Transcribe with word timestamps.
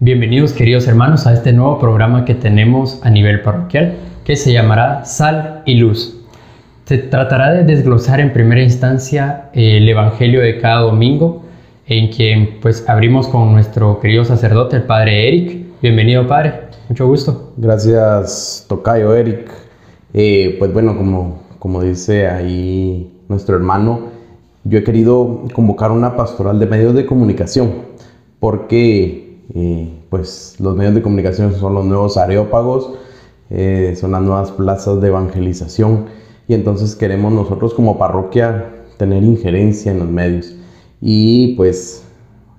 Bienvenidos 0.00 0.52
queridos 0.52 0.86
hermanos 0.86 1.26
a 1.26 1.32
este 1.32 1.52
nuevo 1.52 1.80
programa 1.80 2.24
que 2.24 2.36
tenemos 2.36 3.00
a 3.02 3.10
nivel 3.10 3.42
parroquial 3.42 3.96
que 4.24 4.36
se 4.36 4.52
llamará 4.52 5.04
Sal 5.04 5.64
y 5.66 5.74
Luz. 5.74 6.16
Se 6.84 6.98
tratará 6.98 7.52
de 7.52 7.64
desglosar 7.64 8.20
en 8.20 8.32
primera 8.32 8.62
instancia 8.62 9.50
el 9.54 9.88
Evangelio 9.88 10.40
de 10.40 10.60
cada 10.60 10.82
domingo 10.82 11.42
en 11.88 12.12
quien 12.12 12.60
pues 12.62 12.88
abrimos 12.88 13.26
con 13.26 13.50
nuestro 13.50 13.98
querido 13.98 14.24
sacerdote, 14.24 14.76
el 14.76 14.84
Padre 14.84 15.26
Eric. 15.26 15.66
Bienvenido 15.82 16.28
Padre, 16.28 16.68
mucho 16.88 17.08
gusto. 17.08 17.54
Gracias 17.56 18.66
Tocayo 18.68 19.16
Eric. 19.16 19.50
Eh, 20.14 20.54
pues 20.60 20.72
bueno, 20.72 20.96
como, 20.96 21.42
como 21.58 21.82
dice 21.82 22.28
ahí 22.28 23.10
nuestro 23.28 23.56
hermano, 23.56 24.10
yo 24.62 24.78
he 24.78 24.84
querido 24.84 25.42
convocar 25.52 25.90
una 25.90 26.14
pastoral 26.14 26.60
de 26.60 26.66
medios 26.66 26.94
de 26.94 27.04
comunicación 27.04 27.72
porque 28.38 29.27
pues 30.10 30.56
los 30.58 30.76
medios 30.76 30.94
de 30.94 31.02
comunicación 31.02 31.54
son 31.54 31.74
los 31.74 31.84
nuevos 31.84 32.16
areópagos, 32.16 32.92
eh, 33.50 33.96
son 33.98 34.12
las 34.12 34.22
nuevas 34.22 34.50
plazas 34.50 35.00
de 35.00 35.08
evangelización 35.08 36.06
y 36.46 36.54
entonces 36.54 36.94
queremos 36.94 37.32
nosotros 37.32 37.72
como 37.72 37.98
parroquia 37.98 38.74
tener 38.98 39.22
injerencia 39.22 39.92
en 39.92 40.00
los 40.00 40.08
medios 40.08 40.54
y 41.00 41.54
pues 41.56 42.04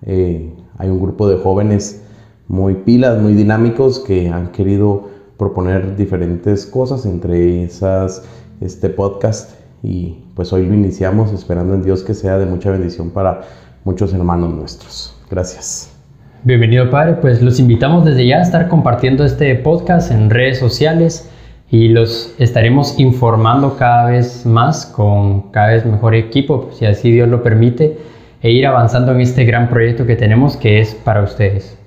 eh, 0.04 0.52
hay 0.78 0.90
un 0.90 1.00
grupo 1.00 1.28
de 1.28 1.38
jóvenes 1.38 2.02
muy 2.48 2.76
pilas, 2.76 3.22
muy 3.22 3.36
dinámicos 3.36 4.00
que 4.00 4.30
han 4.30 4.52
querido 4.52 5.10
proponer 5.38 5.96
diferentes 5.96 6.66
cosas, 6.66 7.06
entre 7.06 7.64
esas 7.64 8.24
este 8.62 8.90
podcast 8.90 9.52
y 9.84 10.24
pues 10.36 10.52
hoy 10.52 10.66
lo 10.66 10.74
iniciamos 10.74 11.32
esperando 11.32 11.74
en 11.74 11.84
Dios 11.84 12.04
que 12.04 12.14
sea 12.14 12.38
de 12.38 12.46
mucha 12.46 12.72
bendición 12.72 13.12
para 13.12 13.42
muchos 13.86 14.14
hermanos 14.14 14.54
nuestros. 14.54 15.16
Gracias. 15.30 15.99
Bienvenido 16.42 16.90
Padre, 16.90 17.16
pues 17.16 17.42
los 17.42 17.60
invitamos 17.60 18.06
desde 18.06 18.26
ya 18.26 18.38
a 18.38 18.42
estar 18.42 18.70
compartiendo 18.70 19.26
este 19.26 19.54
podcast 19.56 20.10
en 20.10 20.30
redes 20.30 20.58
sociales 20.58 21.30
y 21.70 21.90
los 21.90 22.34
estaremos 22.40 22.98
informando 22.98 23.76
cada 23.78 24.06
vez 24.06 24.46
más 24.46 24.86
con 24.86 25.52
cada 25.52 25.74
vez 25.74 25.86
mejor 25.86 26.16
equipo, 26.16 26.70
si 26.72 26.86
así 26.86 27.12
Dios 27.12 27.28
lo 27.28 27.44
permite, 27.44 27.98
e 28.42 28.52
ir 28.52 28.66
avanzando 28.66 29.12
en 29.12 29.20
este 29.20 29.44
gran 29.44 29.68
proyecto 29.68 30.06
que 30.06 30.16
tenemos 30.16 30.56
que 30.56 30.80
es 30.80 30.96
para 30.96 31.24
ustedes. 31.24 31.78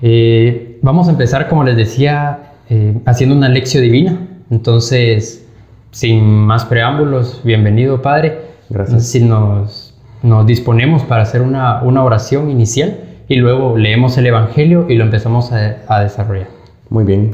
Eh, 0.00 0.78
vamos 0.82 1.08
a 1.08 1.10
empezar, 1.10 1.48
como 1.48 1.64
les 1.64 1.76
decía, 1.76 2.52
eh, 2.70 3.00
haciendo 3.04 3.34
una 3.34 3.48
lección 3.48 3.82
divina. 3.82 4.16
Entonces, 4.48 5.44
sin 5.90 6.24
más 6.24 6.64
preámbulos, 6.64 7.40
bienvenido 7.42 8.00
Padre. 8.00 8.42
Gracias. 8.70 9.08
Si 9.08 9.18
nos, 9.18 9.92
nos 10.22 10.46
disponemos 10.46 11.02
para 11.02 11.22
hacer 11.22 11.42
una, 11.42 11.82
una 11.82 12.04
oración 12.04 12.48
inicial 12.48 12.96
y 13.28 13.36
luego 13.36 13.76
leemos 13.76 14.16
el 14.18 14.26
Evangelio 14.26 14.86
y 14.88 14.96
lo 14.96 15.04
empezamos 15.04 15.52
a, 15.52 16.00
desarrollar. 16.00 16.48
Muy 16.90 17.04
bien, 17.04 17.32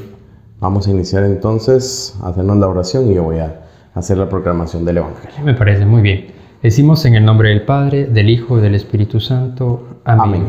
vamos 0.60 0.86
a 0.86 0.91
iniciar 0.91 1.24
entonces 1.24 2.16
a 2.22 2.28
hacernos 2.28 2.58
la 2.58 2.69
oración 2.69 3.10
y 3.10 3.14
yo 3.14 3.24
voy 3.24 3.38
a 3.38 3.60
hacer 3.94 4.18
la 4.18 4.28
proclamación 4.28 4.84
del 4.84 4.98
Evangelio. 4.98 5.44
Me 5.44 5.55
parece 5.55 5.84
muy 5.84 6.02
bien. 6.02 6.27
Decimos 6.62 7.05
en 7.06 7.14
el 7.14 7.24
nombre 7.24 7.48
del 7.48 7.62
Padre, 7.62 8.06
del 8.06 8.28
Hijo 8.28 8.58
y 8.58 8.62
del 8.62 8.74
Espíritu 8.74 9.18
Santo. 9.18 10.00
Amén. 10.05 10.44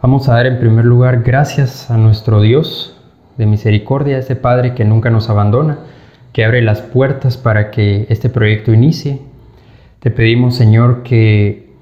Vamos 0.00 0.28
a 0.28 0.34
dar 0.34 0.46
en 0.46 0.58
primer 0.58 0.84
lugar 0.84 1.22
gracias 1.22 1.90
a 1.90 1.96
nuestro 1.96 2.40
Dios 2.40 2.96
de 3.36 3.46
misericordia, 3.46 4.16
a 4.16 4.20
ese 4.20 4.36
Padre 4.36 4.74
que 4.74 4.84
nunca 4.84 5.10
nos 5.10 5.28
abandona, 5.28 5.78
que 6.32 6.44
abre 6.44 6.62
las 6.62 6.80
puertas 6.80 7.36
para 7.36 7.70
que 7.70 8.06
este 8.08 8.28
proyecto 8.28 8.72
inicie. 8.72 9.20
Te 10.00 10.10
pedimos, 10.10 10.54
Señor, 10.54 11.02
que 11.02 11.72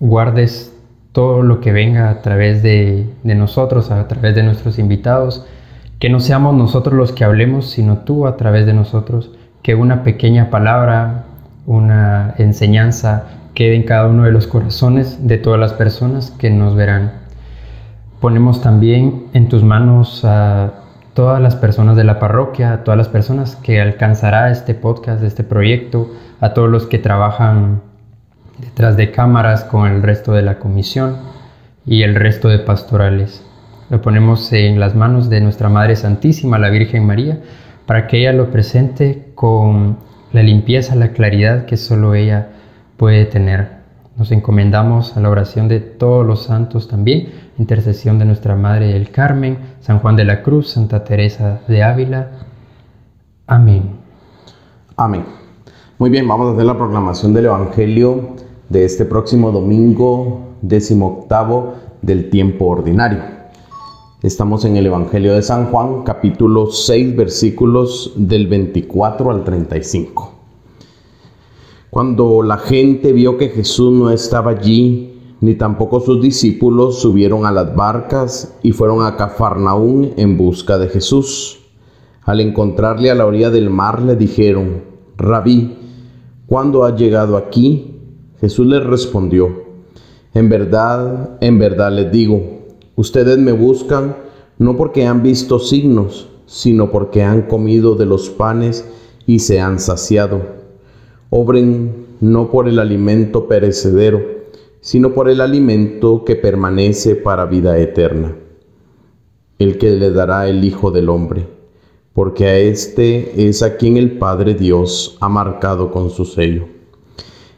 guardes 0.00 0.75
todo 1.16 1.42
lo 1.42 1.60
que 1.62 1.72
venga 1.72 2.10
a 2.10 2.20
través 2.20 2.62
de, 2.62 3.06
nosotros, 3.24 3.90
a 3.90 4.06
través 4.06 4.34
de 4.34 4.42
nuestros 4.42 4.78
invitados, 4.78 5.46
que 5.98 6.10
no 6.10 6.20
seamos 6.20 6.54
nosotros 6.54 6.94
los 6.94 7.12
que 7.12 7.24
hablemos, 7.24 7.70
sino 7.70 8.00
tú 8.00 8.26
a 8.26 8.36
través 8.36 8.66
de 8.66 8.74
nosotros, 8.74 9.30
que 9.62 9.74
una 9.74 10.02
pequeña 10.02 10.50
palabra, 10.50 11.24
una 11.64 12.34
enseñanza 12.36 13.28
quede 13.54 13.76
en 13.76 13.84
cada 13.84 14.08
uno 14.08 14.24
de 14.24 14.30
los 14.30 14.46
corazones 14.46 15.26
de 15.26 15.38
todas 15.38 15.58
las 15.58 15.72
personas 15.72 16.32
que 16.32 16.50
nos 16.50 16.74
verán. 16.74 17.14
Ponemos 18.20 18.60
también 18.60 19.24
en 19.32 19.48
tus 19.48 19.64
manos 19.64 20.22
a 20.22 20.74
todas 21.14 21.40
las 21.40 21.56
personas 21.56 21.96
de 21.96 22.04
la 22.04 22.18
parroquia, 22.18 22.74
a 22.74 22.84
todas 22.84 22.98
las 22.98 23.08
personas 23.08 23.56
que 23.56 23.80
alcanzará 23.80 24.50
este 24.50 24.74
podcast, 24.74 25.22
este 25.22 25.44
proyecto, 25.44 26.10
a 26.42 26.52
todos 26.52 26.68
los 26.68 26.84
que 26.84 26.98
trabajan 26.98 27.80
detrás 28.58 28.96
de 28.96 29.10
cámaras 29.10 29.64
con 29.64 29.90
el 29.90 30.02
resto 30.02 30.32
de 30.32 30.42
la 30.42 30.58
comisión 30.58 31.16
y 31.84 32.02
el 32.02 32.14
resto 32.14 32.48
de 32.48 32.58
pastorales. 32.58 33.44
Lo 33.90 34.02
ponemos 34.02 34.52
en 34.52 34.80
las 34.80 34.94
manos 34.94 35.30
de 35.30 35.40
nuestra 35.40 35.68
Madre 35.68 35.94
Santísima, 35.96 36.58
la 36.58 36.70
Virgen 36.70 37.06
María, 37.06 37.40
para 37.86 38.06
que 38.06 38.18
ella 38.18 38.32
lo 38.32 38.50
presente 38.50 39.30
con 39.34 39.98
la 40.32 40.42
limpieza, 40.42 40.96
la 40.96 41.12
claridad 41.12 41.66
que 41.66 41.76
solo 41.76 42.14
ella 42.14 42.48
puede 42.96 43.26
tener. 43.26 43.76
Nos 44.16 44.32
encomendamos 44.32 45.16
a 45.16 45.20
la 45.20 45.28
oración 45.30 45.68
de 45.68 45.78
todos 45.78 46.26
los 46.26 46.44
santos 46.44 46.88
también, 46.88 47.28
intercesión 47.58 48.18
de 48.18 48.24
nuestra 48.24 48.56
Madre 48.56 48.88
del 48.88 49.10
Carmen, 49.10 49.58
San 49.80 50.00
Juan 50.00 50.16
de 50.16 50.24
la 50.24 50.42
Cruz, 50.42 50.70
Santa 50.70 51.04
Teresa 51.04 51.60
de 51.68 51.82
Ávila. 51.82 52.30
Amén. 53.46 53.90
Amén. 54.96 55.24
Muy 55.98 56.10
bien, 56.10 56.26
vamos 56.26 56.48
a 56.48 56.52
hacer 56.54 56.64
la 56.64 56.76
proclamación 56.76 57.32
del 57.32 57.46
Evangelio 57.46 58.36
de 58.68 58.84
este 58.84 59.04
próximo 59.04 59.52
domingo 59.52 60.40
octavo 61.02 61.74
del 62.02 62.30
tiempo 62.30 62.66
ordinario. 62.66 63.20
Estamos 64.22 64.64
en 64.64 64.76
el 64.76 64.86
Evangelio 64.86 65.34
de 65.34 65.42
San 65.42 65.66
Juan, 65.66 66.02
capítulo 66.02 66.70
6, 66.70 67.14
versículos 67.14 68.12
del 68.16 68.48
24 68.48 69.30
al 69.30 69.44
35. 69.44 70.32
Cuando 71.90 72.42
la 72.42 72.58
gente 72.58 73.12
vio 73.12 73.38
que 73.38 73.50
Jesús 73.50 73.92
no 73.92 74.10
estaba 74.10 74.50
allí, 74.50 75.12
ni 75.40 75.54
tampoco 75.54 76.00
sus 76.00 76.20
discípulos 76.20 76.98
subieron 76.98 77.46
a 77.46 77.52
las 77.52 77.74
barcas 77.76 78.56
y 78.62 78.72
fueron 78.72 79.04
a 79.06 79.16
Cafarnaún 79.16 80.12
en 80.16 80.36
busca 80.36 80.76
de 80.78 80.88
Jesús. 80.88 81.60
Al 82.22 82.40
encontrarle 82.40 83.12
a 83.12 83.14
la 83.14 83.26
orilla 83.26 83.50
del 83.50 83.70
mar 83.70 84.02
le 84.02 84.16
dijeron, 84.16 84.82
Rabí, 85.16 85.76
¿cuándo 86.46 86.84
has 86.84 86.98
llegado 86.98 87.36
aquí? 87.36 87.95
Jesús 88.46 88.68
les 88.68 88.84
respondió, 88.84 89.64
en 90.32 90.48
verdad, 90.48 91.36
en 91.40 91.58
verdad 91.58 91.90
les 91.90 92.12
digo, 92.12 92.40
ustedes 92.94 93.38
me 93.38 93.50
buscan 93.50 94.14
no 94.56 94.76
porque 94.76 95.04
han 95.04 95.24
visto 95.24 95.58
signos, 95.58 96.28
sino 96.46 96.92
porque 96.92 97.24
han 97.24 97.42
comido 97.42 97.96
de 97.96 98.06
los 98.06 98.30
panes 98.30 98.88
y 99.26 99.40
se 99.40 99.60
han 99.60 99.80
saciado. 99.80 100.42
Obren 101.28 102.06
no 102.20 102.52
por 102.52 102.68
el 102.68 102.78
alimento 102.78 103.48
perecedero, 103.48 104.22
sino 104.80 105.12
por 105.12 105.28
el 105.28 105.40
alimento 105.40 106.24
que 106.24 106.36
permanece 106.36 107.16
para 107.16 107.46
vida 107.46 107.76
eterna, 107.80 108.36
el 109.58 109.76
que 109.76 109.90
le 109.90 110.12
dará 110.12 110.48
el 110.48 110.62
Hijo 110.62 110.92
del 110.92 111.08
Hombre, 111.08 111.48
porque 112.12 112.46
a 112.46 112.56
éste 112.56 113.48
es 113.48 113.64
a 113.64 113.76
quien 113.76 113.96
el 113.96 114.18
Padre 114.18 114.54
Dios 114.54 115.18
ha 115.20 115.28
marcado 115.28 115.90
con 115.90 116.10
su 116.10 116.24
sello. 116.24 116.75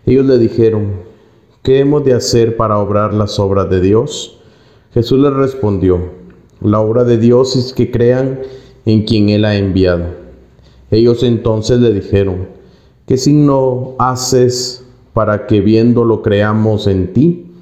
Ellos 0.08 0.24
le 0.24 0.38
dijeron, 0.38 1.02
¿qué 1.62 1.80
hemos 1.80 2.02
de 2.02 2.14
hacer 2.14 2.56
para 2.56 2.78
obrar 2.78 3.12
las 3.12 3.38
obras 3.38 3.68
de 3.68 3.82
Dios? 3.82 4.38
Jesús 4.94 5.20
les 5.20 5.34
respondió, 5.34 6.00
la 6.62 6.80
obra 6.80 7.04
de 7.04 7.18
Dios 7.18 7.54
es 7.56 7.74
que 7.74 7.90
crean 7.90 8.40
en 8.86 9.02
quien 9.02 9.28
Él 9.28 9.44
ha 9.44 9.54
enviado. 9.54 10.06
Ellos 10.90 11.22
entonces 11.22 11.80
le 11.80 11.92
dijeron, 11.92 12.48
¿qué 13.04 13.18
signo 13.18 13.96
haces 13.98 14.82
para 15.12 15.46
que 15.46 15.60
viéndolo 15.60 16.22
creamos 16.22 16.86
en 16.86 17.12
ti? 17.12 17.52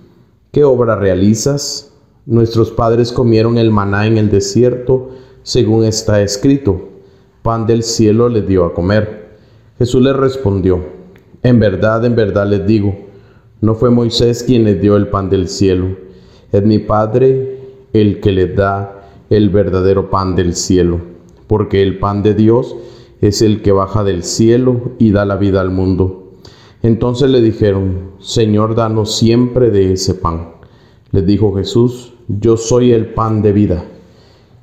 ¿Qué 0.52 0.62
obra 0.62 0.94
realizas? 0.94 1.92
Nuestros 2.26 2.70
padres 2.70 3.10
comieron 3.10 3.58
el 3.58 3.72
maná 3.72 4.06
en 4.06 4.18
el 4.18 4.30
desierto, 4.30 5.10
según 5.42 5.82
está 5.82 6.22
escrito. 6.22 6.90
Pan 7.42 7.66
del 7.66 7.82
cielo 7.82 8.28
les 8.28 8.46
dio 8.46 8.64
a 8.66 8.72
comer. 8.72 9.34
Jesús 9.80 10.00
les 10.00 10.14
respondió, 10.14 10.95
en 11.46 11.60
verdad, 11.60 12.04
en 12.04 12.16
verdad 12.16 12.48
les 12.48 12.66
digo, 12.66 12.92
no 13.60 13.76
fue 13.76 13.90
Moisés 13.90 14.42
quien 14.42 14.64
les 14.64 14.80
dio 14.80 14.96
el 14.96 15.06
pan 15.06 15.30
del 15.30 15.46
cielo, 15.46 15.96
es 16.50 16.64
mi 16.64 16.80
Padre 16.80 17.60
el 17.92 18.18
que 18.18 18.32
les 18.32 18.56
da 18.56 19.08
el 19.30 19.50
verdadero 19.50 20.10
pan 20.10 20.34
del 20.34 20.56
cielo, 20.56 21.00
porque 21.46 21.84
el 21.84 22.00
pan 22.00 22.24
de 22.24 22.34
Dios 22.34 22.74
es 23.20 23.42
el 23.42 23.62
que 23.62 23.70
baja 23.70 24.02
del 24.02 24.24
cielo 24.24 24.92
y 24.98 25.12
da 25.12 25.24
la 25.24 25.36
vida 25.36 25.60
al 25.60 25.70
mundo. 25.70 26.32
Entonces 26.82 27.30
le 27.30 27.40
dijeron, 27.40 28.10
Señor, 28.18 28.74
danos 28.74 29.16
siempre 29.16 29.70
de 29.70 29.92
ese 29.92 30.14
pan. 30.14 30.48
Les 31.12 31.24
dijo 31.26 31.54
Jesús, 31.54 32.12
yo 32.26 32.56
soy 32.56 32.90
el 32.90 33.14
pan 33.14 33.40
de 33.42 33.52
vida. 33.52 33.84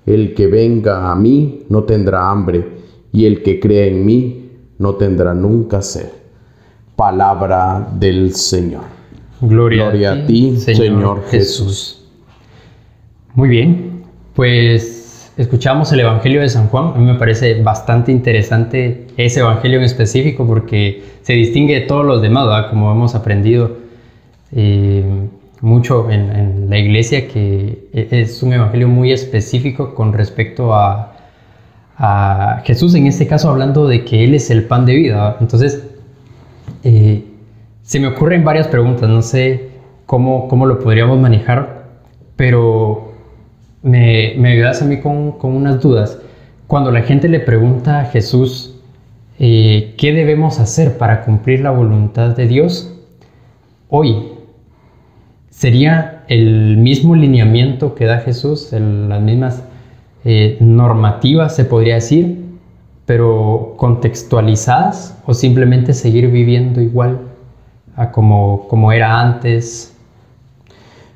El 0.06 0.34
que 0.34 0.48
venga 0.48 1.12
a 1.12 1.16
mí 1.16 1.64
no 1.70 1.86
tendrá 1.86 2.30
hambre, 2.30 2.68
y 3.14 3.26
el 3.26 3.42
que 3.42 3.62
crea 3.62 3.86
en 3.86 4.06
mí 4.06 4.50
no 4.80 4.96
tendrá 4.96 5.34
nunca 5.34 5.82
sed 5.82 6.23
palabra 6.96 7.88
del 7.94 8.34
Señor. 8.36 8.84
Gloria, 9.42 10.14
a 10.14 10.26
ti, 10.26 10.58
Señor, 10.58 11.24
Jesús. 11.30 12.06
Muy 13.36 13.50
bien, 13.50 14.04
pues 14.36 15.32
escuchamos 15.38 15.92
el 15.92 16.02
Evangelio 16.02 16.42
de 16.42 16.50
San 16.50 16.68
Juan. 16.68 16.94
A 16.96 16.98
mí 16.98 17.06
me 17.06 17.16
parece 17.16 17.62
bastante 17.62 18.12
interesante 18.12 19.08
ese 19.18 19.42
Evangelio 19.42 19.80
en 19.80 19.86
específico 19.86 20.46
porque 20.46 21.04
se 21.24 21.34
distingue 21.34 21.74
de 21.74 21.82
todos 21.82 22.06
los 22.06 22.22
demás, 22.22 22.68
como 22.70 22.92
hemos 22.92 23.16
aprendido 23.16 23.78
eh, 24.52 25.04
mucho 25.62 26.10
en, 26.12 26.70
la 26.70 26.78
iglesia, 26.78 27.28
que 27.28 27.90
e, 27.94 28.08
es 28.12 28.44
un 28.44 28.54
Evangelio 28.54 28.88
muy 28.88 29.12
específico 29.12 29.96
con 29.96 30.14
respecto 30.14 30.74
a, 30.74 31.10
Jesús, 32.66 32.96
en 32.96 33.08
este 33.08 33.28
caso 33.28 33.50
hablando 33.50 33.88
de 33.88 34.04
que 34.04 34.26
Él 34.26 34.34
es 34.34 34.50
el 34.50 34.66
pan 34.66 34.86
de 34.86 34.96
vida. 34.96 35.38
Entonces, 35.40 35.93
eh, 36.84 37.24
se 37.82 38.00
me 38.00 38.08
ocurren 38.08 38.44
varias 38.44 38.68
preguntas, 38.68 39.10
no 39.10 39.22
sé 39.22 39.70
cómo, 40.06 40.48
cómo 40.48 40.66
lo 40.66 40.80
podríamos 40.80 41.20
manejar, 41.20 41.90
pero 42.36 43.14
me, 43.82 44.36
ayudas 44.46 44.82
a 44.82 44.86
mí 44.86 45.00
con, 45.00 45.34
con, 45.34 45.56
unas 45.56 45.82
dudas. 45.82 46.20
Cuando 46.68 46.92
la 46.92 47.02
gente 47.02 47.28
le 47.28 47.40
pregunta 47.40 48.00
a 48.00 48.06
Jesús, 48.06 48.80
eh, 49.40 49.96
¿qué 49.98 50.14
debemos 50.14 50.60
hacer 50.60 50.98
para 50.98 51.22
cumplir 51.22 51.62
la 51.62 51.72
voluntad 51.72 52.36
de 52.36 52.48
Dios? 52.48 52.94
Hoy, 53.90 54.30
¿sería 55.50 56.24
el 56.28 56.78
mismo 56.78 57.16
lineamiento 57.16 57.96
que 57.96 58.06
da 58.06 58.20
Jesús, 58.20 58.70
las 58.72 59.22
mismas 59.22 59.64
eh, 60.26 60.58
normativas, 60.62 61.56
se 61.56 61.66
podría 61.66 61.96
decir, 61.96 62.43
pero 63.06 63.74
contextualizadas 63.78 65.18
o 65.26 65.34
simplemente 65.34 65.94
seguir 65.94 66.30
viviendo 66.30 66.82
igual 66.82 67.20
a 67.96 68.12
como, 68.12 68.68
como 68.68 68.92
era 68.92 69.20
antes? 69.20 69.94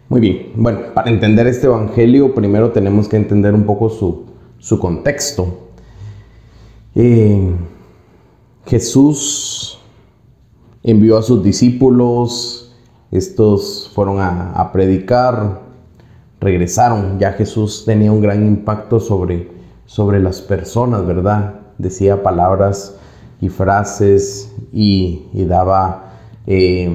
Muy 0.10 0.22
bien, 0.22 0.52
bueno, 0.56 0.80
para 0.94 1.10
entender 1.10 1.48
este 1.48 1.68
Evangelio 1.68 2.34
primero 2.34 2.72
tenemos 2.72 3.08
que 3.08 3.18
entender 3.18 3.54
un 3.54 3.64
poco 3.64 3.90
su, 3.90 4.80
contexto. 4.80 5.70
Eh, 6.96 7.52
Jesús 8.66 9.80
envió 10.84 11.18
a 11.18 11.22
sus 11.22 11.44
discípulos, 11.44 12.74
estos 13.12 13.92
fueron 13.94 14.20
a, 14.20 14.70
predicar, 14.72 15.62
regresaron, 16.40 17.20
ya 17.20 17.34
Jesús 17.34 17.84
tenía 17.86 18.12
un 18.12 18.22
gran 18.22 18.46
impacto 18.46 19.00
sobre, 19.00 19.50
sobre 19.86 20.20
las 20.20 20.42
personas, 20.42 21.06
¿verdad? 21.06 21.67
Decía 21.78 22.24
palabras 22.24 22.96
y 23.42 23.50
frases 23.50 24.54
y, 24.72 25.24
daba 25.34 26.14
eh, 26.48 26.90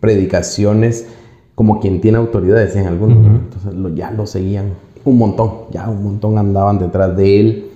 predicaciones 0.00 1.06
como 1.54 1.80
quien 1.80 2.00
tiene 2.00 2.18
autoridad, 2.18 2.56
decían 2.56 2.86
algunos. 2.86 3.18
Entonces 3.26 3.72
ya 3.94 4.10
lo 4.10 4.26
seguían 4.26 4.74
un 5.04 5.18
montón, 5.18 5.52
ya 5.70 5.88
un 5.88 6.02
montón 6.02 6.36
andaban 6.36 6.78
detrás 6.78 7.16
de 7.16 7.40
él. 7.40 7.70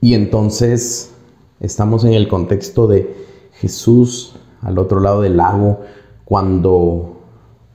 Y 0.00 0.14
entonces 0.14 1.12
estamos 1.60 2.04
en 2.04 2.12
el 2.12 2.28
contexto 2.28 2.86
de 2.86 3.14
Jesús 3.54 4.36
al 4.62 4.78
otro 4.78 5.00
lado 5.00 5.22
del 5.22 5.36
lago 5.36 5.80
cuando, 6.24 7.16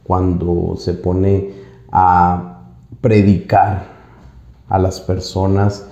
cuando 0.04 0.75
se 0.78 0.94
pone 0.94 1.54
a 1.92 2.62
predicar 3.02 3.88
a 4.68 4.78
las 4.78 5.00
personas 5.00 5.88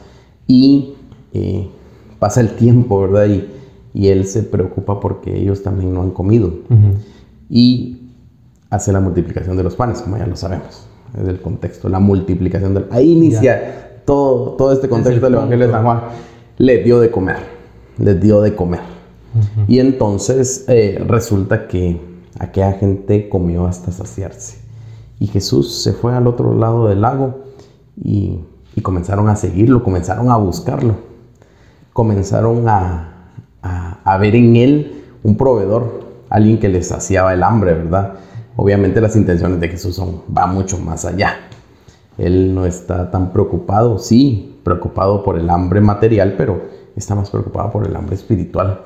y 0.45 0.93
eh, 1.33 1.67
pasa 2.19 2.41
el 2.41 2.55
tiempo, 2.55 3.01
¿verdad? 3.01 3.27
Y, 3.27 3.47
y, 3.93 4.07
él 4.09 4.25
se 4.25 4.43
preocupa 4.43 4.99
porque 4.99 5.35
ellos 5.35 5.63
también 5.63 5.93
no 5.93 6.01
han 6.01 6.11
comido. 6.11 6.51
Y 7.49 8.11
hace 8.69 8.91
la 8.91 8.99
multiplicación 8.99 9.57
de 9.57 9.63
los 9.63 9.75
panes, 9.75 10.01
como 10.01 10.17
ya 10.17 10.27
lo 10.27 10.35
sabemos. 10.35 10.87
Es 11.19 11.27
el 11.27 11.41
contexto, 11.41 11.89
la 11.89 11.99
multiplicación 11.99 12.73
del... 12.73 12.85
Ahí 12.91 13.11
inicia 13.13 14.01
todo, 14.05 14.51
todo 14.51 14.71
este 14.71 14.89
contexto 14.89 15.25
del 15.25 15.35
Evangelio 15.35 15.67
de 15.67 15.71
San 15.73 15.83
Juan. 15.83 16.01
Le 16.57 16.83
dio 16.83 16.99
de 16.99 17.11
comer, 17.11 17.37
les 17.97 18.19
dio 18.19 18.41
de 18.41 18.55
comer. 18.55 18.81
Y 19.67 19.79
entonces 19.79 20.65
eh, 20.67 21.03
resulta 21.07 21.67
que 21.67 21.99
aquella 22.39 22.73
gente 22.73 23.29
comió 23.29 23.65
hasta 23.67 23.91
saciarse. 23.91 24.57
Y 25.19 25.27
Jesús 25.27 25.81
se 25.81 25.93
fue 25.93 26.13
al 26.13 26.27
otro 26.27 26.53
lado 26.53 26.87
del 26.87 27.01
lago 27.01 27.43
y, 28.03 28.39
y 28.75 28.81
comenzaron 28.81 29.29
a 29.29 29.35
seguirlo, 29.35 29.83
comenzaron 29.83 30.29
a 30.29 30.37
buscarlo, 30.37 30.95
comenzaron 31.97 32.69
a, 32.69 33.31
a, 33.63 33.97
a 34.03 34.17
ver 34.19 34.35
en 34.35 34.55
él 34.55 35.03
un 35.23 35.35
proveedor, 35.35 36.01
alguien 36.29 36.59
que 36.59 36.69
les 36.69 36.89
saciaba 36.89 37.33
el 37.33 37.41
hambre, 37.41 37.73
¿verdad? 37.73 38.13
Obviamente 38.55 39.01
las 39.01 39.15
intenciones 39.15 39.59
de 39.59 39.67
Jesús 39.67 39.95
son, 39.95 40.21
va 40.37 40.45
mucho 40.45 40.77
más 40.77 41.05
allá. 41.05 41.39
Él 42.19 42.53
no 42.53 42.67
está 42.67 43.09
tan 43.09 43.31
preocupado, 43.31 43.97
sí, 43.97 44.59
preocupado 44.63 45.23
por 45.23 45.39
el 45.39 45.49
hambre 45.49 45.81
material, 45.81 46.35
pero 46.37 46.61
está 46.95 47.15
más 47.15 47.31
preocupado 47.31 47.71
por 47.71 47.87
el 47.87 47.95
hambre 47.95 48.13
espiritual. 48.13 48.79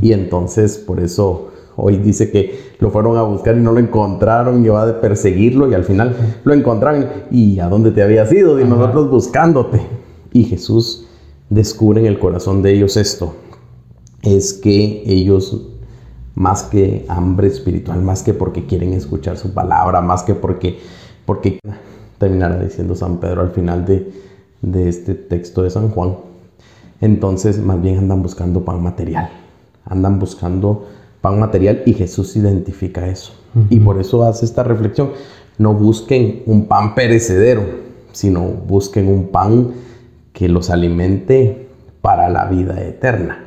Y 0.00 0.12
entonces 0.12 0.78
por 0.78 0.98
eso 0.98 1.52
hoy 1.76 1.98
dice 1.98 2.32
que 2.32 2.74
lo 2.80 2.90
fueron 2.90 3.16
a 3.18 3.22
buscar 3.22 3.56
y 3.56 3.60
no 3.60 3.70
lo 3.70 3.78
encontraron, 3.78 4.64
y 4.64 4.68
va 4.68 4.84
de 4.84 4.94
perseguirlo 4.94 5.70
y 5.70 5.74
al 5.74 5.84
final 5.84 6.40
lo 6.42 6.54
encontraron. 6.54 7.06
¿Y 7.30 7.60
a 7.60 7.68
dónde 7.68 7.92
te 7.92 8.02
habías 8.02 8.32
ido? 8.32 8.58
Y 8.58 8.64
nosotros 8.64 9.08
buscándote. 9.12 9.80
Y 10.32 10.42
Jesús 10.42 11.07
descubre 11.50 12.00
en 12.00 12.06
el 12.06 12.18
corazón 12.18 12.62
de 12.62 12.72
ellos 12.72 12.96
esto, 12.96 13.34
es 14.22 14.52
que 14.52 15.02
ellos 15.06 15.68
más 16.34 16.62
que 16.62 17.04
hambre 17.08 17.48
espiritual, 17.48 18.00
más 18.02 18.22
que 18.22 18.32
porque 18.32 18.66
quieren 18.66 18.92
escuchar 18.92 19.36
su 19.36 19.52
palabra, 19.52 20.00
más 20.00 20.22
que 20.22 20.34
porque, 20.34 20.78
porque 21.26 21.58
terminará 22.18 22.62
diciendo 22.62 22.94
San 22.94 23.18
Pedro 23.18 23.40
al 23.40 23.50
final 23.50 23.84
de, 23.84 24.88
este 24.88 25.14
texto 25.14 25.62
de 25.62 25.70
San 25.70 25.88
Juan. 25.90 26.16
Entonces, 27.00 27.58
más 27.58 27.80
bien 27.80 27.98
andan 27.98 28.22
buscando 28.22 28.64
pan 28.64 28.82
material, 28.82 29.30
andan 29.84 30.18
buscando 30.18 30.86
pan 31.20 31.40
material 31.40 31.82
y 31.86 31.94
Jesús 31.94 32.36
identifica 32.36 33.08
eso. 33.08 33.32
Y 33.70 33.80
por 33.80 33.98
eso 33.98 34.22
hace 34.22 34.44
esta 34.44 34.62
reflexión. 34.62 35.10
No 35.58 35.74
busquen 35.74 36.42
un 36.46 36.66
pan 36.66 36.94
perecedero, 36.94 37.62
sino 38.12 38.42
busquen 38.42 39.08
un 39.08 39.28
pan 39.28 39.72
que 40.38 40.48
los 40.48 40.70
alimente 40.70 41.66
para 42.00 42.28
la 42.28 42.44
vida 42.44 42.80
eterna. 42.80 43.46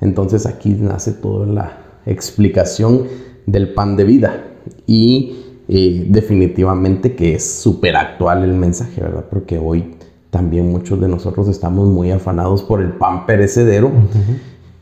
Entonces 0.00 0.46
aquí 0.46 0.70
nace 0.70 1.12
toda 1.12 1.46
la, 1.46 1.78
explicación 2.06 3.04
del 3.46 3.72
pan 3.72 3.96
de 3.96 4.04
vida 4.04 4.44
y 4.86 5.36
eh, 5.68 6.04
definitivamente 6.10 7.14
que 7.14 7.36
es 7.36 7.48
súper 7.48 7.96
actual 7.96 8.44
el 8.44 8.52
mensaje, 8.52 9.00
¿verdad? 9.00 9.24
Porque 9.30 9.58
hoy 9.58 9.94
también 10.28 10.70
muchos 10.70 11.00
de 11.00 11.08
nosotros 11.08 11.48
estamos 11.48 11.88
muy 11.88 12.10
afanados 12.10 12.62
por 12.62 12.82
el 12.82 12.90
pan 12.90 13.24
perecedero 13.24 13.90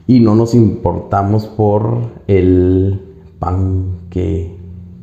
y 0.09 0.19
no 0.19 0.35
nos 0.35 0.55
importamos 0.55 1.47
por 1.47 1.99
el 2.27 3.01
pan 3.39 3.99
que, 4.11 4.57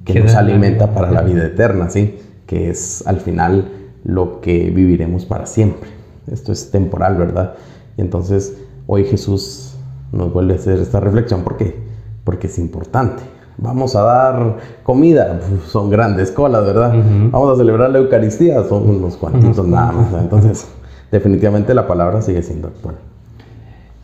que 0.04 0.20
nos 0.20 0.36
alimenta 0.36 0.94
para 0.94 1.10
la 1.12 1.22
vida 1.22 1.46
eterna, 1.46 1.90
¿sí? 1.90 2.18
Que 2.48 2.72
es 2.72 3.08
al 3.08 3.22
final 3.22 3.70
lo 4.04 4.42
que 4.42 4.72
viviremos 4.72 5.26
para 5.26 5.46
siempre. 5.46 5.99
Esto 6.32 6.52
es 6.52 6.72
temporal, 6.72 7.18
¿verdad? 7.18 7.56
Y 7.98 8.02
entonces 8.02 8.58
hoy 8.88 9.06
Jesús 9.06 9.76
nos 10.12 10.34
vuelve 10.34 10.54
a 10.54 10.56
hacer 10.58 10.80
esta 10.80 11.00
reflexión 11.00 11.44
porque 11.44 11.90
porque 12.30 12.46
es 12.46 12.60
importante. 12.60 13.24
Vamos 13.58 13.96
a 13.96 14.04
dar 14.04 14.58
comida, 14.84 15.40
son 15.68 15.90
grandes 15.90 16.30
colas, 16.30 16.64
¿verdad? 16.64 16.94
Vamos 17.32 17.54
a 17.54 17.58
celebrar 17.58 17.90
la 17.90 17.98
Eucaristía, 17.98 18.64
son 18.66 18.88
unos 18.88 19.18
cuantos, 19.18 19.68
nada 19.68 19.92
más. 19.92 20.14
Entonces, 20.14 20.68
definitivamente 21.12 21.74
la 21.74 21.88
palabra 21.88 22.22
sigue 22.22 22.44
siendo 22.44 22.68
actual. 22.68 22.98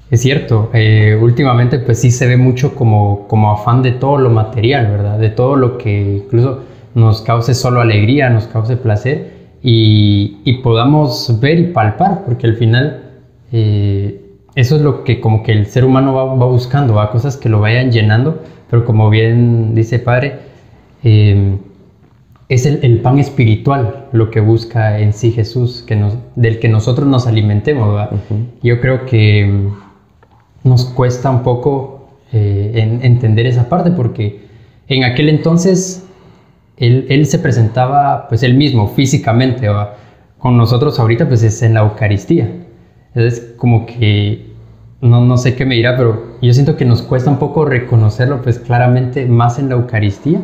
Es 0.10 0.22
cierto, 0.22 0.72
eh, 0.74 1.20
últimamente 1.22 1.78
pues 1.78 2.00
sí 2.00 2.10
se 2.10 2.26
ve 2.26 2.36
mucho 2.36 2.74
como, 2.74 3.28
como 3.28 3.52
afán 3.52 3.84
de 3.84 3.92
todo 3.92 4.18
lo 4.18 4.32
material, 4.32 4.88
¿verdad? 4.88 5.20
De 5.20 5.30
todo 5.30 5.56
lo 5.56 5.78
que 5.78 6.24
incluso 6.26 6.62
nos 6.96 7.22
cause 7.22 7.54
solo 7.54 7.80
alegría, 7.80 8.32
nos 8.32 8.48
cause 8.48 8.76
placer 8.76 9.35
y, 9.68 10.38
y 10.46 10.54
podamos 10.58 11.40
ver 11.42 11.58
y 11.58 11.64
palpar, 11.64 12.24
porque 12.24 12.46
al 12.46 12.56
final 12.56 13.02
eh, 13.52 14.22
eso 14.54 14.76
es 14.76 14.84
lo 14.84 15.04
que 15.04 15.20
como 15.20 15.42
que 15.42 15.54
el 15.54 15.66
ser 15.66 15.86
humano 15.86 16.14
va, 16.14 16.46
buscando, 16.46 16.94
va 16.94 17.10
cosas 17.10 17.36
que 17.36 17.50
lo 17.50 17.60
vayan 17.62 17.92
llenando, 17.92 18.44
pero 18.70 18.86
como 18.86 19.10
bien 19.10 19.74
dice 19.74 19.98
Padre, 19.98 20.36
em, 21.02 21.58
es 22.48 22.68
el, 22.68 23.00
pan 23.00 23.18
espiritual 23.18 24.06
lo 24.12 24.30
que 24.30 24.40
busca 24.40 25.00
en 25.00 25.14
sí 25.14 25.32
Jesús, 25.32 25.84
que 25.88 25.96
nos, 25.96 26.16
del 26.36 26.60
que 26.60 26.70
nosotros 26.70 27.08
nos 27.08 27.26
alimentemos. 27.26 28.08
Yo 28.62 28.80
creo 28.80 29.08
que 29.08 29.46
em, 29.46 29.72
nos 30.64 30.86
cuesta 30.86 31.32
un 31.32 31.42
poco 31.42 32.08
eh, 32.32 33.00
entender 33.02 33.48
esa 33.48 33.68
parte 33.68 33.90
porque 33.90 34.46
en 34.88 35.04
aquel 35.06 35.30
entonces 35.30 36.05
él, 36.78 37.06
él, 37.10 37.26
se 37.26 37.40
presentaba 37.40 38.28
pues 38.28 38.44
él 38.44 38.56
mismo 38.56 38.88
físicamente, 38.90 39.68
con 40.38 40.58
nosotros 40.58 41.00
ahorita 41.00 41.28
pues 41.28 41.44
es 41.44 41.62
en 41.62 41.74
la 41.74 41.82
Eucaristía. 41.82 42.50
Entonces, 43.14 43.54
como 43.58 43.86
que, 43.86 44.48
no, 45.02 45.24
no 45.24 45.38
sé 45.38 45.56
qué 45.56 45.66
me 45.66 45.76
dirá, 45.76 45.96
pero 45.96 46.38
yo 46.42 46.54
siento 46.54 46.76
que 46.76 46.86
nos 46.86 47.02
cuesta 47.02 47.30
un 47.30 47.40
poco 47.40 47.66
reconocerlo, 47.66 48.42
pues 48.42 48.60
claramente 48.60 49.26
más 49.26 49.58
en 49.58 49.70
la 49.70 49.76
Eucaristía 49.76 50.42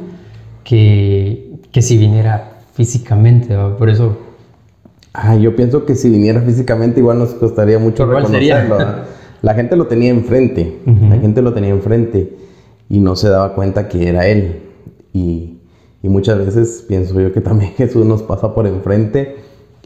que, 0.63 1.59
que 1.71 1.81
si 1.81 1.97
viniera 1.97 2.59
físicamente, 2.73 3.55
por 3.77 3.89
eso... 3.89 4.17
Ah, 5.13 5.35
yo 5.35 5.55
pienso 5.55 5.85
que 5.85 5.95
si 5.95 6.09
viniera 6.09 6.39
físicamente 6.41 7.01
igual 7.01 7.19
nos 7.19 7.33
costaría 7.33 7.77
mucho 7.79 8.05
reconocerlo. 8.05 8.77
La 9.41 9.55
gente 9.55 9.75
lo 9.75 9.87
tenía 9.87 10.11
enfrente, 10.11 10.81
la 10.85 11.17
gente 11.17 11.41
lo 11.41 11.51
tenía 11.51 11.71
enfrente 11.71 12.31
y 12.89 12.99
no 12.99 13.15
se 13.15 13.27
daba 13.27 13.55
cuenta 13.55 13.87
que 13.87 14.07
era 14.07 14.27
él. 14.27 14.61
Y, 15.13 15.57
y 16.03 16.09
muchas 16.09 16.37
veces 16.37 16.83
pienso 16.87 17.19
yo 17.19 17.31
que 17.33 17.41
también 17.41 17.71
Jesús 17.77 18.05
nos 18.05 18.23
pasa 18.23 18.53
por 18.53 18.67
enfrente 18.67 19.37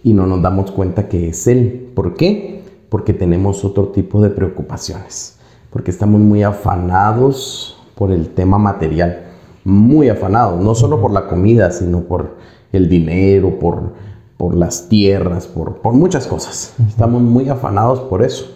y 0.04 0.14
no 0.14 0.26
nos 0.28 0.42
damos 0.42 0.72
cuenta 0.72 1.08
que 1.08 1.30
es 1.30 1.48
Él. 1.48 1.92
¿Por 1.96 2.16
qué? 2.16 2.64
Porque 2.90 3.14
tenemos 3.14 3.66
otro 3.66 3.90
tipo 3.90 4.22
de 4.22 4.30
preocupaciones, 4.30 5.38
porque 5.72 5.92
estamos 5.92 6.22
muy 6.22 6.44
afanados 6.44 7.78
por 7.96 8.12
el 8.12 8.30
tema 8.30 8.58
material, 8.58 9.24
muy 9.64 10.10
afanados, 10.10 10.62
no 10.62 10.76
solo 10.76 11.02
por 11.02 11.12
la 11.12 11.28
comida, 11.28 11.72
sino 11.72 12.02
por 12.02 12.36
el 12.72 12.88
dinero, 12.88 13.58
por, 13.60 13.94
por 14.38 14.56
las 14.56 14.90
tierras, 14.90 15.48
por, 15.48 15.78
por 15.78 15.94
muchas 15.94 16.28
cosas. 16.28 16.76
Estamos 16.88 17.22
muy 17.22 17.50
afanados 17.50 18.00
por 18.02 18.22
eso 18.22 18.56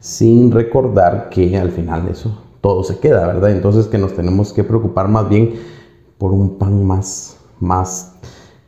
sin 0.00 0.52
recordar 0.52 1.30
que 1.30 1.58
al 1.58 1.72
final 1.72 2.08
eso 2.08 2.42
todo 2.60 2.84
se 2.84 2.98
queda, 2.98 3.26
¿verdad? 3.26 3.50
Entonces 3.50 3.86
que 3.86 3.98
nos 3.98 4.14
tenemos 4.14 4.52
que 4.52 4.64
preocupar 4.64 5.08
más 5.08 5.28
bien 5.28 5.54
por 6.18 6.32
un 6.32 6.58
pan 6.58 6.84
más, 6.84 7.38
más 7.60 8.14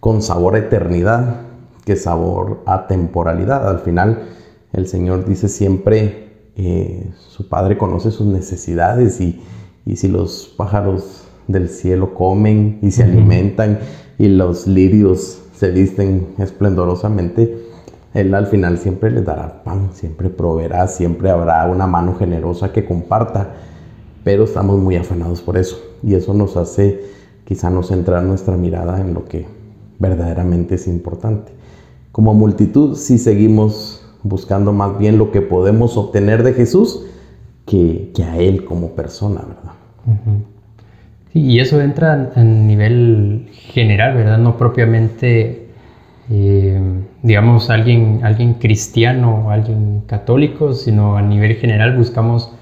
con 0.01 0.23
sabor 0.23 0.55
a 0.55 0.59
eternidad 0.59 1.43
que 1.85 1.97
sabor 1.97 2.63
a 2.67 2.87
temporalidad. 2.87 3.69
Al 3.69 3.79
final 3.81 4.29
el 4.73 4.87
Señor 4.87 5.27
dice 5.27 5.49
siempre, 5.49 6.51
eh, 6.57 7.11
su 7.17 7.49
Padre 7.49 7.79
conoce 7.79 8.11
sus 8.11 8.27
necesidades 8.27 9.21
y, 9.21 9.41
y, 9.87 9.97
si 9.97 10.09
los 10.09 10.53
pájaros 10.57 11.25
del 11.47 11.69
cielo 11.69 12.15
comen 12.15 12.79
y 12.83 12.91
se 12.91 13.05
alimentan 13.05 13.79
y 14.19 14.29
los 14.29 14.67
lirios 14.67 15.41
se 15.55 15.71
visten 15.71 16.35
esplendorosamente, 16.39 17.69
él 18.15 18.35
al 18.35 18.47
final 18.47 18.79
siempre 18.79 19.11
les 19.11 19.25
dará 19.25 19.63
pan, 19.63 19.91
siempre 19.93 20.29
proveerá, 20.29 20.89
siempre 20.89 21.31
habrá 21.31 21.65
una 21.67 21.87
mano 21.87 22.17
generosa 22.17 22.73
que 22.73 22.85
comparta, 22.85 23.55
pero 24.25 24.45
estamos 24.45 24.79
muy 24.79 24.97
afanados 24.97 25.41
por 25.41 25.57
eso 25.57 25.79
y 26.03 26.15
eso 26.15 26.35
nos 26.35 26.57
hace 26.57 27.18
quizá 27.49 27.71
no 27.71 27.83
centrar 27.83 28.23
nuestra 28.25 28.59
mirada 28.59 29.01
en 29.01 29.15
lo 29.15 29.25
que 29.25 29.47
verdaderamente 29.99 30.75
es 30.75 30.87
importante. 30.87 31.51
Como 32.13 32.35
multitud, 32.35 32.95
si 32.95 33.17
seguimos 33.17 34.07
buscando 34.23 34.75
más 34.75 34.99
bien 34.99 35.17
lo 35.17 35.33
que 35.33 35.41
podemos 35.41 35.97
obtener 35.97 36.43
de 36.43 36.53
Jesús 36.53 37.07
que, 37.65 38.13
a 38.23 38.37
Él 38.37 38.67
como 38.67 38.91
persona, 38.91 39.41
¿verdad? 39.41 39.73
sí, 41.33 41.41
y 41.41 41.61
eso 41.61 41.81
entra 41.81 42.33
en 42.37 42.67
nivel 42.67 43.49
general, 43.51 44.15
¿verdad? 44.15 44.37
No 44.37 44.59
propiamente 44.59 45.69
eh, 46.31 46.79
digamos, 47.23 47.71
alguien, 47.71 48.21
alguien 48.25 48.55
cristiano 48.55 49.47
o 49.47 49.51
alguien 49.51 50.03
católico, 50.07 50.75
sino 50.75 51.17
a 51.17 51.23
nivel 51.23 51.55
general 51.55 51.97
buscamos 51.97 52.53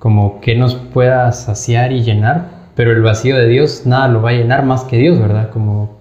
como 0.00 0.40
que 0.40 0.56
nos 0.56 0.74
pueda 0.74 1.30
saciar 1.30 1.92
y 1.92 2.02
llenar, 2.02 2.55
pero 2.76 2.92
el 2.92 3.02
vacío 3.02 3.36
de 3.36 3.48
Dios 3.48 3.82
nada 3.86 4.06
lo 4.06 4.22
va 4.22 4.30
a 4.30 4.32
llenar 4.34 4.64
más 4.64 4.84
que 4.84 4.98
Dios, 4.98 5.18
¿verdad? 5.18 5.50
Como, 5.50 5.98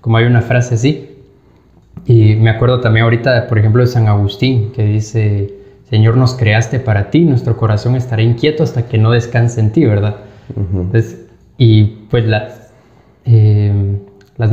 como 0.00 0.18
hay 0.18 0.26
una 0.26 0.42
frase 0.42 0.74
así. 0.74 1.16
Y 2.06 2.36
me 2.36 2.50
acuerdo 2.50 2.80
también 2.80 3.04
ahorita, 3.04 3.48
por 3.48 3.58
ejemplo, 3.58 3.80
de 3.80 3.88
San 3.88 4.06
Agustín, 4.06 4.70
que 4.72 4.84
dice, 4.84 5.54
Señor, 5.88 6.16
nos 6.16 6.34
creaste 6.34 6.80
para 6.80 7.10
ti, 7.10 7.24
nuestro 7.24 7.56
corazón 7.56 7.96
estará 7.96 8.22
inquieto 8.22 8.62
hasta 8.62 8.86
que 8.86 8.98
no 8.98 9.10
descanse 9.10 9.60
en 9.60 9.72
ti, 9.72 9.84
¿verdad? 9.84 10.16
y 11.58 11.84
pues 12.08 12.24
las, 12.26 12.72
eh, 13.24 13.98
las 14.36 14.50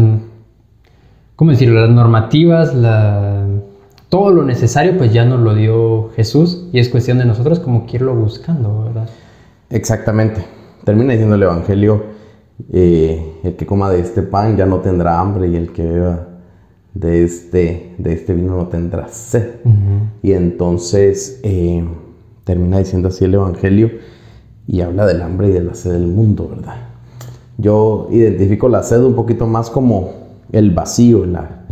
¿cómo 1.36 1.51
decirlo? 1.51 1.82
Las 1.82 1.89
normativas, 1.89 2.74
la, 2.74 3.46
todo 4.10 4.32
lo 4.32 4.44
necesario, 4.44 4.98
pues 4.98 5.13
ya 5.13 5.25
nos 5.25 5.41
lo 5.41 5.55
dio 5.55 6.10
Jesús 6.15 6.67
y 6.72 6.79
es 6.79 6.89
cuestión 6.89 7.17
de 7.17 7.25
nosotros 7.25 7.60
como 7.60 7.86
que 7.86 7.98
irlo 7.98 8.15
buscando, 8.15 8.84
¿verdad? 8.86 9.10
Exactamente. 9.70 10.55
Termina 10.86 11.13
diciendo 11.13 11.36
el 11.36 11.42
Evangelio, 11.42 12.04
eh, 12.72 13.39
el 13.44 13.56
que 13.56 13.65
coma 13.65 13.89
de 13.89 14.00
este 14.00 14.22
pan 14.22 14.56
ya 14.56 14.68
no 14.68 14.82
tendrá 14.82 15.20
hambre 15.20 15.48
y 15.48 15.56
el 15.56 15.74
que 15.74 15.84
beba 15.84 16.27
de 16.94 17.24
este, 17.24 17.96
de 17.98 18.13
este 18.13 18.36
vino 18.36 18.56
no 18.56 18.68
tendrá 18.68 19.08
sed. 19.08 19.56
Y 20.22 20.34
entonces 20.34 21.39
eh, 21.42 21.84
termina 22.44 22.77
diciendo 22.77 23.08
así 23.08 23.25
el 23.25 23.34
Evangelio 23.34 23.89
y 24.68 24.82
habla 24.82 25.08
del 25.08 25.24
hambre 25.24 25.50
y 25.50 25.54
de 25.54 25.63
la 25.63 25.74
sed 25.74 25.92
del 25.92 26.06
mundo, 26.06 26.50
¿verdad? 26.56 26.75
Yo 27.58 28.08
identifico 28.12 28.70
la 28.70 28.84
sed 28.84 29.01
un 29.01 29.15
poquito 29.15 29.48
más 29.48 29.72
como 29.72 30.12
el 30.51 30.70
vacío, 30.70 31.25
la, 31.25 31.65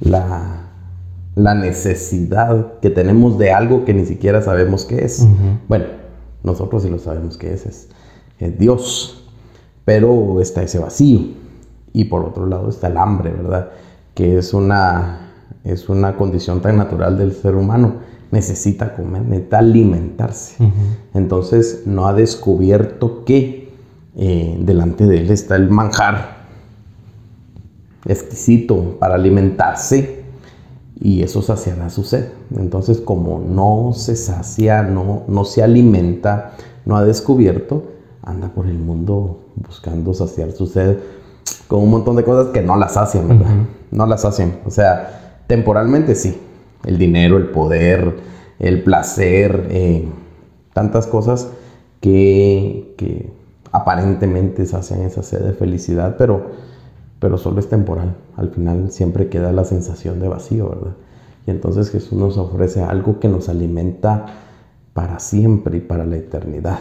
la, 0.00 1.54
necesidad 1.54 2.78
que 2.80 2.88
tenemos 2.88 3.38
de 3.38 3.52
algo 3.52 3.84
que 3.84 3.92
ni 3.92 4.06
siquiera 4.06 4.40
sabemos 4.40 4.86
qué 4.86 5.04
es. 5.04 5.26
Bueno, 5.68 5.84
nosotros 6.42 6.84
sí 6.84 6.88
lo 6.88 6.98
sabemos 6.98 7.36
qué 7.36 7.52
es, 7.52 7.66
es, 7.66 7.88
Dios, 8.38 9.24
pero 9.84 10.40
está 10.40 10.62
ese 10.62 10.78
vacío. 10.78 11.20
Y 11.92 12.04
por 12.04 12.24
otro 12.24 12.46
lado 12.46 12.68
está 12.68 12.88
el 12.88 12.96
hambre, 12.96 13.30
¿verdad? 13.30 13.70
Que 14.14 14.38
es 14.38 14.52
una, 14.52 15.32
es 15.64 15.88
una 15.88 16.16
condición 16.16 16.60
tan 16.60 16.76
natural 16.76 17.16
del 17.16 17.32
ser 17.32 17.54
humano. 17.54 17.94
Necesita 18.30 18.94
comer, 18.94 19.22
necesita 19.22 19.58
alimentarse. 19.58 20.56
Entonces 21.14 21.82
no 21.86 22.06
ha 22.06 22.12
descubierto 22.12 23.24
que 23.24 23.72
eh, 24.16 24.58
delante 24.60 25.06
de 25.06 25.20
él 25.20 25.30
está 25.30 25.56
el 25.56 25.70
manjar 25.70 26.36
exquisito 28.06 28.96
para 28.98 29.14
alimentarse 29.14 30.24
y 31.00 31.22
eso 31.22 31.42
saciará 31.42 31.90
su 31.90 32.04
sed. 32.04 32.28
Entonces, 32.56 33.00
como 33.00 33.38
no 33.38 33.92
se 33.94 34.16
sacia, 34.16 34.82
no, 34.82 35.24
no 35.28 35.44
se 35.44 35.62
alimenta, 35.62 36.52
no 36.84 36.96
ha 36.96 37.04
descubierto, 37.04 37.84
anda 38.26 38.48
por 38.48 38.66
el 38.66 38.78
mundo 38.78 39.40
buscando 39.56 40.12
saciar 40.12 40.52
su 40.52 40.66
sed 40.66 40.98
con 41.68 41.80
un 41.82 41.90
montón 41.90 42.16
de 42.16 42.24
cosas 42.24 42.52
que 42.52 42.60
no 42.60 42.76
la 42.76 42.88
sacian, 42.88 43.28
¿verdad? 43.28 43.54
No 43.90 44.06
la 44.06 44.18
sacian. 44.18 44.58
O 44.66 44.70
sea, 44.70 45.40
temporalmente 45.46 46.14
sí. 46.14 46.38
El 46.84 46.98
dinero, 46.98 47.38
el 47.38 47.48
poder, 47.48 48.18
el 48.58 48.82
placer, 48.82 49.68
eh, 49.70 50.08
tantas 50.74 51.06
cosas 51.06 51.48
que, 52.00 52.94
que 52.98 53.32
aparentemente 53.72 54.66
sacian 54.66 55.00
esa 55.00 55.22
sed 55.22 55.40
de 55.40 55.52
felicidad, 55.54 56.16
pero 56.18 56.50
pero 57.18 57.38
solo 57.38 57.60
es 57.60 57.68
temporal. 57.68 58.14
Al 58.36 58.50
final 58.50 58.90
siempre 58.90 59.28
queda 59.28 59.52
la 59.52 59.64
sensación 59.64 60.20
de 60.20 60.28
vacío, 60.28 60.68
¿verdad? 60.68 60.96
Y 61.46 61.50
entonces 61.50 61.90
Jesús 61.90 62.12
nos 62.12 62.36
ofrece 62.36 62.82
algo 62.82 63.20
que 63.20 63.28
nos 63.28 63.48
alimenta 63.48 64.26
para 64.92 65.18
siempre 65.18 65.78
y 65.78 65.80
para 65.80 66.04
la 66.04 66.16
eternidad. 66.16 66.78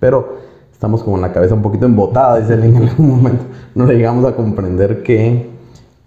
Pero 0.00 0.36
estamos 0.78 1.02
como 1.02 1.16
en 1.16 1.22
la 1.22 1.32
cabeza 1.32 1.56
un 1.56 1.62
poquito 1.62 1.86
embotada, 1.86 2.38
dice 2.38 2.54
en 2.54 2.76
algún 2.76 3.10
momento. 3.10 3.42
No 3.74 3.84
llegamos 3.90 4.24
a 4.24 4.36
comprender 4.36 5.02
qué, 5.02 5.50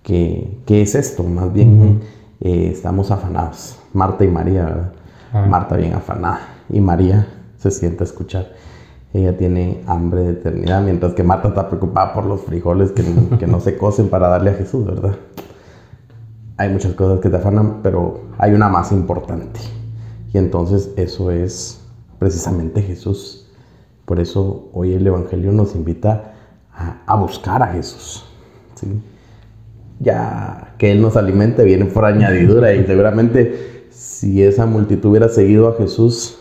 qué, 0.02 0.60
qué 0.66 0.82
es 0.82 0.96
esto. 0.96 1.24
Más 1.24 1.52
bien 1.52 2.00
eh, 2.40 2.70
estamos 2.72 3.12
afanados. 3.12 3.78
Marta 3.92 4.24
y 4.24 4.30
María, 4.30 4.64
¿verdad? 4.64 4.94
Marta 5.50 5.76
bien 5.76 5.94
afanada 5.94 6.40
y 6.70 6.80
María 6.80 7.28
se 7.58 7.70
siente 7.70 8.06
a 8.06 8.06
escuchar. 8.06 8.54
Ella 9.14 9.38
tiene 9.38 9.82
hambre 9.88 10.22
de 10.22 10.32
eternidad, 10.32 10.82
mientras 10.82 11.16
que 11.16 11.24
Marta 11.24 11.50
está 11.50 11.68
preocupada 11.68 12.14
por 12.14 12.26
los 12.26 12.40
frijoles 12.40 12.94
que, 12.94 13.04
que 13.40 13.48
no 13.48 13.60
se 13.60 13.78
cocen 13.78 14.08
para 14.08 14.30
darle 14.30 14.52
a 14.52 14.54
Jesús, 14.54 14.86
¿verdad? 14.86 15.18
Hay 16.56 16.70
muchas 16.70 16.94
cosas 16.94 17.20
que 17.20 17.30
te 17.30 17.36
afanan, 17.36 17.82
pero 17.84 18.22
hay 18.38 18.54
una 18.54 18.70
más 18.70 18.94
importante. 18.94 19.60
Y 20.32 20.38
entonces 20.38 20.94
eso 20.96 21.30
es 21.30 21.82
precisamente 22.20 22.82
Jesús. 22.82 23.41
Por 24.12 24.20
eso 24.20 24.68
hoy 24.74 24.94
el 24.94 25.08
Evangelio 25.08 25.54
nos 25.54 25.74
invita 25.74 26.34
a, 27.08 27.16
buscar 27.16 27.64
a 27.64 27.68
Jesús. 27.68 28.26
Ya 30.02 30.74
que 30.78 30.92
Él 30.92 31.02
nos 31.02 31.16
alimente 31.16 31.64
viene 31.64 31.86
por 31.86 32.04
añadidura 32.04 32.74
y 32.74 32.86
seguramente 32.86 33.88
si 33.90 34.44
esa 34.44 34.66
multitud 34.66 35.12
hubiera 35.12 35.30
seguido 35.30 35.70
a 35.70 35.78
Jesús, 35.78 36.40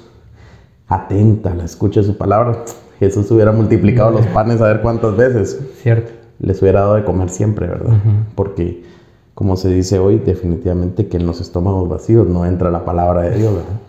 atenta, 0.89 1.55
la 1.55 1.62
escucha 1.62 2.03
su 2.03 2.19
palabra, 2.19 2.65
Jesús 2.99 3.31
hubiera 3.31 3.53
multiplicado 3.53 4.11
los 4.11 4.27
panes 4.27 4.61
a 4.61 4.67
ver 4.67 4.81
cuántas 4.83 5.17
veces. 5.17 5.61
Cierto. 5.81 6.11
Les 6.41 6.61
hubiera 6.62 6.81
dado 6.81 6.97
de 6.97 7.05
comer 7.05 7.29
siempre, 7.29 7.69
¿verdad? 7.69 7.95
Porque, 8.35 8.83
como 9.35 9.57
se 9.57 9.69
dice 9.69 10.00
hoy, 10.00 10.19
definitivamente 10.19 11.07
que 11.07 11.19
en 11.19 11.27
los 11.27 11.41
estómagos 11.41 11.89
vacíos 11.89 12.27
no 12.27 12.45
entra 12.47 12.69
la 12.73 12.85
palabra 12.85 13.23
de 13.23 13.39
Dios, 13.39 13.55
¿verdad? 13.55 13.81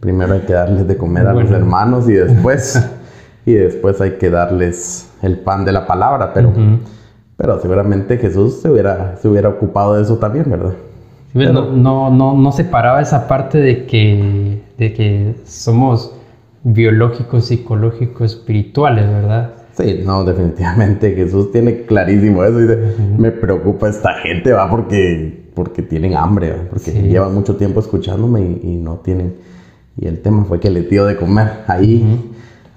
Primero 0.00 0.34
hay 0.34 0.40
que 0.40 0.54
darles 0.54 0.88
de 0.88 0.96
comer 0.96 1.28
a 1.28 1.32
los 1.32 1.50
hermanos 1.52 2.08
y 2.08 2.14
después, 2.14 2.84
y 3.50 3.54
después 3.54 4.00
hay 4.00 4.12
que 4.12 4.30
darles 4.30 5.10
el 5.22 5.38
pan 5.38 5.64
de 5.64 5.72
la 5.72 5.86
palabra, 5.86 6.32
pero, 6.32 6.52
pero 7.36 7.60
seguramente 7.60 8.18
Jesús 8.18 8.60
se 8.60 8.70
hubiera, 8.70 9.16
se 9.16 9.28
hubiera 9.28 9.48
ocupado 9.48 9.94
de 9.94 10.02
eso 10.02 10.18
también, 10.18 10.50
¿verdad? 10.50 10.74
no, 11.34 11.72
no, 11.72 12.10
no, 12.10 12.34
no 12.34 12.52
separaba 12.52 13.00
esa 13.00 13.28
parte 13.28 13.58
de 13.58 13.86
que, 13.86 14.62
de 14.76 14.92
que 14.92 15.34
somos 15.44 16.14
biológicos, 16.62 17.46
psicológicos, 17.46 18.32
espirituales, 18.32 19.06
¿verdad? 19.08 19.52
Sí, 19.78 20.02
no, 20.04 20.24
definitivamente 20.24 21.14
Jesús 21.14 21.52
tiene 21.52 21.82
clarísimo 21.82 22.42
eso. 22.42 22.58
Dice, 22.58 22.94
me 23.16 23.30
preocupa 23.30 23.88
esta 23.88 24.14
gente, 24.14 24.52
va, 24.52 24.68
porque, 24.68 25.50
porque 25.54 25.82
tienen 25.82 26.16
hambre, 26.16 26.54
porque 26.68 26.90
llevan 26.90 27.32
mucho 27.32 27.56
tiempo 27.56 27.80
escuchándome 27.80 28.40
y, 28.62 28.76
no 28.76 28.96
tienen... 28.96 29.36
Y 29.96 30.06
el 30.06 30.20
tema 30.20 30.44
fue 30.44 30.60
que 30.60 30.70
le 30.70 30.82
dio 30.82 31.04
de 31.06 31.16
comer. 31.16 31.64
Ahí, 31.66 32.20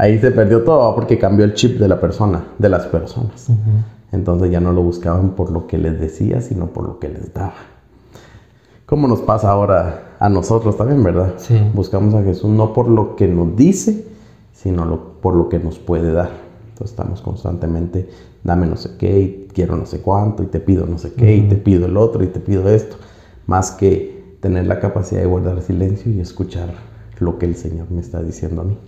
ahí 0.02 0.18
se 0.18 0.32
perdió 0.32 0.64
todo, 0.64 0.96
porque 0.96 1.20
cambió 1.20 1.46
el 1.46 1.54
chip 1.54 1.80
de 1.80 1.88
la 1.88 2.02
persona, 2.02 2.44
de 2.58 2.70
las 2.70 2.88
personas. 2.88 3.48
Entonces 4.12 4.50
ya 4.50 4.60
no 4.60 4.74
lo 4.74 4.82
buscaban 4.82 5.36
por 5.36 5.52
lo 5.52 5.68
que 5.68 5.78
les 5.78 6.00
decía, 6.00 6.42
sino 6.42 6.66
por 6.68 6.86
lo 6.88 6.98
que 6.98 7.08
les 7.08 7.32
daba. 7.36 7.54
¿Cómo 8.88 9.08
nos 9.08 9.22
pasa 9.22 9.52
ahora 9.52 10.16
a 10.20 10.28
nosotros 10.28 10.76
también, 10.76 11.04
verdad? 11.04 11.36
Sí. 11.38 11.56
Buscamos 11.76 12.16
a 12.16 12.24
Jesús 12.24 12.50
no 12.50 12.74
por 12.74 12.88
lo 12.88 13.16
que 13.16 13.28
nos 13.28 13.56
dice, 13.56 14.08
sino 14.54 15.00
por 15.22 15.36
lo 15.36 15.50
que 15.50 15.60
nos 15.60 15.78
puede 15.78 16.12
dar. 16.12 16.32
Entonces 16.70 16.98
estamos 16.98 17.22
constantemente, 17.22 18.10
dame 18.44 18.66
no 18.66 18.78
sé 18.78 18.98
qué, 18.98 19.20
y 19.20 19.48
quiero 19.54 19.78
no 19.78 19.86
sé 19.86 20.02
cuánto, 20.02 20.42
y 20.42 20.48
te 20.48 20.60
pido 20.60 20.88
no 20.88 20.98
sé 20.98 21.14
qué, 21.14 21.36
y 21.36 21.42
te 21.48 21.56
pido 21.58 21.86
el 21.86 21.96
otro, 21.96 22.24
y 22.24 22.28
te 22.28 22.40
pido 22.40 22.68
esto. 22.70 22.96
Más 23.46 23.70
que 23.70 24.36
tener 24.40 24.66
la 24.66 24.80
capacidad 24.80 25.22
de 25.22 25.28
guardar 25.28 25.62
silencio 25.62 26.12
y 26.12 26.20
escuchar 26.20 26.74
lo 27.20 27.38
que 27.38 27.46
el 27.46 27.56
Señor 27.56 27.92
me 27.92 28.02
está 28.02 28.24
diciendo 28.24 28.62
a 28.62 28.64
mí. 28.64 28.80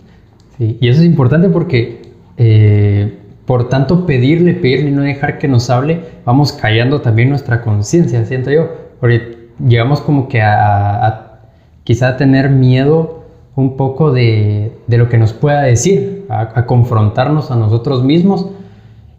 Sí, 0.58 0.78
y 0.80 0.88
eso 0.88 1.00
es 1.00 1.06
importante 1.06 1.48
porque 1.48 2.02
eh, 2.36 3.18
por 3.46 3.68
tanto 3.68 4.06
pedirle, 4.06 4.54
pedirle 4.54 4.90
y 4.90 4.92
no 4.92 5.02
dejar 5.02 5.38
que 5.38 5.48
nos 5.48 5.68
hable, 5.70 6.00
vamos 6.24 6.52
callando 6.52 7.00
también 7.00 7.28
nuestra 7.28 7.62
conciencia, 7.62 8.24
siento 8.24 8.50
yo. 8.50 8.68
Porque 9.00 9.48
llegamos 9.58 10.00
como 10.00 10.28
que 10.28 10.40
a, 10.40 11.06
a 11.06 11.40
quizá 11.84 12.16
tener 12.16 12.50
miedo 12.50 13.24
un 13.56 13.76
poco 13.76 14.12
de, 14.12 14.72
lo 14.88 15.08
que 15.08 15.18
nos 15.18 15.32
pueda 15.32 15.62
decir, 15.62 16.26
a, 16.28 16.66
confrontarnos 16.66 17.50
a 17.50 17.56
nosotros 17.56 18.02
mismos 18.02 18.46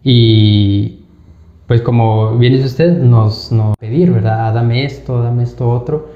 y 0.02 1.04
pues 1.66 1.80
como 1.80 2.36
bien 2.36 2.52
dice 2.52 2.66
usted, 2.66 2.98
nos, 2.98 3.50
nos 3.50 3.76
pedir, 3.76 4.12
¿verdad? 4.12 4.48
Ah, 4.48 4.52
dame 4.52 4.84
esto, 4.84 5.20
dame 5.22 5.42
esto 5.42 5.68
otro. 5.68 6.10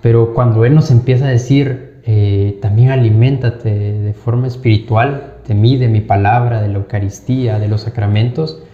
Pero 0.00 0.32
cuando 0.32 0.64
Él 0.64 0.74
nos 0.74 0.92
empieza 0.92 1.26
a 1.26 1.30
decir, 1.30 1.89
eh, 2.12 2.58
también 2.60 2.90
aliméntate 2.90 3.70
de 3.70 4.12
forma 4.14 4.48
espiritual 4.48 5.34
de 5.46 5.54
mí, 5.54 5.76
de 5.76 5.86
mi 5.86 6.00
palabra, 6.00 6.60
de 6.60 6.66
la 6.66 6.78
Eucaristía, 6.78 7.60
de 7.60 7.68
los 7.68 7.82
sacramentos, 7.82 8.64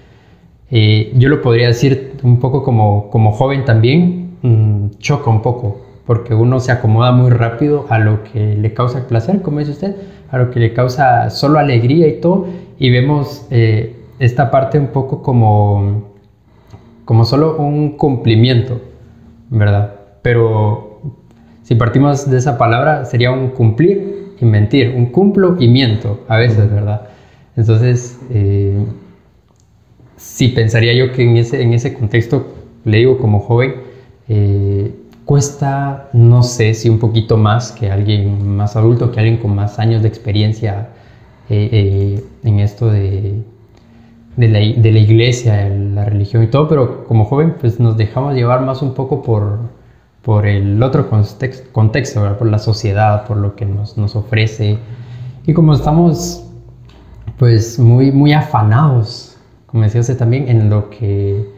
eh, 0.70 1.12
yo 1.18 1.28
lo 1.28 1.42
podría 1.42 1.66
decir 1.66 2.14
un 2.22 2.40
poco 2.40 2.62
como, 2.62 3.10
como 3.10 3.32
joven 3.32 3.66
también, 3.66 4.38
mm, 4.40 4.98
choca 5.00 5.28
un 5.28 5.42
poco, 5.42 5.82
porque 6.06 6.34
uno 6.34 6.60
se 6.60 6.72
acomoda 6.72 7.12
muy 7.12 7.30
rápido 7.30 7.84
a 7.90 7.98
lo 7.98 8.24
que 8.24 8.56
le 8.56 8.72
causa 8.72 9.06
placer, 9.06 9.42
como 9.42 9.58
dice 9.58 9.72
usted, 9.72 9.96
a 10.30 10.38
lo 10.38 10.50
que 10.50 10.58
le 10.58 10.72
causa 10.72 11.28
solo 11.28 11.58
alegría 11.58 12.08
y 12.08 12.20
todo, 12.22 12.46
y 12.78 12.88
vemos 12.88 13.46
eh, 13.50 13.96
esta 14.18 14.50
parte 14.50 14.78
un 14.78 14.88
poco 14.88 15.22
como, 15.22 16.04
como 17.04 17.26
solo 17.26 17.58
un 17.58 17.98
cumplimiento, 17.98 18.80
¿verdad? 19.50 19.92
Pero 20.22 20.85
si 21.66 21.74
partimos 21.74 22.30
de 22.30 22.38
esa 22.38 22.56
palabra, 22.58 23.06
sería 23.06 23.32
un 23.32 23.48
cumplir 23.48 24.34
y 24.40 24.44
mentir, 24.44 24.94
un 24.96 25.06
cumplo 25.06 25.56
y 25.58 25.66
miento 25.66 26.20
a 26.28 26.36
veces, 26.36 26.70
¿verdad? 26.70 27.08
Entonces, 27.56 28.20
eh, 28.30 28.84
sí 30.16 30.46
pensaría 30.46 30.94
yo 30.94 31.10
que 31.10 31.24
en 31.24 31.36
ese, 31.36 31.60
en 31.60 31.74
ese 31.74 31.92
contexto, 31.92 32.46
le 32.84 32.98
digo 32.98 33.18
como 33.18 33.40
joven, 33.40 33.74
eh, 34.28 34.94
cuesta, 35.24 36.08
no 36.12 36.44
sé 36.44 36.72
si 36.72 36.88
un 36.88 37.00
poquito 37.00 37.36
más 37.36 37.72
que 37.72 37.90
alguien 37.90 38.56
más 38.56 38.76
adulto, 38.76 39.10
que 39.10 39.18
alguien 39.18 39.38
con 39.38 39.52
más 39.52 39.80
años 39.80 40.02
de 40.02 40.08
experiencia 40.08 40.90
eh, 41.50 41.68
eh, 41.72 42.24
en 42.44 42.60
esto 42.60 42.92
de, 42.92 43.42
de, 44.36 44.48
la, 44.48 44.60
de, 44.60 44.92
la, 44.92 44.98
iglesia, 45.00 45.68
la 45.68 46.04
religión 46.04 46.44
y 46.44 46.46
todo, 46.46 46.68
pero 46.68 47.04
como 47.06 47.24
joven 47.24 47.56
pues 47.60 47.80
nos 47.80 47.96
dejamos 47.96 48.36
llevar 48.36 48.60
más 48.64 48.82
un 48.82 48.94
poco 48.94 49.24
por, 49.24 49.58
por 50.26 50.44
el 50.44 50.82
otro 50.82 51.08
contexto, 51.08 51.68
contexto 51.70 52.36
por 52.36 52.48
la 52.48 52.58
sociedad, 52.58 53.24
por 53.28 53.36
lo 53.36 53.54
que 53.54 53.64
nos, 53.64 53.96
nos 53.96 54.16
ofrece. 54.16 54.76
Y 55.46 55.52
como 55.52 55.72
estamos 55.72 56.42
pues 57.38 57.78
muy, 57.78 58.10
muy 58.10 58.32
afanados, 58.32 59.36
como 59.66 59.84
decía 59.84 60.00
usted 60.00 60.18
también, 60.18 60.48
en 60.48 60.68
lo 60.68 60.90
que 60.90 61.48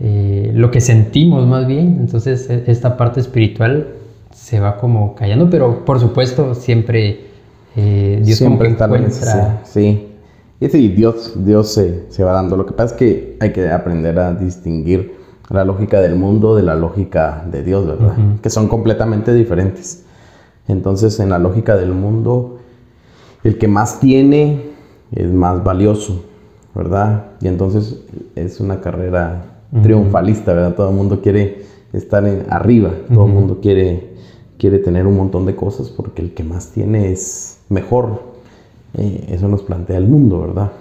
eh, 0.00 0.52
lo 0.54 0.70
que 0.70 0.80
sentimos 0.80 1.46
más 1.46 1.66
bien. 1.66 1.98
Entonces 2.00 2.48
e, 2.48 2.64
esta 2.66 2.96
parte 2.96 3.20
espiritual 3.20 3.88
se 4.32 4.58
va 4.58 4.78
como 4.78 5.14
callando, 5.14 5.50
pero 5.50 5.84
por 5.84 6.00
supuesto 6.00 6.54
siempre 6.54 7.26
eh, 7.76 8.22
Dios 8.24 8.38
siempre 8.38 8.70
está 8.70 8.86
encuentra... 8.86 9.60
Sí, 9.64 10.08
y 10.60 10.68
sí, 10.70 10.88
Dios, 10.88 11.34
Dios 11.44 11.74
se, 11.74 12.10
se, 12.10 12.24
va 12.24 12.32
dando. 12.32 12.56
Lo 12.56 12.64
que 12.64 12.72
pasa 12.72 12.94
es 12.94 12.98
que 12.98 13.36
hay 13.38 13.52
que 13.52 13.68
aprender 13.68 14.18
a 14.18 14.32
distinguir 14.32 15.20
la 15.50 15.64
lógica 15.64 16.00
del 16.00 16.16
mundo 16.16 16.56
de 16.56 16.62
la 16.62 16.74
lógica 16.74 17.44
de 17.50 17.62
Dios, 17.62 17.86
¿verdad? 17.86 18.16
Que 18.42 18.50
son 18.50 18.68
completamente 18.68 19.34
diferentes. 19.34 20.04
Entonces 20.68 21.18
en 21.20 21.30
la 21.30 21.38
lógica 21.38 21.76
del 21.76 21.92
mundo, 21.92 22.58
el 23.44 23.58
que 23.58 23.68
más 23.68 24.00
tiene 24.00 24.70
es 25.12 25.30
más 25.30 25.62
valioso, 25.62 26.24
¿verdad? 26.74 27.26
Y 27.40 27.48
entonces 27.48 28.00
es 28.34 28.60
una 28.60 28.80
carrera 28.80 29.44
triunfalista, 29.82 30.52
¿verdad? 30.52 30.74
Todo 30.74 30.90
el 30.90 30.96
mundo 30.96 31.20
quiere 31.20 31.64
estar 31.92 32.26
en, 32.26 32.46
arriba, 32.50 32.90
todo 33.12 33.26
el 33.26 33.32
mundo 33.32 33.58
quiere, 33.60 34.14
quiere 34.58 34.78
tener 34.78 35.06
un 35.06 35.16
montón 35.16 35.46
de 35.46 35.56
cosas 35.56 35.88
porque 35.88 36.22
el 36.22 36.34
que 36.34 36.44
más 36.44 36.70
tiene 36.70 37.12
es 37.12 37.58
mejor. 37.68 38.32
Eh, 38.94 39.26
eso 39.30 39.48
nos 39.48 39.62
plantea 39.62 39.96
el 39.96 40.06
mundo, 40.06 40.40
¿verdad? 40.40 40.72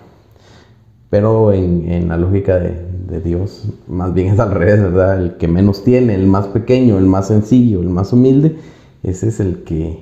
Pero 1.11 1.51
en, 1.51 2.07
la 2.07 2.15
lógica 2.15 2.57
de, 2.57 3.19
Dios, 3.19 3.67
más 3.89 4.13
bien 4.13 4.33
es 4.33 4.39
al 4.39 4.51
revés, 4.51 4.81
¿verdad? 4.81 5.21
El 5.21 5.35
que 5.35 5.49
menos 5.49 5.83
tiene, 5.83 6.15
el 6.15 6.25
más 6.25 6.47
pequeño, 6.47 6.97
el 6.97 7.05
más 7.05 7.27
sencillo, 7.27 7.81
el 7.81 7.89
más 7.89 8.13
humilde, 8.13 8.55
ese 9.03 9.27
es 9.27 9.41
el 9.41 9.63
que, 9.63 9.99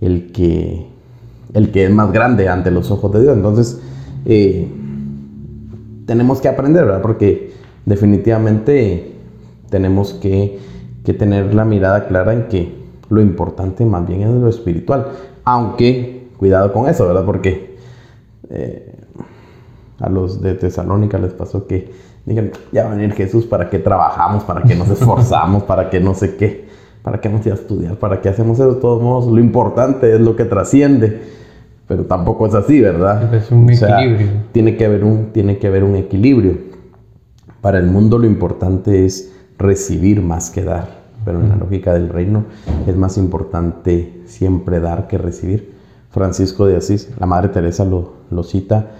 el 0.00 0.32
que, 0.32 0.88
el 1.54 1.70
que 1.70 1.84
es 1.84 1.90
más 1.92 2.12
grande 2.12 2.48
ante 2.48 2.72
los 2.72 2.90
ojos 2.90 3.12
de 3.12 3.22
Dios. 3.22 3.36
Entonces, 3.36 3.80
eh, 4.26 4.66
tenemos 6.06 6.40
que 6.40 6.48
aprender, 6.48 6.84
¿verdad? 6.84 7.02
Porque 7.02 7.52
definitivamente 7.86 9.12
tenemos 9.70 10.14
que, 10.14 10.58
tener 11.18 11.54
la 11.54 11.64
mirada 11.64 12.06
clara 12.06 12.32
en 12.32 12.46
que 12.46 12.72
lo 13.08 13.20
importante 13.20 13.84
más 13.84 14.06
bien 14.06 14.22
es 14.22 14.28
lo 14.28 14.48
espiritual. 14.48 15.08
Aunque, 15.42 16.28
cuidado 16.36 16.72
con 16.72 16.88
eso, 16.88 17.06
¿verdad? 17.06 17.24
Porque 17.24 17.76
eh, 18.48 18.89
a 20.00 20.08
los 20.08 20.40
de 20.40 20.54
Tesalónica 20.54 21.18
les 21.18 21.32
pasó 21.32 21.66
que 21.66 21.92
dijeron, 22.26 22.50
ya 22.72 22.84
va 22.84 22.92
a 22.92 22.94
venir 22.94 23.12
Jesús, 23.12 23.46
¿para 23.46 23.70
qué 23.70 23.78
trabajamos? 23.78 24.44
¿Para 24.44 24.62
qué 24.62 24.74
nos 24.74 24.88
esforzamos? 24.90 25.64
¿Para 25.64 25.90
qué 25.90 26.00
no 26.00 26.14
sé 26.14 26.36
qué? 26.36 26.68
¿Para 27.02 27.20
qué 27.20 27.28
vamos 27.28 27.46
a 27.46 27.54
estudiar? 27.54 27.96
¿Para 27.96 28.20
qué 28.20 28.28
hacemos 28.28 28.58
eso? 28.58 28.74
De 28.74 28.80
todos 28.80 29.02
modos, 29.02 29.26
lo 29.32 29.40
importante 29.40 30.14
es 30.14 30.20
lo 30.20 30.36
que 30.36 30.44
trasciende. 30.44 31.40
Pero 31.88 32.04
tampoco 32.04 32.46
es 32.46 32.54
así, 32.54 32.80
¿verdad? 32.80 33.34
Es 33.34 33.50
un 33.50 33.68
equilibrio. 33.68 34.28
Tiene 34.52 34.76
que, 34.76 34.84
haber 34.84 35.04
un, 35.04 35.32
tiene 35.32 35.58
que 35.58 35.66
haber 35.66 35.82
un 35.82 35.96
equilibrio. 35.96 36.58
Para 37.60 37.78
el 37.78 37.86
mundo 37.86 38.18
lo 38.18 38.26
importante 38.26 39.04
es 39.04 39.32
recibir 39.58 40.22
más 40.22 40.50
que 40.50 40.62
dar, 40.62 40.88
pero 41.24 41.40
en 41.40 41.48
la 41.48 41.56
lógica 41.56 41.92
del 41.92 42.08
reino 42.08 42.44
es 42.86 42.96
más 42.96 43.18
importante 43.18 44.22
siempre 44.26 44.80
dar 44.80 45.08
que 45.08 45.18
recibir. 45.18 45.74
Francisco 46.10 46.66
de 46.66 46.76
Asís, 46.76 47.10
la 47.18 47.26
Madre 47.26 47.48
Teresa 47.48 47.84
lo, 47.84 48.12
lo 48.30 48.42
cita, 48.42 48.90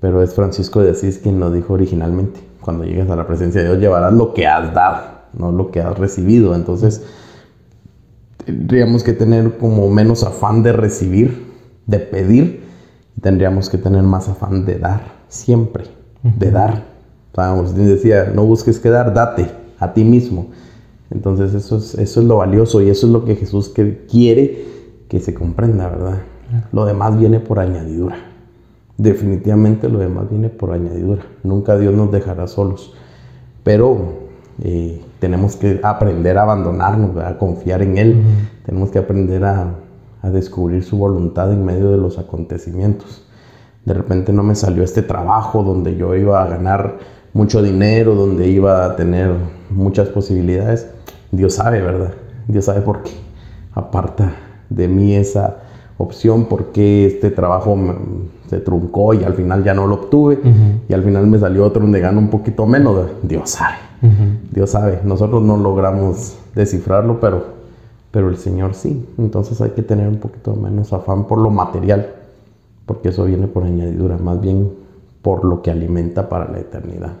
pero 0.00 0.22
es 0.22 0.34
Francisco 0.34 0.82
de 0.82 0.90
Asís 0.90 1.18
quien 1.18 1.38
lo 1.38 1.52
dijo 1.52 1.74
originalmente. 1.74 2.40
Cuando 2.60 2.84
llegas 2.84 3.10
a 3.10 3.16
la 3.16 3.26
presencia 3.26 3.60
de 3.60 3.68
Dios 3.68 3.80
llevarás 3.80 4.12
lo 4.12 4.34
que 4.34 4.46
has 4.46 4.74
dado, 4.74 5.02
no 5.34 5.52
lo 5.52 5.70
que 5.70 5.80
has 5.80 5.96
recibido. 5.98 6.54
Entonces, 6.54 7.02
tendríamos 8.44 9.02
que 9.04 9.12
tener 9.12 9.58
como 9.58 9.88
menos 9.90 10.24
afán 10.24 10.62
de 10.62 10.72
recibir, 10.72 11.46
de 11.86 11.98
pedir, 11.98 12.64
tendríamos 13.20 13.68
que 13.68 13.78
tener 13.78 14.02
más 14.02 14.28
afán 14.28 14.64
de 14.64 14.78
dar, 14.78 15.02
siempre, 15.28 15.84
de 16.22 16.50
dar. 16.50 16.84
Vamos, 17.34 17.74
decía, 17.74 18.32
no 18.34 18.44
busques 18.44 18.78
quedar, 18.78 19.14
date 19.14 19.50
a 19.78 19.92
ti 19.92 20.04
mismo. 20.04 20.48
Entonces 21.10 21.54
eso 21.54 21.78
es, 21.78 21.94
eso 21.94 22.20
es 22.20 22.26
lo 22.26 22.36
valioso 22.36 22.80
y 22.80 22.88
eso 22.88 23.06
es 23.06 23.12
lo 23.12 23.24
que 23.24 23.36
Jesús 23.36 23.72
quiere 24.08 24.64
que 25.08 25.20
se 25.20 25.34
comprenda, 25.34 25.88
¿verdad? 25.88 26.18
Lo 26.72 26.84
demás 26.84 27.18
viene 27.18 27.40
por 27.40 27.58
añadidura. 27.58 28.29
Definitivamente 29.02 29.88
lo 29.88 29.98
demás 29.98 30.28
viene 30.28 30.50
por 30.50 30.72
añadidura. 30.72 31.22
Nunca 31.42 31.78
Dios 31.78 31.94
nos 31.94 32.12
dejará 32.12 32.46
solos. 32.46 32.94
Pero 33.64 33.98
eh, 34.62 35.00
tenemos 35.18 35.56
que 35.56 35.80
aprender 35.82 36.36
a 36.36 36.42
abandonarnos, 36.42 37.16
a 37.16 37.38
confiar 37.38 37.80
en 37.80 37.96
Él. 37.96 38.22
Tenemos 38.66 38.90
que 38.90 38.98
aprender 38.98 39.44
a, 39.44 39.74
a 40.20 40.30
descubrir 40.30 40.84
su 40.84 40.98
voluntad 40.98 41.50
en 41.50 41.64
medio 41.64 41.90
de 41.90 41.96
los 41.96 42.18
acontecimientos. 42.18 43.26
De 43.86 43.94
repente 43.94 44.34
no 44.34 44.42
me 44.42 44.54
salió 44.54 44.82
este 44.82 45.00
trabajo 45.00 45.62
donde 45.62 45.96
yo 45.96 46.14
iba 46.14 46.42
a 46.42 46.46
ganar 46.46 46.98
mucho 47.32 47.62
dinero, 47.62 48.14
donde 48.14 48.48
iba 48.48 48.84
a 48.84 48.96
tener 48.96 49.32
muchas 49.70 50.08
posibilidades, 50.08 50.88
Dios 51.30 51.54
sabe, 51.54 51.80
¿verdad? 51.80 52.12
Dios 52.48 52.64
sabe 52.64 52.80
por 52.80 53.02
qué 53.02 53.12
aparta 53.72 54.34
de 54.68 54.88
mí 54.88 55.14
esa 55.14 55.58
opción, 56.02 56.46
por 56.46 56.72
qué 56.72 57.06
este 57.06 57.30
trabajo 57.30 57.76
se 58.48 58.58
truncó 58.58 59.14
y 59.14 59.22
al 59.22 59.34
final 59.34 59.62
ya 59.62 59.74
no 59.74 59.86
lo 59.86 59.96
obtuve 59.96 60.38
y 60.88 60.92
al 60.92 61.02
final 61.02 61.26
me 61.26 61.38
salió 61.38 61.64
otro 61.64 61.82
donde 61.82 62.00
gano 62.00 62.18
un 62.18 62.28
poquito 62.28 62.66
menos. 62.66 63.06
Dios 63.22 63.50
sabe, 63.50 63.76
Dios 64.50 64.70
sabe. 64.70 65.00
Nosotros 65.04 65.42
no 65.42 65.56
logramos 65.56 66.38
descifrarlo, 66.54 67.20
pero, 67.20 67.44
pero 68.10 68.28
el 68.28 68.36
Señor 68.36 68.74
sí. 68.74 69.06
Entonces 69.18 69.60
hay 69.60 69.70
que 69.70 69.82
tener 69.82 70.08
un 70.08 70.16
poquito 70.16 70.54
menos 70.54 70.92
afán 70.92 71.24
por 71.24 71.38
lo 71.38 71.50
material, 71.50 72.08
porque 72.86 73.10
eso 73.10 73.24
viene 73.24 73.46
por 73.46 73.64
añadidura, 73.64 74.16
más 74.16 74.40
bien 74.40 74.70
por 75.22 75.44
lo 75.44 75.60
que 75.62 75.70
alimenta 75.70 76.28
para 76.28 76.50
la 76.50 76.58
eternidad. 76.58 77.12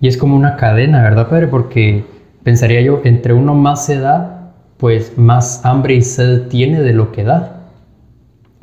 Y 0.00 0.08
es 0.08 0.16
como 0.16 0.34
una 0.34 0.56
cadena, 0.56 1.02
¿verdad, 1.02 1.28
Padre? 1.28 1.46
Porque 1.46 2.04
pensaría 2.42 2.80
yo, 2.80 3.00
entre 3.04 3.34
uno 3.34 3.54
más 3.54 3.84
se 3.84 4.00
da, 4.00 4.54
pues 4.78 5.16
más 5.16 5.64
hambre 5.64 5.94
y 5.94 6.02
sed 6.02 6.48
tiene 6.48 6.80
de 6.80 6.92
lo 6.92 7.12
que 7.12 7.22
da. 7.22 7.61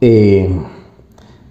Eh, 0.02 0.50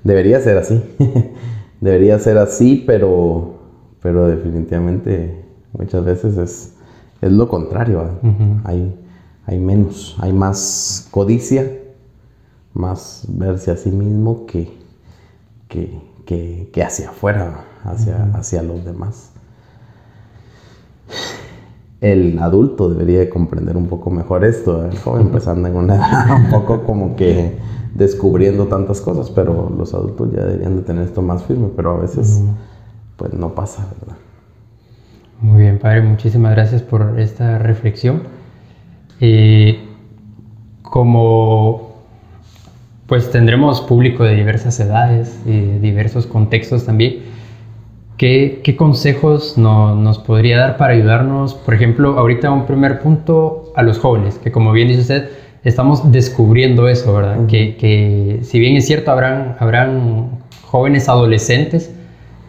debería 0.04 0.40
ser 0.40 0.58
así. 0.58 0.82
debería 1.80 2.18
ser 2.18 2.38
así, 2.38 2.82
pero, 2.86 3.58
pero 4.02 4.26
definitivamente 4.26 5.44
muchas 5.72 6.04
veces 6.04 6.36
es, 6.36 6.74
es 7.20 7.32
lo 7.32 7.48
contrario. 7.48 8.18
hay, 8.64 8.94
hay 9.46 9.58
menos, 9.58 10.16
hay 10.20 10.32
más 10.32 11.08
codicia, 11.10 11.70
más 12.74 13.24
verse 13.28 13.70
a 13.70 13.76
sí 13.76 13.90
mismo 13.90 14.46
que, 14.46 14.72
que, 15.68 16.00
que, 16.72 16.82
hacia 16.82 17.10
afuera, 17.10 17.64
hacia, 17.84 18.30
hacia 18.34 18.62
los 18.62 18.84
demás. 18.84 19.32
El 22.00 22.38
adulto 22.38 22.88
debería 22.88 23.28
comprender 23.28 23.76
un 23.76 23.88
poco 23.88 24.10
mejor 24.10 24.44
esto, 24.44 24.86
el 24.86 24.96
joven 24.98 25.22
empezando 25.26 25.68
en 25.68 25.76
una 25.76 25.96
edad 25.96 26.36
un 26.36 26.50
poco 26.50 26.84
como 26.84 27.16
que 27.16 27.56
descubriendo 27.94 28.66
tantas 28.66 29.00
cosas, 29.00 29.30
pero 29.30 29.72
los 29.76 29.94
adultos 29.94 30.30
ya 30.32 30.44
deberían 30.44 30.76
de 30.76 30.82
tener 30.82 31.04
esto 31.04 31.22
más 31.22 31.44
firme, 31.44 31.68
pero 31.74 31.96
a 31.96 31.98
veces 31.98 32.42
pues 33.16 33.32
no 33.34 33.54
pasa, 33.54 33.88
¿verdad? 34.00 34.16
Muy 35.40 35.62
bien, 35.62 35.78
padre, 35.78 36.02
muchísimas 36.02 36.52
gracias 36.52 36.82
por 36.82 37.18
esta 37.18 37.58
reflexión. 37.58 38.22
Eh, 39.20 39.84
como 40.82 41.88
pues 43.06 43.30
tendremos 43.30 43.80
público 43.80 44.22
de 44.22 44.34
diversas 44.34 44.78
edades 44.80 45.40
y 45.46 45.52
de 45.52 45.78
diversos 45.80 46.26
contextos 46.26 46.84
también, 46.84 47.20
¿qué, 48.18 48.60
qué 48.62 48.76
consejos 48.76 49.56
nos 49.56 50.18
podría 50.18 50.58
dar 50.58 50.76
para 50.76 50.92
ayudarnos? 50.92 51.54
Por 51.54 51.72
ejemplo, 51.72 52.18
ahorita 52.18 52.50
un 52.50 52.66
primer 52.66 53.00
punto 53.00 53.72
a 53.74 53.82
los 53.82 53.98
jóvenes, 53.98 54.38
que 54.38 54.52
como 54.52 54.72
bien 54.72 54.88
dice 54.88 55.00
usted, 55.00 55.30
estamos 55.64 56.10
descubriendo 56.12 56.88
eso, 56.88 57.14
¿verdad? 57.14 57.46
que, 57.46 57.76
que, 57.76 58.40
si 58.42 58.58
bien 58.58 58.76
es 58.76 58.86
cierto, 58.86 59.10
habrán, 59.10 59.56
habrán 59.58 60.30
jóvenes 60.62 61.08
adolescentes 61.08 61.92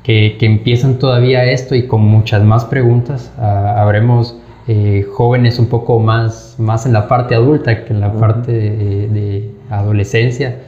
que, 0.04 0.38
que 0.40 0.46
empiezan 0.46 1.00
todavía 1.00 1.46
esto 1.46 1.76
y 1.76 1.88
con 1.88 2.02
muchas 2.02 2.44
más 2.44 2.66
preguntas, 2.66 3.32
ah, 3.38 3.76
habremos 3.82 4.38
eh, 4.68 5.08
jóvenes 5.12 5.58
un 5.58 5.66
poco 5.68 6.00
más, 6.00 6.56
más 6.60 6.86
en 6.86 6.94
la 6.94 7.08
parte 7.08 7.34
adulta 7.34 7.86
que 7.86 7.94
en 7.94 8.02
la 8.02 8.14
parte 8.14 8.52
de, 8.52 9.50
adolescencia, 9.72 10.60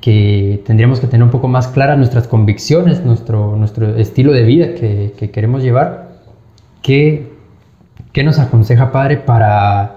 que 0.00 0.62
tendríamos 0.64 1.00
que 1.00 1.06
tener 1.06 1.24
un 1.24 1.30
poco 1.30 1.48
más 1.48 1.68
claras 1.68 1.96
nuestras 1.96 2.28
convicciones, 2.28 3.04
nuestro, 3.04 3.56
nuestro 3.56 3.96
estilo 3.96 4.32
de 4.32 4.42
vida 4.42 4.74
que, 4.74 5.12
que 5.16 5.30
queremos 5.30 5.62
llevar. 5.62 6.08
¿Qué, 6.82 7.32
¿Qué 8.12 8.22
nos 8.22 8.38
aconseja, 8.38 8.92
Padre, 8.92 9.16
para 9.16 9.96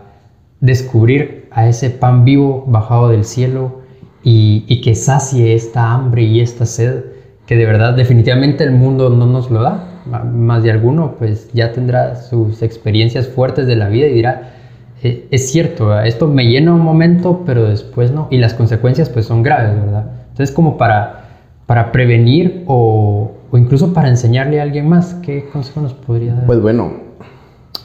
descubrir 0.60 1.39
a 1.52 1.68
ese 1.68 1.90
pan 1.90 2.26
vivo 2.26 2.64
bajado 2.68 3.10
del 3.10 3.24
cielo 3.24 3.80
y, 4.24 4.82
que 4.82 4.96
sacie 4.96 5.56
esta 5.56 5.94
hambre 5.94 6.24
y 6.24 6.42
esta 6.42 6.66
sed 6.66 7.04
que 7.46 7.56
de 7.56 7.66
verdad 7.66 7.94
definitivamente 7.94 8.64
el 8.64 8.72
mundo 8.72 9.10
no 9.10 9.26
nos 9.26 9.50
lo 9.50 9.62
da. 9.62 9.86
Más 10.06 10.64
de 10.64 10.72
alguno 10.72 11.16
pues 11.18 11.52
ya 11.54 11.72
tendrá 11.72 12.16
sus 12.16 12.62
experiencias 12.62 13.28
fuertes 13.28 13.68
de 13.68 13.76
la 13.76 13.90
vida 13.90 14.08
y 14.08 14.14
dirá, 14.14 14.54
eh, 15.02 15.28
es 15.32 15.52
cierto, 15.52 16.00
esto 16.02 16.28
me 16.28 16.46
llena 16.46 16.74
un 16.74 16.82
momento, 16.82 17.44
pero 17.46 17.64
después 17.64 18.12
no. 18.12 18.28
Y 18.30 18.38
las 18.38 18.54
consecuencias 18.54 19.10
pues 19.10 19.26
son 19.26 19.44
graves, 19.44 19.80
¿verdad? 19.80 20.12
Entonces 20.30 20.54
como 20.54 20.78
para, 20.78 21.26
para 21.66 21.92
prevenir 21.92 22.64
o, 22.68 23.32
o 23.52 23.58
incluso 23.58 23.94
para 23.94 24.10
enseñarle 24.10 24.60
a 24.60 24.64
alguien 24.64 24.88
más, 24.88 25.16
¿qué 25.16 25.50
consejo 25.52 25.82
nos 25.82 25.94
podría 25.94 26.36
dar? 26.36 26.46
Pues 26.46 26.62
bueno, 26.62 26.92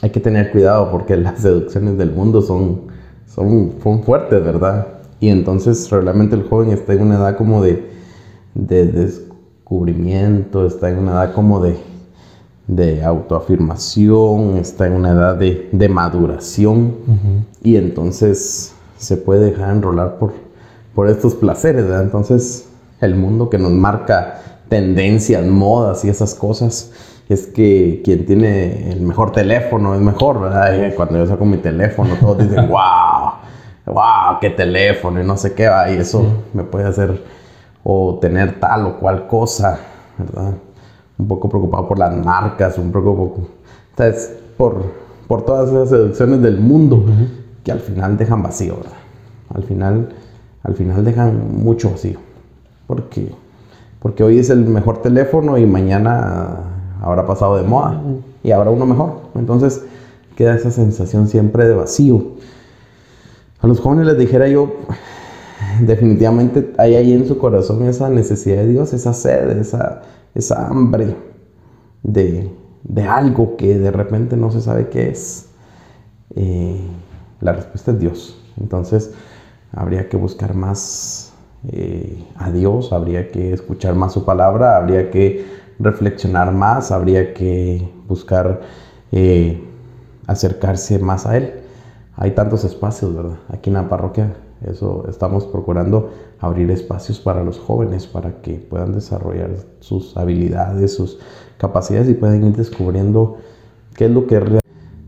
hay 0.01 0.09
que 0.11 0.19
tener 0.19 0.51
cuidado 0.51 0.91
porque 0.91 1.17
las 1.17 1.39
seducciones 1.39 1.97
del 1.97 2.11
mundo 2.11 2.41
son, 2.41 2.81
son, 3.27 3.75
son 3.81 4.03
fuertes, 4.03 4.43
¿verdad? 4.43 4.87
Y 5.19 5.29
entonces 5.29 5.89
realmente 5.89 6.35
el 6.35 6.43
joven 6.47 6.71
está 6.71 6.93
en 6.93 7.01
una 7.01 7.15
edad 7.15 7.37
como 7.37 7.61
de, 7.61 7.89
de 8.53 8.85
descubrimiento, 8.85 10.65
está 10.65 10.89
en 10.89 10.99
una 10.99 11.11
edad 11.13 11.33
como 11.33 11.59
de, 11.61 11.77
de 12.67 13.03
autoafirmación, 13.03 14.57
está 14.57 14.87
en 14.87 14.93
una 14.93 15.11
edad 15.11 15.35
de, 15.35 15.69
de 15.71 15.89
maduración 15.89 16.95
y 17.63 17.77
entonces 17.77 18.73
se 18.97 19.17
puede 19.17 19.51
dejar 19.51 19.75
enrolar 19.75 20.17
por, 20.17 20.33
por 20.93 21.09
estos 21.09 21.35
placeres, 21.35 21.83
¿verdad? 21.83 22.03
Entonces 22.03 22.69
el 23.01 23.15
mundo 23.15 23.49
que 23.49 23.57
nos 23.57 23.71
marca 23.71 24.41
tendencias, 24.69 25.45
modas 25.45 26.03
y 26.05 26.09
esas 26.09 26.33
cosas, 26.33 26.91
es 27.29 27.47
que 27.47 28.01
quien 28.03 28.25
tiene 28.25 28.91
el 28.91 29.01
mejor 29.01 29.31
teléfono 29.31 29.95
es 29.95 30.01
mejor, 30.01 30.41
¿verdad? 30.41 30.93
cuando 30.95 31.17
yo 31.17 31.27
saco 31.27 31.45
mi 31.45 31.57
teléfono, 31.57 32.15
todos 32.19 32.37
dicen, 32.37 32.69
wow, 32.69 32.75
wow, 33.85 34.39
qué 34.41 34.49
teléfono 34.49 35.21
y 35.21 35.25
no 35.25 35.37
sé 35.37 35.53
qué, 35.53 35.69
y 35.91 35.93
eso 35.93 36.25
me 36.53 36.63
puede 36.63 36.85
hacer 36.85 37.23
o 37.83 38.17
tener 38.19 38.59
tal 38.59 38.85
o 38.87 38.99
cual 38.99 39.27
cosa, 39.27 39.79
¿verdad? 40.17 40.53
Un 41.17 41.27
poco 41.27 41.47
preocupado 41.49 41.87
por 41.87 41.99
las 41.99 42.15
marcas, 42.15 42.77
un 42.77 42.91
poco, 42.91 43.47
entonces, 43.91 44.35
por, 44.57 44.81
por 45.27 45.43
todas 45.45 45.69
esas 45.69 45.89
seducciones 45.89 46.41
del 46.41 46.59
mundo 46.59 47.05
que 47.63 47.71
al 47.71 47.79
final 47.79 48.17
dejan 48.17 48.43
vacío, 48.43 48.77
¿verdad? 48.77 48.97
Al 49.53 49.63
final, 49.63 50.09
al 50.63 50.75
final 50.75 51.05
dejan 51.05 51.63
mucho 51.63 51.91
vacío, 51.91 52.19
porque, 52.87 53.31
porque 53.99 54.23
hoy 54.23 54.39
es 54.39 54.49
el 54.49 54.65
mejor 54.65 55.01
teléfono 55.01 55.57
y 55.57 55.65
mañana 55.65 56.57
habrá 57.01 57.25
pasado 57.25 57.57
de 57.57 57.63
moda 57.63 58.01
y 58.43 58.51
habrá 58.51 58.71
uno 58.71 58.85
mejor. 58.85 59.21
Entonces 59.35 59.83
queda 60.35 60.55
esa 60.55 60.71
sensación 60.71 61.27
siempre 61.27 61.67
de 61.67 61.75
vacío. 61.75 62.21
A 63.65 63.67
los 63.67 63.79
jóvenes 63.79 64.05
les 64.05 64.19
dijera 64.19 64.47
yo, 64.47 64.75
definitivamente 65.81 66.71
hay 66.77 66.93
ahí 66.93 67.13
en 67.13 67.27
su 67.27 67.39
corazón 67.39 67.83
esa 67.87 68.11
necesidad 68.11 68.57
de 68.57 68.67
Dios, 68.67 68.93
esa 68.93 69.11
sed, 69.11 69.57
esa, 69.57 70.03
esa 70.35 70.67
hambre 70.67 71.15
de, 72.03 72.51
algo 73.09 73.57
que 73.57 73.79
de 73.79 73.89
repente 73.89 74.37
no 74.37 74.51
se 74.51 74.61
sabe 74.61 74.89
qué 74.89 75.09
es. 75.09 75.49
Eh, 76.35 76.79
la 77.41 77.53
respuesta 77.53 77.89
es 77.89 77.99
Dios. 77.99 78.39
Entonces 78.61 79.09
habría 79.71 80.09
que 80.09 80.17
buscar 80.17 80.53
más 80.53 81.33
eh, 81.67 82.23
a 82.35 82.51
Dios, 82.51 82.93
habría 82.93 83.31
que 83.31 83.51
escuchar 83.51 83.95
más 83.95 84.13
su 84.13 84.25
palabra, 84.25 84.77
habría 84.77 85.09
que 85.09 85.43
reflexionar 85.79 86.53
más, 86.53 86.91
habría 86.91 87.33
que 87.33 87.89
buscar 88.07 88.61
eh, 89.11 89.59
acercarse 90.27 90.99
más 90.99 91.25
a 91.25 91.37
Él. 91.37 91.64
Hay 92.17 92.31
tantos 92.31 92.63
espacios, 92.63 93.13
¿verdad? 93.13 93.37
Aquí 93.49 93.69
en 93.69 93.75
la 93.75 93.89
parroquia, 93.89 94.35
eso 94.65 95.05
estamos 95.09 95.45
procurando 95.45 96.11
abrir 96.39 96.71
espacios 96.71 97.19
para 97.19 97.43
los 97.43 97.59
jóvenes, 97.59 98.07
para 98.07 98.41
que 98.41 98.53
puedan 98.53 98.93
desarrollar 98.93 99.51
sus 99.79 100.15
habilidades, 100.15 100.93
sus 100.93 101.19
capacidades 101.57 102.09
y 102.09 102.13
puedan 102.13 102.45
ir 102.45 102.55
descubriendo 102.55 103.37
qué 103.95 104.05
es 104.05 104.11
lo 104.11 104.27
que 104.27 104.37
es 104.37 104.43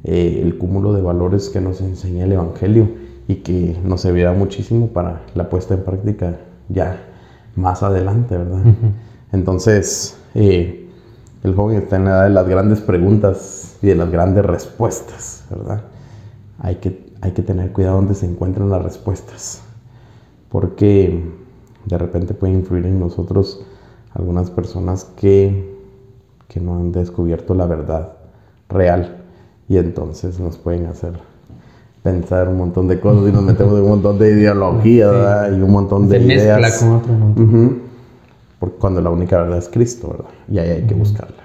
eh, 0.03 0.41
el 0.43 0.57
cúmulo 0.57 0.93
de 0.93 1.01
valores 1.01 1.49
que 1.49 1.61
nos 1.61 1.81
enseña 1.81 2.25
el 2.25 2.33
Evangelio 2.33 2.89
y 3.27 3.35
que 3.35 3.77
nos 3.83 4.01
servirá 4.01 4.33
muchísimo 4.33 4.87
para 4.87 5.21
la 5.33 5.49
puesta 5.49 5.73
en 5.73 5.83
práctica 5.83 6.37
ya 6.69 6.97
más 7.55 7.83
adelante, 7.83 8.37
¿verdad? 8.37 8.63
Entonces, 9.31 10.17
eh, 10.35 10.89
el 11.43 11.55
joven 11.55 11.77
está 11.77 11.95
en 11.95 12.05
la 12.05 12.11
edad 12.11 12.23
de 12.25 12.29
las 12.29 12.47
grandes 12.47 12.81
preguntas 12.81 13.77
y 13.81 13.87
de 13.87 13.95
las 13.95 14.11
grandes 14.11 14.45
respuestas, 14.45 15.45
¿verdad? 15.49 15.81
Hay 16.59 16.75
que, 16.75 17.11
hay 17.21 17.31
que 17.31 17.41
tener 17.41 17.71
cuidado 17.71 17.97
donde 17.97 18.15
se 18.15 18.25
encuentran 18.25 18.69
las 18.69 18.81
respuestas, 18.81 19.61
porque 20.49 21.23
de 21.85 21.97
repente 21.97 22.33
puede 22.33 22.53
influir 22.53 22.85
en 22.85 22.99
nosotros 22.99 23.65
algunas 24.13 24.49
personas 24.49 25.05
que, 25.05 25.75
que 26.47 26.59
no 26.59 26.77
han 26.77 26.91
descubierto 26.91 27.53
la 27.53 27.65
verdad 27.65 28.13
real 28.69 29.17
y 29.69 29.77
entonces 29.77 30.39
nos 30.39 30.57
pueden 30.57 30.87
hacer 30.87 31.13
pensar 32.03 32.47
un 32.47 32.57
montón 32.57 32.87
de 32.87 32.99
cosas 32.99 33.29
y 33.29 33.31
nos 33.31 33.43
metemos 33.43 33.73
en 33.73 33.83
un 33.83 33.89
montón 33.89 34.17
de 34.17 34.31
ideología 34.31 35.09
¿verdad? 35.09 35.57
y 35.57 35.61
un 35.61 35.71
montón 35.71 36.07
de 36.07 36.19
ideas. 36.19 36.79
Con 36.79 36.91
otro 36.93 37.87
porque 38.59 38.77
cuando 38.77 39.01
la 39.01 39.09
única 39.09 39.37
verdad 39.37 39.59
es 39.59 39.69
Cristo, 39.69 40.09
¿verdad? 40.09 40.31
Y 40.49 40.57
ahí 40.57 40.69
hay 40.69 40.81
que 40.83 40.95
buscarla. 40.95 41.35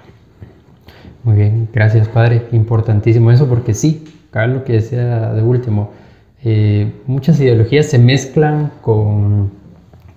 Muy 1.23 1.35
bien, 1.35 1.69
gracias 1.71 2.07
Padre. 2.07 2.47
Importantísimo 2.51 3.31
eso 3.31 3.47
porque 3.47 3.73
sí, 3.73 4.02
acá 4.33 4.47
lo 4.47 4.63
que 4.63 4.73
decía 4.73 5.31
de 5.31 5.43
último, 5.43 5.91
eh, 6.43 6.91
muchas 7.05 7.39
ideologías 7.39 7.85
se 7.85 7.99
mezclan 7.99 8.71
con, 8.81 9.51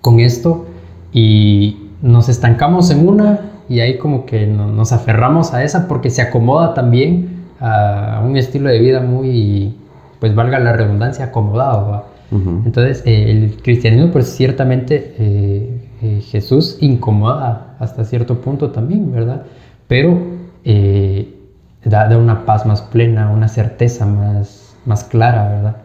con, 0.01 0.19
esto 0.19 0.65
y 1.13 1.91
nos 2.01 2.27
estancamos 2.27 2.89
en 2.89 3.07
una 3.07 3.41
y 3.69 3.79
ahí 3.79 3.99
como 3.99 4.25
que 4.25 4.47
nos 4.47 4.91
aferramos 4.91 5.53
a 5.53 5.63
esa 5.63 5.87
porque 5.87 6.09
se 6.09 6.23
acomoda 6.23 6.73
también 6.73 7.45
a 7.59 8.23
un 8.25 8.37
estilo 8.37 8.69
de 8.69 8.79
vida 8.79 9.01
muy, 9.01 9.75
pues 10.19 10.33
valga 10.33 10.57
la 10.59 10.73
redundancia, 10.73 11.25
acomodado. 11.25 12.05
Entonces 12.65 13.03
el 13.05 13.55
cristianismo 13.61 14.11
pues 14.11 14.27
ciertamente 14.35 15.15
eh, 15.17 16.21
Jesús 16.29 16.77
incomoda 16.81 17.77
hasta 17.79 18.03
cierto 18.03 18.41
punto 18.41 18.71
también, 18.71 19.11
¿verdad? 19.13 19.43
Pero 19.87 20.19
da, 21.83 22.07
da, 22.07 22.17
una 22.17 22.45
paz 22.45 22.65
más 22.65 22.81
plena, 22.81 23.29
una 23.29 23.47
certeza 23.47 24.05
más, 24.05 24.75
más 24.85 25.03
clara, 25.03 25.49
¿verdad? 25.49 25.75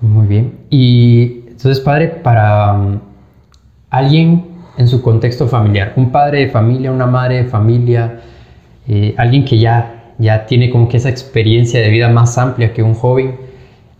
Muy 0.00 0.26
bien. 0.26 0.58
Y 0.70 1.44
entonces, 1.48 1.80
padre, 1.80 2.08
para 2.08 2.72
um, 2.72 2.98
alguien 3.90 4.44
en 4.76 4.88
su 4.88 5.00
contexto 5.02 5.48
familiar, 5.48 5.94
un 5.96 6.10
padre 6.10 6.40
de 6.40 6.48
familia, 6.48 6.92
una 6.92 7.06
madre 7.06 7.42
de 7.42 7.44
familia, 7.44 8.20
eh, 8.86 9.14
alguien 9.16 9.44
que 9.44 9.58
ya, 9.58 10.12
ya 10.18 10.46
tiene 10.46 10.70
como 10.70 10.88
que 10.88 10.98
esa 10.98 11.08
experiencia 11.08 11.80
de 11.80 11.88
vida 11.88 12.08
más 12.08 12.36
amplia 12.36 12.72
que 12.74 12.82
un 12.82 12.94
joven, 12.94 13.36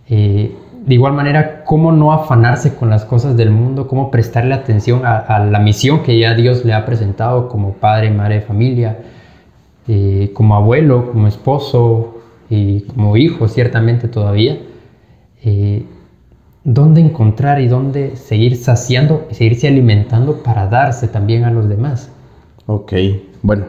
eh, 0.09 0.55
de 0.87 0.93
igual 0.93 1.11
manera, 1.11 1.65
¿cómo 1.65 1.91
no 1.91 2.13
afanarse 2.13 2.75
con 2.75 2.89
las 2.89 3.03
cosas 3.03 3.35
del 3.35 3.51
mundo? 3.51 3.89
¿Cómo 3.89 4.09
prestarle 4.09 4.53
atención 4.53 5.01
a, 5.03 5.39
la 5.39 5.59
misión 5.59 6.01
que 6.01 6.17
ya 6.17 6.33
Dios 6.33 6.63
le 6.63 6.73
ha 6.73 6.85
presentado 6.85 7.49
como 7.49 7.73
padre, 7.73 8.09
madre 8.09 8.35
de 8.35 8.41
familia, 8.41 8.97
eh, 9.87 10.31
como 10.33 10.55
abuelo, 10.55 11.11
como 11.11 11.27
esposo 11.27 12.17
y 12.49 12.81
como 12.81 13.17
hijo, 13.17 13.47
ciertamente 13.47 14.07
todavía? 14.07 14.59
Eh, 15.43 15.85
dónde 16.63 16.99
encontrar 16.99 17.61
y 17.61 17.67
dónde 17.67 18.17
seguir 18.17 18.57
saciando 18.57 19.25
y 19.31 19.35
seguirse 19.35 19.67
alimentando 19.67 20.43
para 20.43 20.67
darse 20.67 21.07
también 21.07 21.45
a 21.45 21.51
los 21.51 21.69
demás. 21.69 22.09
Ok, 22.65 22.93
bueno. 23.41 23.65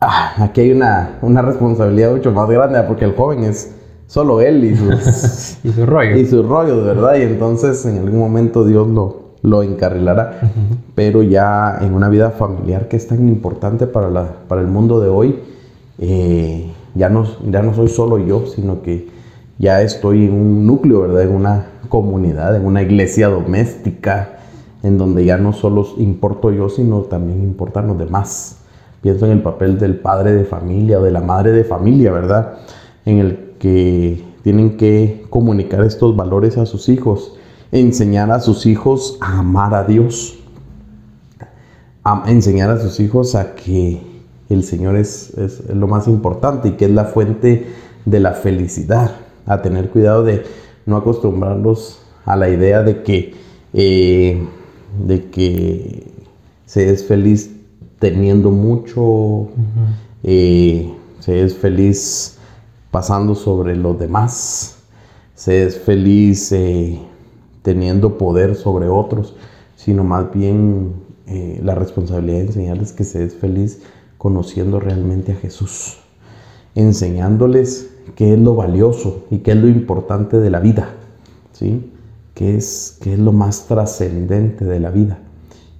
Ah, 0.00 0.34
aquí 0.38 0.60
hay 0.60 0.70
una, 0.70 1.18
una, 1.22 1.42
responsabilidad 1.42 2.12
mucho 2.12 2.30
más 2.30 2.48
grande 2.48 2.80
porque 2.84 3.04
el 3.04 3.16
joven 3.16 3.42
es 3.42 3.74
solo 4.06 4.40
él 4.40 4.62
y, 4.62 4.76
sus, 4.76 5.58
y 5.64 5.72
su 5.72 5.84
rollo. 5.84 6.16
Y 6.16 6.24
su 6.24 6.44
rollo, 6.44 6.76
de 6.76 6.94
verdad. 6.94 7.16
Y 7.16 7.22
entonces 7.22 7.84
en 7.84 7.98
algún 7.98 8.20
momento 8.20 8.64
Dios 8.64 8.86
lo, 8.86 9.27
lo 9.42 9.62
encarrilará. 9.62 10.40
Pero 10.94 11.22
ya 11.22 11.78
en 11.80 11.94
una 11.94 12.08
vida 12.08 12.30
familiar 12.30 12.88
que 12.88 12.96
es 12.96 13.06
tan 13.06 13.28
importante 13.28 13.86
para, 13.86 14.10
la, 14.10 14.28
para 14.48 14.60
el 14.60 14.66
mundo 14.66 15.00
de 15.00 15.08
hoy, 15.08 15.40
eh, 15.98 16.70
ya, 16.94 17.08
no, 17.08 17.26
ya 17.50 17.62
no 17.62 17.74
soy 17.74 17.88
solo 17.88 18.18
yo, 18.18 18.46
sino 18.46 18.82
que 18.82 19.08
ya 19.58 19.82
estoy 19.82 20.26
en 20.26 20.34
un 20.34 20.66
núcleo, 20.66 21.02
¿verdad? 21.02 21.22
En 21.22 21.34
una 21.34 21.66
comunidad, 21.88 22.54
en 22.56 22.64
una 22.64 22.82
iglesia 22.82 23.28
doméstica, 23.28 24.38
en 24.82 24.98
donde 24.98 25.24
ya 25.24 25.36
no 25.36 25.52
solo 25.52 25.86
importo 25.98 26.52
yo, 26.52 26.68
sino 26.68 27.02
también 27.02 27.42
importan 27.42 27.88
los 27.88 27.98
demás. 27.98 28.58
Pienso 29.00 29.26
en 29.26 29.32
el 29.32 29.42
papel 29.42 29.78
del 29.78 29.96
padre 29.96 30.32
de 30.32 30.44
familia 30.44 31.00
o 31.00 31.02
de 31.02 31.10
la 31.10 31.20
madre 31.20 31.52
de 31.52 31.64
familia, 31.64 32.12
¿verdad? 32.12 32.54
En 33.04 33.18
el 33.18 33.54
que 33.58 34.22
tienen 34.42 34.76
que 34.76 35.24
comunicar 35.30 35.84
estos 35.84 36.16
valores 36.16 36.58
a 36.58 36.66
sus 36.66 36.88
hijos, 36.88 37.37
enseñar 37.72 38.30
a 38.30 38.40
sus 38.40 38.66
hijos 38.66 39.18
a 39.20 39.38
amar 39.40 39.74
a 39.74 39.84
Dios, 39.84 40.38
a 42.04 42.24
enseñar 42.26 42.70
a 42.70 42.80
sus 42.80 43.00
hijos 43.00 43.34
a 43.34 43.54
que 43.54 44.00
el 44.48 44.64
Señor 44.64 44.96
es, 44.96 45.30
es 45.36 45.68
lo 45.68 45.86
más 45.86 46.08
importante 46.08 46.68
y 46.68 46.72
que 46.72 46.86
es 46.86 46.90
la 46.90 47.04
fuente 47.04 47.66
de 48.04 48.20
la 48.20 48.32
felicidad. 48.32 49.12
A 49.46 49.62
tener 49.62 49.90
cuidado 49.90 50.24
de 50.24 50.44
no 50.86 50.96
acostumbrarlos 50.96 52.00
a 52.24 52.36
la 52.36 52.48
idea 52.48 52.82
de 52.82 53.02
que, 53.02 53.34
eh, 53.72 54.46
de 55.06 55.30
que 55.30 56.12
se 56.66 56.90
es 56.90 57.06
feliz 57.06 57.50
teniendo 57.98 58.50
mucho, 58.50 59.48
eh, 60.22 60.92
se 61.20 61.42
es 61.42 61.56
feliz 61.56 62.38
pasando 62.90 63.34
sobre 63.34 63.76
los 63.76 63.98
demás, 63.98 64.76
se 65.34 65.64
es 65.64 65.78
feliz 65.78 66.52
eh, 66.52 66.98
teniendo 67.62 68.18
poder 68.18 68.54
sobre 68.54 68.88
otros, 68.88 69.34
sino 69.76 70.04
más 70.04 70.32
bien 70.32 70.92
la 71.62 71.74
responsabilidad 71.74 72.38
de 72.38 72.46
enseñarles 72.46 72.92
que 72.92 73.04
se 73.04 73.22
es 73.22 73.34
feliz 73.34 73.82
conociendo 74.16 74.80
realmente 74.80 75.32
a 75.32 75.36
Jesús, 75.36 75.98
enseñándoles 76.74 77.90
qué 78.14 78.32
es 78.34 78.38
lo 78.40 78.54
valioso 78.54 79.26
y 79.30 79.38
qué 79.38 79.52
es 79.52 79.58
lo 79.58 79.68
importante 79.68 80.38
de 80.38 80.50
la 80.50 80.60
vida, 80.60 80.88
¿sí? 81.52 81.92
¿Qué 82.34 82.56
es, 82.56 82.98
qué 83.02 83.14
es 83.14 83.18
lo 83.18 83.32
más 83.32 83.66
trascendente 83.66 84.64
de 84.64 84.80
la 84.80 84.90
vida 84.90 85.18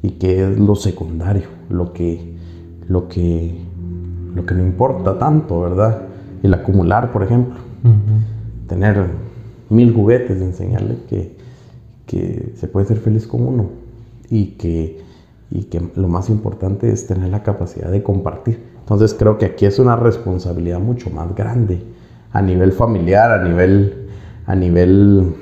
y 0.03 0.13
qué 0.13 0.45
es 0.45 0.59
lo 0.59 0.75
secundario, 0.75 1.49
lo 1.71 1.93
que, 1.93 2.37
lo 2.89 3.09
que, 3.09 3.59
lo 4.35 4.45
que 4.45 4.55
no 4.55 4.63
importa 4.63 5.19
tanto, 5.19 5.61
¿verdad? 5.61 6.03
El 6.43 6.53
acumular, 6.55 7.13
por 7.13 7.23
ejemplo, 7.23 7.57
tener 8.67 9.07
mil 9.71 9.95
juguetes, 9.95 10.41
enseñarle 10.43 10.97
que, 11.09 11.38
que 12.09 12.53
se 12.57 12.67
puede 12.67 12.87
ser 12.87 12.97
feliz 12.97 13.29
con 13.29 13.47
uno 13.47 13.67
y 14.29 14.53
que, 14.53 15.01
y 15.51 15.65
que 15.65 15.81
lo 15.95 16.09
más 16.09 16.31
importante 16.31 16.91
es 16.91 17.07
tener 17.07 17.29
la 17.29 17.45
capacidad 17.45 17.91
de 17.91 18.03
compartir. 18.03 18.61
Entonces 18.81 19.15
creo 19.15 19.39
que 19.39 19.47
aquí 19.47 19.67
es 19.67 19.79
una 19.79 19.95
responsabilidad 19.95 20.81
mucho 20.81 21.11
más 21.11 21.33
grande 21.37 21.83
a 22.33 22.43
nivel 22.43 22.73
familiar, 22.73 23.31
a 23.31 23.45
nivel, 23.45 24.09
a 24.47 24.57
nivel, 24.57 25.35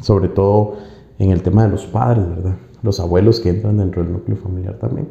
sobre 0.00 0.28
todo 0.28 0.76
en 1.18 1.30
el 1.30 1.42
tema 1.42 1.64
de 1.64 1.70
los 1.70 1.86
padres, 1.86 2.28
¿verdad? 2.28 2.56
Los 2.82 3.00
abuelos 3.00 3.40
que 3.40 3.50
entran 3.50 3.78
dentro 3.78 4.02
del 4.02 4.12
núcleo 4.12 4.36
familiar 4.36 4.74
también. 4.74 5.08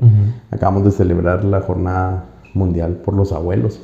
Acabamos 0.51 0.85
de 0.85 0.91
celebrar 0.91 1.43
la 1.43 1.61
jornada 1.61 2.25
mundial 2.53 2.93
por 3.03 3.13
los 3.15 3.31
abuelos 3.31 3.79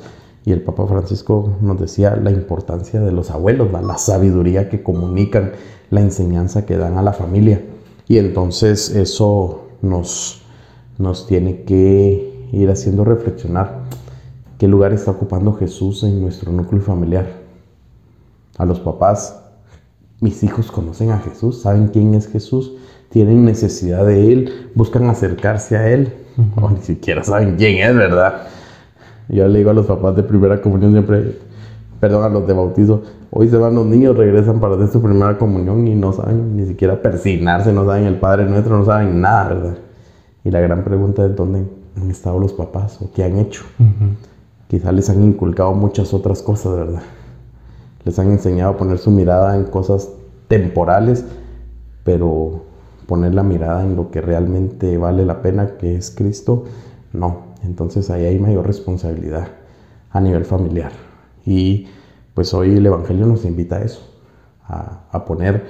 y 0.46 0.52
el 0.52 0.62
Papa 0.62 0.86
Francisco 0.86 1.56
nos 1.60 1.80
decía 1.80 2.14
la 2.14 2.30
importancia 2.30 3.00
de 3.00 3.10
los 3.10 3.32
abuelos, 3.32 3.72
la 3.72 3.98
sabiduría 3.98 4.68
que 4.68 4.80
comunican, 4.84 5.50
la 5.90 6.00
enseñanza 6.00 6.66
que 6.66 6.76
dan 6.76 6.98
a 6.98 7.02
la 7.02 7.12
familia. 7.12 7.62
Y 8.08 8.18
entonces 8.18 8.90
eso 8.90 9.68
nos, 9.82 10.42
nos 10.98 11.26
tiene 11.26 11.62
que 11.62 12.48
ir 12.52 12.70
haciendo 12.70 13.04
reflexionar 13.04 13.86
¿Qué 14.58 14.68
lugar 14.68 14.94
está 14.94 15.10
ocupando 15.10 15.52
Jesús 15.52 16.02
en 16.02 16.22
nuestro 16.22 16.50
núcleo 16.50 16.80
familiar? 16.80 17.26
A 18.56 18.64
los 18.64 18.80
papás, 18.80 19.38
mis 20.20 20.42
hijos 20.42 20.72
conocen 20.72 21.10
a 21.10 21.18
Jesús, 21.18 21.60
saben 21.60 21.88
quién 21.88 22.14
es 22.14 22.26
Jesús, 22.26 22.72
tienen 23.10 23.44
necesidad 23.44 24.06
de 24.06 24.32
Él, 24.32 24.70
buscan 24.74 25.10
acercarse 25.10 25.76
a 25.76 25.90
Él, 25.90 26.10
o 26.58 26.70
ni 26.70 26.80
siquiera 26.80 27.22
saben 27.22 27.56
quién 27.56 27.86
es, 27.86 27.94
¿verdad? 27.94 28.46
Yo 29.28 29.46
le 29.46 29.58
digo 29.58 29.70
a 29.72 29.74
los 29.74 29.84
papás 29.84 30.16
de 30.16 30.22
primera 30.22 30.62
comunión 30.62 30.92
siempre, 30.92 31.36
perdón, 32.00 32.24
a 32.24 32.30
los 32.30 32.46
de 32.46 32.54
bautizo, 32.54 33.02
hoy 33.38 33.50
se 33.50 33.58
van 33.58 33.74
los 33.74 33.84
niños, 33.84 34.16
regresan 34.16 34.60
para 34.60 34.76
hacer 34.76 34.88
su 34.88 35.02
primera 35.02 35.36
comunión 35.36 35.86
y 35.86 35.94
no 35.94 36.10
saben 36.14 36.56
ni 36.56 36.64
siquiera 36.66 37.02
persignarse, 37.02 37.70
no 37.70 37.84
saben 37.84 38.04
el 38.04 38.18
Padre 38.18 38.46
Nuestro, 38.46 38.78
no 38.78 38.86
saben 38.86 39.20
nada, 39.20 39.48
¿verdad? 39.48 39.76
Y 40.42 40.50
la 40.50 40.60
gran 40.60 40.84
pregunta 40.84 41.26
es 41.26 41.36
dónde 41.36 41.66
han 41.96 42.10
estado 42.10 42.38
los 42.38 42.54
papás 42.54 42.98
o 43.02 43.10
qué 43.12 43.24
han 43.24 43.36
hecho. 43.36 43.62
Quizá 44.68 44.90
les 44.90 45.10
han 45.10 45.22
inculcado 45.22 45.74
muchas 45.74 46.14
otras 46.14 46.40
cosas, 46.40 46.76
¿verdad? 46.76 47.02
Les 48.04 48.18
han 48.18 48.30
enseñado 48.30 48.72
a 48.72 48.76
poner 48.78 48.96
su 48.96 49.10
mirada 49.10 49.54
en 49.54 49.64
cosas 49.64 50.08
temporales, 50.48 51.26
pero 52.04 52.62
poner 53.06 53.34
la 53.34 53.42
mirada 53.42 53.84
en 53.84 53.96
lo 53.96 54.10
que 54.10 54.22
realmente 54.22 54.96
vale 54.96 55.26
la 55.26 55.42
pena, 55.42 55.76
que 55.76 55.96
es 55.96 56.10
Cristo, 56.10 56.64
no. 57.12 57.48
Entonces 57.62 58.08
ahí 58.08 58.24
hay 58.24 58.38
mayor 58.38 58.66
responsabilidad 58.66 59.48
a 60.10 60.20
nivel 60.22 60.46
familiar. 60.46 60.92
Y 61.44 61.88
pues 62.36 62.52
hoy 62.52 62.76
el 62.76 62.84
Evangelio 62.84 63.24
nos 63.24 63.46
invita 63.46 63.76
a 63.76 63.82
eso, 63.82 64.02
a, 64.68 65.06
a 65.10 65.24
poner 65.24 65.64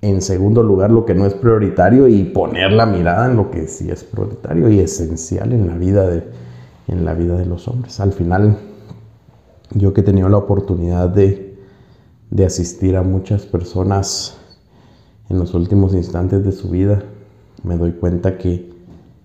en 0.00 0.22
segundo 0.22 0.62
lugar 0.62 0.92
lo 0.92 1.04
que 1.04 1.12
no 1.12 1.26
es 1.26 1.34
prioritario 1.34 2.06
y 2.06 2.22
poner 2.22 2.70
la 2.70 2.86
mirada 2.86 3.26
en 3.26 3.36
lo 3.36 3.50
que 3.50 3.66
sí 3.66 3.90
es 3.90 4.04
prioritario 4.04 4.68
y 4.68 4.78
esencial 4.78 5.52
en 5.52 5.66
la 5.66 5.74
vida 5.74 6.08
de, 6.08 6.22
en 6.86 7.04
la 7.04 7.14
vida 7.14 7.36
de 7.36 7.46
los 7.46 7.66
hombres. 7.66 7.98
Al 7.98 8.12
final, 8.12 8.58
yo 9.72 9.92
que 9.92 10.02
he 10.02 10.04
tenido 10.04 10.28
la 10.28 10.36
oportunidad 10.36 11.08
de, 11.08 11.58
de 12.30 12.46
asistir 12.46 12.96
a 12.96 13.02
muchas 13.02 13.44
personas 13.44 14.38
en 15.28 15.40
los 15.40 15.52
últimos 15.52 15.94
instantes 15.94 16.44
de 16.44 16.52
su 16.52 16.70
vida, 16.70 17.02
me 17.64 17.76
doy 17.76 17.90
cuenta 17.90 18.38
que 18.38 18.72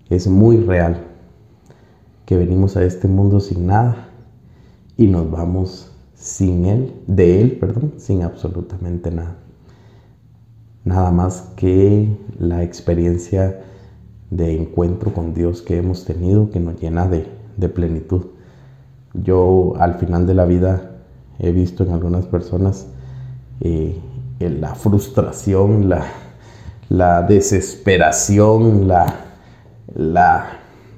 es 0.08 0.26
muy 0.26 0.56
real 0.56 1.06
que 2.26 2.36
venimos 2.36 2.76
a 2.76 2.82
este 2.82 3.06
mundo 3.06 3.38
sin 3.38 3.68
nada 3.68 4.08
y 4.96 5.06
nos 5.06 5.30
vamos 5.30 5.89
sin 6.20 6.66
él, 6.66 6.92
de 7.06 7.40
él, 7.40 7.52
perdón, 7.58 7.94
sin 7.96 8.22
absolutamente 8.22 9.10
nada. 9.10 9.38
Nada 10.84 11.10
más 11.10 11.52
que 11.56 12.14
la 12.38 12.62
experiencia 12.62 13.62
de 14.30 14.54
encuentro 14.54 15.12
con 15.12 15.32
Dios 15.32 15.62
que 15.62 15.78
hemos 15.78 16.04
tenido 16.04 16.50
que 16.50 16.60
nos 16.60 16.78
llena 16.78 17.08
de, 17.08 17.26
de 17.56 17.68
plenitud. 17.70 18.26
Yo 19.14 19.74
al 19.78 19.94
final 19.94 20.26
de 20.26 20.34
la 20.34 20.44
vida 20.44 20.90
he 21.38 21.52
visto 21.52 21.84
en 21.84 21.92
algunas 21.92 22.26
personas 22.26 22.86
eh, 23.60 23.98
la 24.38 24.74
frustración, 24.74 25.88
la, 25.88 26.04
la 26.90 27.22
desesperación, 27.22 28.88
la, 28.88 29.06
la, 29.94 30.46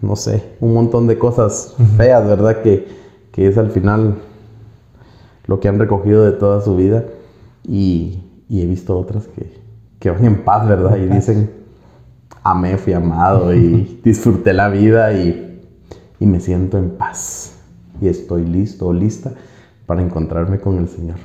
no 0.01 0.17
sé, 0.17 0.43
un 0.61 0.75
montón 0.75 1.07
de 1.07 1.17
cosas 1.17 1.75
feas, 1.97 2.27
¿verdad? 2.27 2.61
Que, 2.63 2.89
que, 3.31 3.47
es 3.47 3.57
al 3.57 3.71
final 3.71 4.17
lo 5.47 5.61
que 5.61 5.69
han 5.69 5.79
recogido 5.79 6.25
de 6.25 6.33
toda 6.33 6.61
su 6.61 6.77
vida. 6.77 7.05
Y, 7.67 8.23
y 8.49 8.63
he 8.63 8.67
visto 8.67 8.99
otras 8.99 9.29
que, 9.29 9.53
que, 9.99 10.11
van 10.11 10.25
en 10.25 10.45
paz, 10.45 10.67
¿verdad? 10.69 10.97
Y 10.97 11.07
dicen, 11.07 11.51
amé, 12.43 12.77
fui 12.77 12.93
amado 12.93 13.55
y 13.55 14.01
disfruté 14.05 14.53
la 14.53 14.69
vida 14.69 15.13
y, 15.13 15.61
y 16.19 16.27
me 16.27 16.41
siento 16.41 16.79
en 16.79 16.91
paz. 16.91 17.59
Y 18.01 18.09
estoy 18.09 18.45
listo 18.45 18.89
o 18.89 18.93
lista 18.93 19.33
para 19.87 20.03
encontrarme 20.03 20.59
con 20.59 20.79
el 20.79 20.89
Señor 20.89 21.19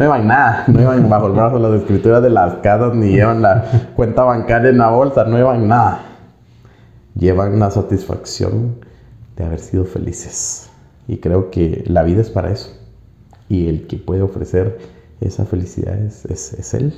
no 0.00 0.06
llevan 0.06 0.26
nada, 0.28 0.64
no 0.66 0.78
llevan 0.78 1.10
bajo 1.10 1.26
el 1.26 1.34
brazo 1.34 1.58
las 1.58 1.78
escrituras 1.78 2.22
de 2.22 2.30
las 2.30 2.54
casas, 2.62 2.94
ni 2.94 3.10
llevan 3.10 3.42
la 3.42 3.66
cuenta 3.94 4.22
bancaria 4.22 4.70
en 4.70 4.78
la 4.78 4.88
bolsa, 4.88 5.24
no 5.24 5.36
llevan 5.36 5.68
nada. 5.68 6.00
Llevan 7.14 7.60
la 7.60 7.70
satisfacción 7.70 8.76
de 9.36 9.44
haber 9.44 9.58
sido 9.58 9.84
felices. 9.84 10.70
Y 11.06 11.18
creo 11.18 11.50
que 11.50 11.84
la 11.86 12.02
vida 12.02 12.22
es 12.22 12.30
para 12.30 12.50
eso. 12.50 12.79
Y 13.50 13.68
el 13.68 13.86
que 13.88 13.98
puede 13.98 14.22
ofrecer 14.22 14.78
esa 15.20 15.44
felicidad 15.44 15.98
es, 15.98 16.24
es, 16.24 16.72
Él. 16.72 16.94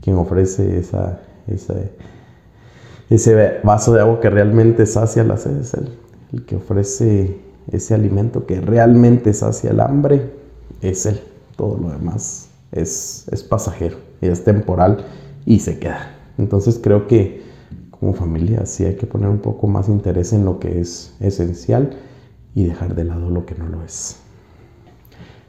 Quien 0.00 0.16
ofrece 0.16 0.78
esa, 0.78 1.20
ese 3.10 3.60
vaso 3.62 3.92
de 3.92 4.00
agua 4.00 4.18
que 4.18 4.30
realmente 4.30 4.86
sacia 4.86 5.22
la 5.22 5.36
sed 5.36 5.58
es 5.58 5.74
Él. 5.74 5.90
El 6.32 6.46
que 6.46 6.56
ofrece 6.56 7.38
ese 7.70 7.94
alimento 7.94 8.46
que 8.46 8.60
realmente 8.60 9.32
sacia 9.34 9.70
el 9.70 9.80
hambre 9.80 10.32
es 10.80 11.04
Él. 11.04 11.20
Todo 11.54 11.76
lo 11.76 11.90
demás 11.90 12.48
es, 12.72 13.26
es 13.30 13.42
pasajero, 13.42 13.98
es 14.22 14.42
temporal 14.42 15.04
y 15.44 15.60
se 15.60 15.78
queda. 15.78 16.16
Entonces 16.38 16.80
creo 16.82 17.06
que 17.06 17.42
como 17.90 18.14
familia 18.14 18.64
sí 18.64 18.86
hay 18.86 18.96
que 18.96 19.06
poner 19.06 19.28
un 19.28 19.38
poco 19.38 19.66
más 19.66 19.88
interés 19.88 20.32
en 20.32 20.46
lo 20.46 20.58
que 20.58 20.80
es 20.80 21.14
esencial 21.20 21.90
y 22.54 22.64
dejar 22.64 22.94
de 22.94 23.04
lado 23.04 23.28
lo 23.28 23.44
que 23.44 23.54
no 23.54 23.68
lo 23.68 23.84
es. 23.84 24.23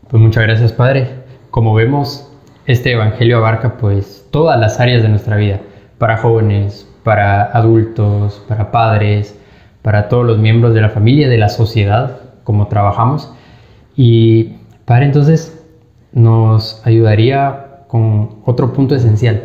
Pues 0.10 0.22
muchas 0.22 0.44
gracias 0.44 0.72
Padre. 0.72 1.08
Como 1.50 1.74
vemos, 1.74 2.32
este 2.68 2.92
Evangelio 2.92 3.38
abarca 3.38 3.78
pues 3.78 4.28
todas 4.30 4.60
las 4.60 4.80
áreas 4.80 5.02
de 5.02 5.10
nuestra 5.10 5.36
vida, 5.36 5.62
para 5.98 6.18
jóvenes, 6.18 6.88
para 7.04 7.44
adultos, 7.44 8.40
para 8.48 8.70
padres, 8.70 9.36
para 9.82 10.08
todos 10.08 10.24
los 10.24 10.38
miembros 10.38 10.76
de 10.76 10.82
la 10.82 10.90
familia, 10.90 11.28
de 11.28 11.40
la 11.40 11.50
sociedad, 11.50 12.20
como 12.44 12.68
trabajamos. 12.68 13.34
Y 13.96 14.58
Padre, 14.86 15.06
entonces 15.06 15.60
nos 16.12 16.86
ayudaría 16.86 17.86
con 17.88 18.42
otro 18.46 18.74
punto 18.74 18.94
esencial. 18.94 19.42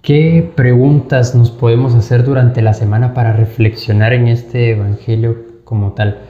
¿Qué 0.00 0.50
preguntas 0.56 1.34
nos 1.34 1.50
podemos 1.50 1.94
hacer 1.94 2.24
durante 2.24 2.62
la 2.62 2.72
semana 2.72 3.12
para 3.12 3.34
reflexionar 3.34 4.14
en 4.14 4.28
este 4.28 4.70
Evangelio 4.70 5.36
como 5.64 5.92
tal? 5.92 6.20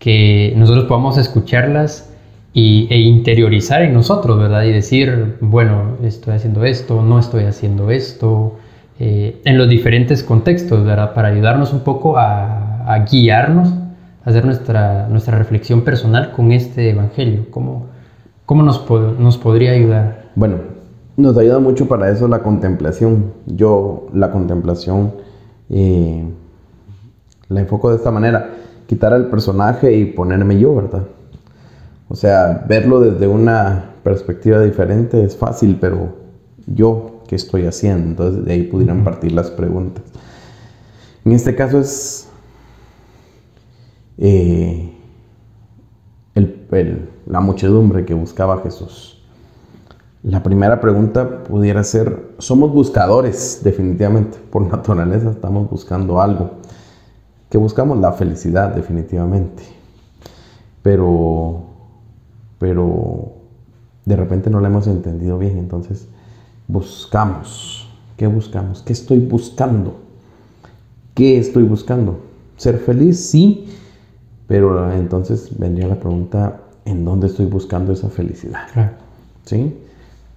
Que 0.00 0.54
nosotros 0.56 0.86
podamos 0.86 1.18
escucharlas 1.18 2.12
y, 2.56 2.88
e 2.88 2.98
interiorizar 3.00 3.82
en 3.82 3.92
nosotros, 3.92 4.38
¿verdad? 4.38 4.62
Y 4.62 4.72
decir, 4.72 5.36
bueno, 5.42 5.98
estoy 6.02 6.32
haciendo 6.32 6.64
esto, 6.64 7.02
no 7.02 7.18
estoy 7.18 7.44
haciendo 7.44 7.90
esto, 7.90 8.54
eh, 8.98 9.42
en 9.44 9.58
los 9.58 9.68
diferentes 9.68 10.22
contextos, 10.22 10.82
¿verdad? 10.82 11.12
Para 11.12 11.28
ayudarnos 11.28 11.74
un 11.74 11.80
poco 11.80 12.16
a, 12.16 13.04
guiarnos, 13.10 13.68
a 14.24 14.30
hacer 14.30 14.46
nuestra, 14.46 15.06
nuestra 15.08 15.36
reflexión 15.36 15.82
personal 15.82 16.32
con 16.32 16.50
este 16.50 16.88
Evangelio. 16.92 17.44
¿Cómo, 17.50 17.88
¿Cómo 18.46 18.62
nos, 18.62 18.88
nos 19.18 19.36
podría 19.36 19.72
ayudar? 19.72 20.30
Bueno, 20.34 20.56
nos 21.18 21.36
ayuda 21.36 21.58
mucho 21.58 21.86
para 21.86 22.10
eso 22.10 22.26
la 22.26 22.38
contemplación. 22.38 23.34
Yo 23.44 24.06
la 24.14 24.32
contemplación 24.32 25.12
eh, 25.68 26.24
la 27.50 27.60
enfoco 27.60 27.90
de 27.90 27.96
esta 27.96 28.10
manera, 28.10 28.48
quitar 28.86 29.12
al 29.12 29.26
personaje 29.26 29.94
y 29.94 30.06
ponerme 30.06 30.58
yo, 30.58 30.74
¿verdad? 30.74 31.02
O 32.08 32.14
sea, 32.14 32.64
verlo 32.68 33.00
desde 33.00 33.26
una 33.26 33.92
perspectiva 34.02 34.60
diferente 34.60 35.22
es 35.24 35.36
fácil, 35.36 35.78
pero 35.80 36.16
yo, 36.66 37.22
¿qué 37.26 37.36
estoy 37.36 37.66
haciendo? 37.66 38.08
Entonces 38.08 38.44
de 38.44 38.52
ahí 38.52 38.62
pudieran 38.64 39.04
partir 39.04 39.32
las 39.32 39.50
preguntas. 39.50 40.04
En 41.24 41.32
este 41.32 41.56
caso 41.56 41.80
es 41.80 42.28
eh, 44.18 44.92
la 47.26 47.40
muchedumbre 47.40 48.04
que 48.04 48.14
buscaba 48.14 48.62
Jesús. 48.62 49.22
La 50.22 50.42
primera 50.42 50.80
pregunta 50.80 51.44
pudiera 51.44 51.84
ser, 51.84 52.34
somos 52.38 52.72
buscadores 52.72 53.60
definitivamente, 53.62 54.38
por 54.50 54.62
naturaleza 54.62 55.30
estamos 55.30 55.70
buscando 55.70 56.20
algo, 56.20 56.52
que 57.48 57.58
buscamos 57.58 57.98
la 57.98 58.12
felicidad 58.12 58.74
definitivamente, 58.74 59.62
pero, 60.82 61.64
pero 62.58 63.32
de 64.04 64.16
repente 64.16 64.50
no 64.50 64.60
la 64.60 64.68
hemos 64.68 64.86
entendido 64.86 65.38
bien, 65.38 65.58
entonces 65.58 66.08
buscamos, 66.68 67.88
¿qué 68.16 68.26
buscamos? 68.26 68.82
¿Qué 68.82 68.92
estoy 68.92 69.18
buscando? 69.18 69.96
¿Qué 71.14 71.38
estoy 71.38 71.64
buscando? 71.64 72.18
¿Ser 72.56 72.78
feliz? 72.78 73.18
Sí, 73.28 73.68
pero 74.46 74.92
entonces 74.92 75.58
vendría 75.58 75.88
la 75.88 76.00
pregunta, 76.00 76.60
¿en 76.84 77.04
dónde 77.04 77.26
estoy 77.26 77.46
buscando 77.46 77.92
esa 77.92 78.08
felicidad? 78.08 78.60
¿Sí? 79.44 79.76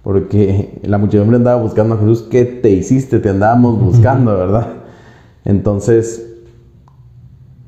Porque 0.02 0.80
la 0.82 0.98
muchedumbre 0.98 1.36
andaba 1.36 1.62
buscando 1.62 1.94
a 1.94 1.98
Jesús, 1.98 2.22
¿qué 2.22 2.44
te 2.44 2.70
hiciste? 2.70 3.18
Te 3.18 3.28
andábamos 3.28 3.80
buscando, 3.80 4.34
¿verdad? 4.36 4.74
Entonces, 5.44 6.26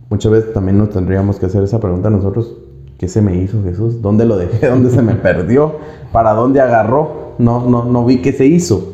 muchas 0.09 0.33
veces 0.33 0.53
también 0.53 0.79
nos 0.79 0.91
tendríamos 0.91 1.39
que 1.39 1.47
hacer 1.47 1.63
esa 1.63 1.81
pregunta 1.81 2.11
nosotros, 2.11 2.57
¿qué 3.03 3.09
se 3.09 3.21
me 3.21 3.37
hizo 3.37 3.65
Jesús? 3.65 4.01
¿Dónde 4.01 4.25
lo 4.25 4.37
dejé? 4.37 4.69
¿Dónde 4.71 4.89
se 4.89 5.03
me 5.03 5.17
perdió? 5.17 5.75
¿Para 6.13 6.35
dónde 6.35 6.61
agarró? 6.61 7.35
No, 7.37 7.69
no, 7.69 7.85
no 7.85 8.05
vi 8.05 8.23
qué 8.23 8.33
se 8.33 8.47
hizo. 8.47 8.93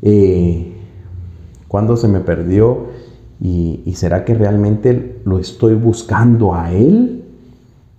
Eh, 0.00 0.72
¿Cuándo 1.68 1.98
se 1.98 2.08
me 2.08 2.20
perdió? 2.20 2.86
¿Y, 3.38 3.92
será 3.96 4.24
que 4.24 4.32
realmente 4.32 5.20
lo 5.26 5.38
estoy 5.38 5.74
buscando 5.74 6.54
a 6.54 6.72
Él? 6.72 7.22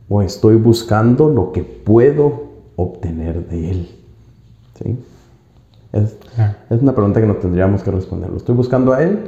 ¿O 0.10 0.23
estoy 0.23 0.56
buscando 0.56 1.30
lo 1.30 1.52
que 1.52 1.62
puedo 1.62 2.45
obtener 2.76 3.47
de 3.47 3.69
Él? 3.69 3.89
¿Sí? 4.84 4.97
Es, 5.91 6.17
es, 6.71 6.82
una 6.82 6.95
pregunta 6.95 7.21
que 7.21 7.28
nos 7.28 7.39
tendríamos 7.39 7.84
que 7.84 7.91
responder. 7.91 8.32
¿Lo 8.32 8.38
estoy 8.38 8.56
buscando 8.56 8.93
a 8.93 9.04
Él 9.04 9.19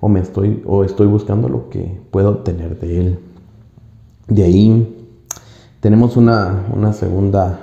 o, 0.00 0.08
me 0.08 0.20
estoy, 0.20 0.62
o 0.64 0.82
estoy 0.82 1.08
buscando 1.08 1.50
lo 1.50 1.68
que 1.68 2.00
puedo 2.10 2.30
obtener 2.30 2.80
de 2.80 3.00
Él? 3.00 3.18
De 4.28 4.42
ahí 4.42 4.95
tenemos 5.86 6.16
una, 6.16 6.64
una 6.72 6.92
segunda 6.92 7.60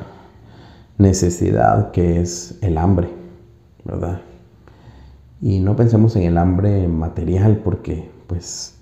necesidad 0.97 1.91
que 1.91 2.21
es 2.21 2.57
el 2.62 2.77
hambre, 2.77 3.09
¿verdad? 3.83 4.21
Y 5.41 5.59
no 5.59 5.75
pensemos 5.75 6.15
en 6.15 6.23
el 6.23 6.38
hambre 6.38 6.88
material 6.88 7.57
porque, 7.57 8.09
pues, 8.27 8.79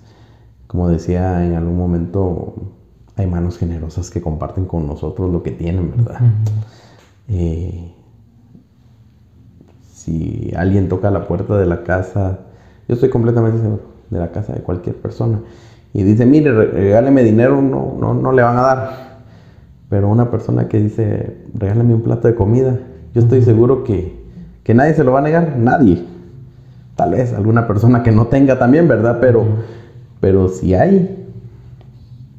como 0.67 0.89
decía 0.89 1.43
en 1.43 1.56
algún 1.56 1.75
momento, 1.75 2.54
hay 3.15 3.25
manos 3.25 3.58
generosas 3.58 4.12
que 4.12 4.21
comparten 4.21 4.65
con 4.65 4.86
nosotros 4.86 5.32
lo 5.32 5.41
que 5.41 5.49
tienen, 5.49 5.89
¿verdad? 5.89 6.19
Eh, 7.27 7.95
si 9.91 10.54
alguien 10.56 10.88
toca 10.88 11.10
la 11.10 11.27
puerta 11.27 11.58
de 11.58 11.65
la 11.65 11.82
casa, 11.82 12.41
yo 12.88 12.93
estoy 12.93 13.10
completamente 13.10 13.60
seguro, 13.60 13.82
de 14.12 14.19
la 14.19 14.32
casa 14.32 14.54
de 14.54 14.62
cualquier 14.62 14.97
persona, 14.97 15.39
y 15.93 16.04
dice, 16.04 16.27
mire, 16.27 16.51
regáleme 16.51 17.23
dinero, 17.23 17.60
no, 17.60 17.97
no, 17.99 18.13
no 18.13 18.32
le 18.34 18.43
van 18.43 18.58
a 18.60 18.62
dar. 18.62 19.11
Pero 19.91 20.10
una 20.10 20.32
persona 20.32 20.67
que 20.67 20.80
dice, 20.80 21.38
regálame 21.54 21.93
un 21.93 22.01
plato 22.01 22.27
de 22.27 22.34
comida, 22.34 22.80
yo 23.13 23.21
estoy 23.21 23.43
seguro 23.43 23.84
que, 23.84 24.19
que 24.63 24.73
nadie 24.73 24.95
se 24.95 25.04
lo 25.04 25.12
va 25.12 25.19
a 25.19 25.21
negar, 25.21 25.56
nadie 25.60 26.04
tal 27.01 27.12
vez 27.13 27.34
alguna 27.34 27.67
persona 27.67 28.04
que 28.04 28.12
no 28.12 28.27
tenga 28.27 28.60
también, 28.60 28.88
¿verdad? 28.88 29.18
Pero, 29.20 29.43
pero 30.20 30.47
si 30.49 30.76
hay, 30.76 31.28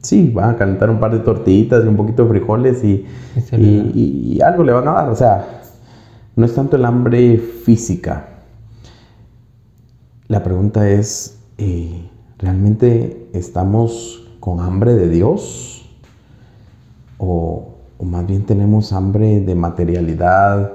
sí, 0.00 0.30
van 0.32 0.50
a 0.50 0.56
calentar 0.56 0.88
un 0.88 1.00
par 1.00 1.10
de 1.12 1.18
tortillitas 1.18 1.84
y 1.84 1.88
un 1.88 1.96
poquito 1.96 2.22
de 2.22 2.28
frijoles 2.28 2.84
y, 2.84 3.04
y, 3.52 4.40
algo 4.40 4.62
le 4.62 4.72
van 4.72 4.86
a 4.86 4.92
dar. 4.92 5.08
O 5.08 5.16
sea, 5.16 5.62
no 6.36 6.46
es 6.46 6.54
tanto 6.54 6.76
el 6.76 6.84
hambre 6.84 7.38
física. 7.38 8.28
La 10.28 10.44
pregunta 10.44 10.88
es, 10.88 11.40
eh, 11.58 12.08
¿realmente 12.38 13.30
estamos 13.32 14.32
con 14.38 14.60
hambre 14.60 14.94
de 14.94 15.08
Dios? 15.08 15.81
O, 17.24 17.68
más 18.00 18.26
bien 18.26 18.44
tenemos 18.44 18.92
hambre 18.92 19.40
de 19.40 19.54
materialidad, 19.54 20.72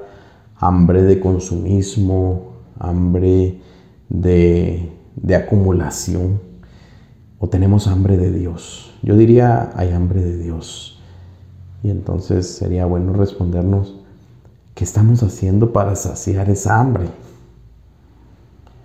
hambre 0.56 1.04
de 1.04 1.20
consumismo, 1.20 2.54
hambre 2.80 3.60
de, 4.08 4.94
acumulación 5.36 6.40
o 7.38 7.50
tenemos 7.50 7.88
hambre 7.88 8.16
de 8.16 8.32
Dios. 8.32 8.94
Yo 9.04 9.18
diría, 9.18 9.74
hay 9.76 9.92
hambre 9.92 10.24
de 10.24 10.38
Dios. 10.38 11.02
Y 11.84 11.90
entonces 11.90 12.48
sería 12.48 12.86
bueno 12.86 13.12
respondernos, 13.12 14.00
¿qué 14.74 14.86
estamos 14.86 15.24
haciendo 15.24 15.74
para 15.74 15.98
saciar 15.98 16.50
esa 16.50 16.80
hambre? 16.80 17.08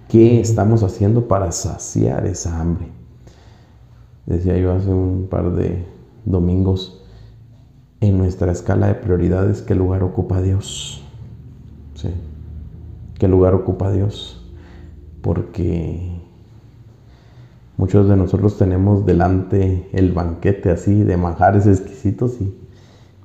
¿Qué 0.08 0.40
estamos 0.40 0.82
haciendo 0.82 1.28
para 1.28 1.52
saciar 1.52 2.26
esa 2.26 2.60
hambre? 2.60 2.88
Decía 4.26 4.58
yo 4.58 4.72
hace 4.72 4.90
un 4.90 5.28
par 5.30 5.52
de 5.52 5.86
domingos, 6.24 7.01
en 8.02 8.18
nuestra 8.18 8.52
escala 8.52 8.88
de 8.88 8.94
prioridades, 8.96 9.62
¿qué 9.62 9.74
lugar 9.74 10.02
ocupa 10.02 10.42
Dios? 10.42 11.02
¿Qué 13.18 13.28
lugar 13.28 13.54
ocupa 13.54 13.90
Dios? 13.90 14.44
Porque 15.22 16.10
muchos 17.78 18.08
de 18.08 18.16
nosotros 18.16 18.58
tenemos 18.58 19.06
delante 19.06 19.88
el 19.92 20.12
banquete 20.12 20.70
así 20.70 21.02
de 21.04 21.16
manjares 21.16 21.66
exquisitos 21.66 22.40
y, 22.40 22.54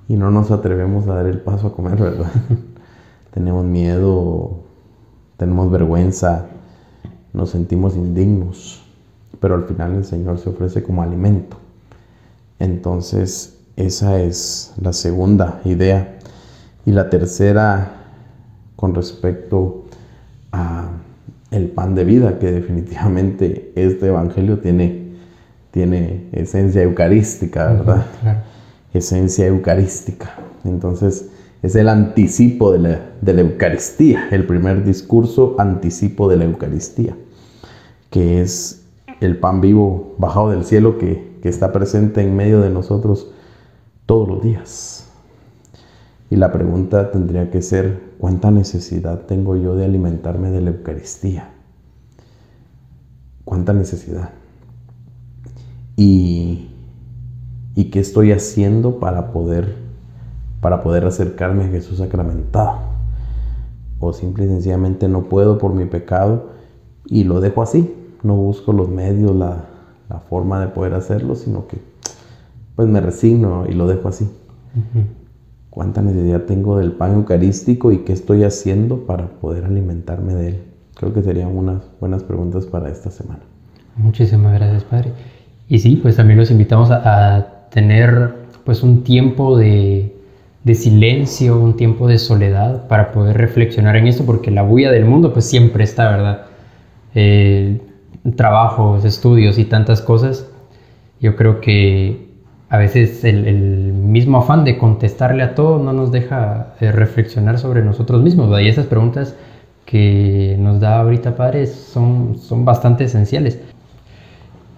y 0.07 0.15
no 0.15 0.32
nos 0.32 0.51
atrevemos 0.51 1.07
a 1.07 1.15
dar 1.15 1.25
el 1.25 1.41
paso 1.41 1.67
a 1.67 1.73
comer, 1.73 1.97
¿verdad? 1.99 2.32
tenemos 3.34 3.65
miedo, 3.65 4.59
tenemos 5.36 5.69
vergüenza, 5.71 6.45
nos 7.34 7.49
sentimos 7.49 7.97
indignos 7.97 8.88
pero 9.39 9.55
al 9.55 9.63
final 9.65 9.95
el 9.95 10.05
Señor 10.05 10.39
se 10.39 10.49
ofrece 10.49 10.84
como 10.84 11.01
alimento. 11.03 11.57
Entonces, 12.59 13.56
esa 13.78 14.21
es 14.21 14.73
la 14.82 14.91
segunda 14.91 15.61
idea. 15.63 16.17
Y 16.86 16.91
la 16.91 17.09
tercera, 17.09 17.91
con 18.75 18.93
respecto 18.93 19.86
a 20.51 20.89
el 21.51 21.67
pan 21.69 21.95
de 21.95 22.03
vida, 22.03 22.39
que 22.39 22.51
definitivamente 22.51 23.71
este 23.75 24.07
evangelio 24.07 24.59
tiene, 24.59 25.13
tiene 25.71 26.28
esencia 26.34 26.82
eucarística, 26.82 27.67
¿verdad? 27.67 28.05
Esencia 28.93 29.47
eucarística. 29.47 30.36
Entonces, 30.65 31.30
es 31.63 31.75
el 31.75 31.89
anticipo 31.89 32.71
de 32.71 32.80
la, 32.80 33.01
de 33.21 33.34
la 33.34 33.41
Eucaristía, 33.41 34.28
el 34.32 34.45
primer 34.45 34.84
discurso 34.84 35.55
anticipo 35.57 36.28
de 36.30 36.38
la 36.38 36.45
Eucaristía, 36.45 37.15
que 38.09 38.41
es 38.41 38.84
el 39.21 39.38
pan 39.38 39.61
vivo 39.61 40.15
bajado 40.17 40.51
del 40.51 40.63
cielo 40.63 40.97
que, 40.97 41.28
está 41.47 41.71
presente 41.71 42.21
en 42.21 42.36
medio 42.36 42.59
de 42.59 42.69
nosotros 42.69 43.32
todos 44.07 44.27
los 44.27 44.41
días. 44.41 45.07
Y 46.31 46.37
la 46.37 46.51
pregunta 46.51 47.11
tendría 47.11 47.51
que 47.51 47.61
ser, 47.61 48.01
¿cuánta 48.17 48.49
necesidad 48.49 49.27
tengo 49.27 49.55
yo 49.55 49.75
de 49.75 49.85
alimentarme 49.85 50.49
de 50.49 50.61
la 50.61 50.71
Eucaristía? 50.71 51.51
¿Cuánta 53.45 53.73
necesidad? 53.73 54.31
Y, 55.95 56.69
y 57.75 57.85
qué 57.91 57.99
estoy 57.99 58.31
haciendo 58.31 58.99
para 58.99 59.31
poder, 59.31 59.75
para 60.61 60.81
poder 60.81 61.05
acercarme 61.05 61.65
a 61.65 61.67
Jesús 61.67 61.99
sacramentado. 61.99 62.79
O 63.99 64.13
simple 64.13 64.45
y 64.45 64.47
sencillamente 64.47 65.07
no 65.07 65.23
puedo 65.23 65.59
por 65.59 65.73
mi 65.73 65.85
pecado 65.85 66.57
y 67.09 67.23
lo 67.23 67.39
dejo 67.39 67.61
así, 67.61 67.95
no 68.23 68.35
busco 68.35 68.73
los 68.73 68.89
medios, 68.89 69.35
la, 69.35 69.65
forma 70.29 70.59
de 70.59 70.67
poder 70.67 70.93
hacerlo, 70.93 71.35
sino 71.35 71.67
que 71.67 71.77
pues 72.78 72.88
me 72.88 73.01
resigno 73.01 73.65
y 73.67 73.73
lo 73.73 73.88
dejo 73.88 74.07
así. 74.07 74.30
¿Cuánta 75.71 76.03
necesidad 76.03 76.43
tengo 76.43 76.78
del 76.78 76.91
pan 76.91 77.15
eucarístico 77.15 77.91
y 77.91 77.99
qué 77.99 78.13
estoy 78.13 78.43
haciendo 78.43 79.07
para 79.07 79.25
poder 79.25 79.65
alimentarme 79.65 80.36
de 80.36 80.47
él? 80.49 80.63
Creo 80.93 81.11
que 81.11 81.23
serían 81.23 81.57
unas 81.57 81.82
buenas 81.99 82.21
preguntas 82.21 82.67
para 82.67 82.89
esta 82.89 83.09
semana. 83.09 83.39
Muchísimas 83.95 84.53
gracias, 84.53 84.84
Padre. 84.84 85.11
Y 85.67 85.80
sí, 85.80 85.95
pues 85.95 86.17
también 86.17 86.38
los 86.38 86.51
invitamos 86.51 86.91
a, 86.91 87.67
tener 87.71 88.34
pues 88.63 88.84
un 88.84 89.03
tiempo 89.03 89.57
de, 89.57 90.15
de, 90.63 90.75
silencio, 90.75 91.59
un 91.59 91.75
tiempo 91.75 92.07
de 92.07 92.19
soledad 92.19 92.88
para 92.88 93.11
poder 93.11 93.38
reflexionar 93.38 93.95
en 93.95 94.05
esto, 94.07 94.23
porque 94.23 94.51
la 94.51 94.61
bulla 94.61 94.91
del 94.91 95.05
mundo 95.05 95.34
pues 95.34 95.45
siempre 95.45 95.84
está, 95.84 96.11
¿verdad? 96.11 96.45
Eh, 97.15 97.82
trabajos, 98.36 99.03
estudios 99.03 99.57
y 99.57 99.65
tantas 99.65 100.01
cosas, 100.01 100.47
yo 101.19 101.36
creo 101.36 101.59
que 101.59 102.26
a 102.70 102.78
veces 102.78 103.24
el, 103.24 103.93
mismo 103.93 104.39
afán 104.39 104.65
de 104.65 104.78
contestarle 104.78 105.43
a 105.43 105.55
todo 105.55 105.80
no 105.80 105.93
nos 105.93 106.11
deja 106.11 106.74
eh, 106.82 106.91
reflexionar 106.91 107.59
sobre 107.59 107.82
nosotros 107.82 108.22
mismos. 108.22 108.59
Y 108.61 108.68
esas 108.68 108.86
preguntas 108.88 109.36
que 109.86 110.57
nos 110.59 110.80
da 110.80 110.99
ahorita 110.99 111.36
Padre 111.36 111.65
son, 111.68 112.38
son 112.38 112.65
bastante 112.65 113.05
esenciales. 113.05 113.59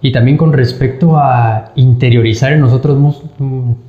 Y 0.02 0.12
también 0.12 0.38
con 0.38 0.54
respecto 0.54 1.18
a 1.18 1.72
interiorizar 1.76 2.54
en 2.54 2.62
nosotros, 2.62 3.24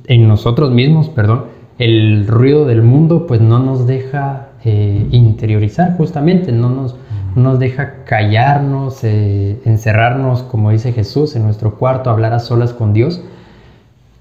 en 0.07 0.27
nosotros 0.27 0.71
mismos 0.71 1.09
perdón, 1.09 1.45
el 1.77 2.27
ruido 2.27 2.65
del 2.65 2.81
mundo, 2.81 3.25
pues 3.27 3.39
no 3.39 3.59
nos 3.59 3.87
deja 3.87 4.49
eh, 4.63 5.07
interiorizar 5.11 5.95
justamente, 5.97 6.51
no 6.51 6.69
nos, 6.69 6.95
nos 7.35 7.59
deja 7.59 8.03
callarnos, 8.03 9.03
eh, 9.03 9.59
encerrarnos, 9.65 10.43
como 10.43 10.71
dice 10.71 10.91
Jesús, 10.91 11.35
en 11.35 11.43
nuestro 11.43 11.75
cuarto, 11.75 12.09
hablar 12.09 12.33
a 12.33 12.39
solas 12.39 12.73
con 12.73 12.93
Dios. 12.93 13.21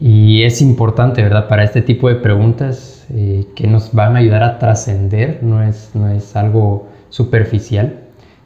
Y 0.00 0.42
es 0.44 0.62
importante, 0.62 1.22
¿verdad? 1.22 1.46
Para 1.48 1.62
este 1.62 1.82
tipo 1.82 2.08
de 2.08 2.16
preguntas 2.16 3.06
eh, 3.10 3.46
que 3.54 3.66
nos 3.66 3.92
van 3.92 4.16
a 4.16 4.20
ayudar 4.20 4.42
a 4.42 4.58
trascender, 4.58 5.40
no 5.42 5.62
es, 5.62 5.90
no 5.94 6.08
es 6.08 6.34
algo 6.36 6.88
superficial. 7.10 8.00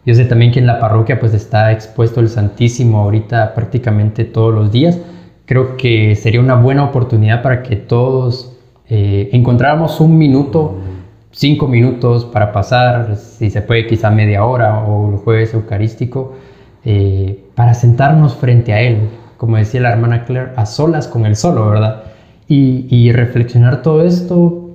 Yo 0.04 0.14
sé 0.14 0.24
también 0.24 0.52
que 0.52 0.58
en 0.58 0.66
la 0.66 0.80
parroquia 0.80 1.20
pues 1.20 1.32
está 1.32 1.72
expuesto 1.72 2.20
el 2.20 2.28
Santísimo 2.28 2.98
ahorita 2.98 3.54
prácticamente 3.54 4.24
todos 4.24 4.52
los 4.52 4.72
días. 4.72 4.98
Creo 5.46 5.76
que 5.76 6.16
sería 6.16 6.40
una 6.40 6.56
buena 6.56 6.84
oportunidad 6.84 7.42
para 7.42 7.62
que 7.62 7.76
todos 7.76 8.56
eh, 8.88 9.30
encontráramos 9.32 10.00
un 10.00 10.18
minuto 10.18 10.78
cinco 11.34 11.66
minutos 11.66 12.24
para 12.24 12.52
pasar, 12.52 13.16
si 13.16 13.50
se 13.50 13.60
puede 13.60 13.86
quizá 13.86 14.10
media 14.10 14.44
hora 14.44 14.84
o 14.84 15.10
el 15.10 15.16
jueves 15.18 15.52
eucarístico, 15.52 16.34
eh, 16.84 17.44
para 17.54 17.74
sentarnos 17.74 18.34
frente 18.36 18.72
a 18.72 18.80
Él, 18.80 18.98
como 19.44 19.58
decía 19.58 19.82
la 19.82 19.92
hermana 19.92 20.24
Claire, 20.24 20.52
a 20.56 20.64
solas 20.64 21.06
con 21.06 21.26
Él 21.26 21.36
solo, 21.36 21.68
¿verdad? 21.68 22.04
Y, 22.48 23.12
reflexionar 23.12 23.82
todo 23.82 24.02
esto, 24.02 24.70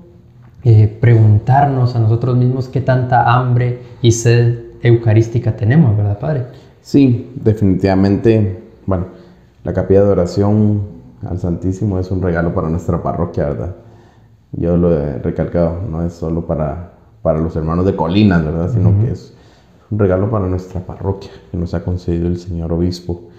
eh, 0.63 0.95
preguntarnos 1.01 1.95
a 1.95 1.99
nosotros 1.99 2.37
mismos 2.37 2.67
qué 2.67 2.79
tanta 2.79 3.33
hambre 3.33 3.79
y 4.03 4.11
sed 4.11 4.59
eucarística 4.83 5.55
tenemos, 5.55 5.97
¿verdad, 5.97 6.19
Padre? 6.19 6.45
Sí, 6.83 7.31
definitivamente, 7.33 8.61
bueno, 8.85 9.07
la 9.63 9.73
capilla 9.73 10.03
de 10.03 10.09
oración 10.11 10.81
al 11.27 11.39
Santísimo 11.39 11.97
es 11.97 12.11
un 12.11 12.21
regalo 12.21 12.53
para 12.53 12.69
nuestra 12.69 13.01
parroquia, 13.01 13.45
¿verdad? 13.45 13.75
yo 14.51 14.77
lo 14.77 14.93
he 14.93 15.17
recalcado, 15.17 15.81
no 15.89 16.05
es 16.05 16.13
solo 16.13 16.45
para, 16.45 16.91
para 17.23 17.39
los 17.39 17.55
hermanos 17.55 17.87
de 17.87 17.95
Colinas, 17.95 18.45
¿verdad? 18.45 18.71
Sino 18.71 18.95
que 18.99 19.13
es 19.13 19.33
un 19.89 19.97
regalo 19.97 20.29
para 20.29 20.45
nuestra 20.45 20.79
parroquia 20.81 21.31
que 21.49 21.57
nos 21.57 21.73
ha 21.73 21.83
concedido 21.83 22.27
el 22.27 22.37
Señor 22.37 22.71
Obispo. 22.71 23.29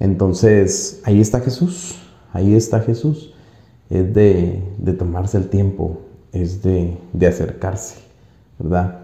Entonces, 0.00 1.00
ahí 1.04 1.20
está 1.20 1.40
Jesús, 1.40 2.00
ahí 2.32 2.54
está 2.54 2.80
Jesús. 2.80 3.34
Es 3.90 4.14
de, 4.14 4.62
de 4.78 4.92
tomarse 4.94 5.36
el 5.36 5.48
tiempo, 5.48 6.00
es 6.32 6.62
de, 6.62 6.96
de 7.12 7.26
acercarse, 7.26 7.96
¿verdad? 8.58 9.00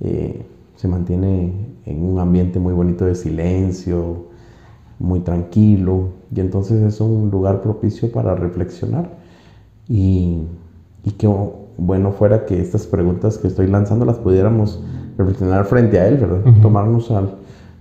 Eh, 0.00 0.42
se 0.76 0.88
mantiene 0.88 1.52
en 1.84 2.02
un 2.02 2.18
ambiente 2.18 2.58
muy 2.58 2.72
bonito 2.72 3.04
de 3.04 3.14
silencio, 3.14 4.26
muy 4.98 5.20
tranquilo, 5.20 6.08
y 6.34 6.40
entonces 6.40 6.80
es 6.82 7.00
un 7.00 7.30
lugar 7.30 7.60
propicio 7.60 8.10
para 8.10 8.34
reflexionar 8.34 9.10
y 9.88 10.46
y 11.04 11.12
qué 11.12 11.28
bueno 11.76 12.12
fuera 12.12 12.44
que 12.44 12.60
estas 12.60 12.86
preguntas 12.86 13.38
que 13.38 13.48
estoy 13.48 13.66
lanzando 13.66 14.04
las 14.04 14.18
pudiéramos 14.18 14.82
reflexionar 15.16 15.64
frente 15.64 15.98
a 15.98 16.06
Él, 16.08 16.18
¿verdad? 16.18 16.40
Tomarnos 16.60 17.12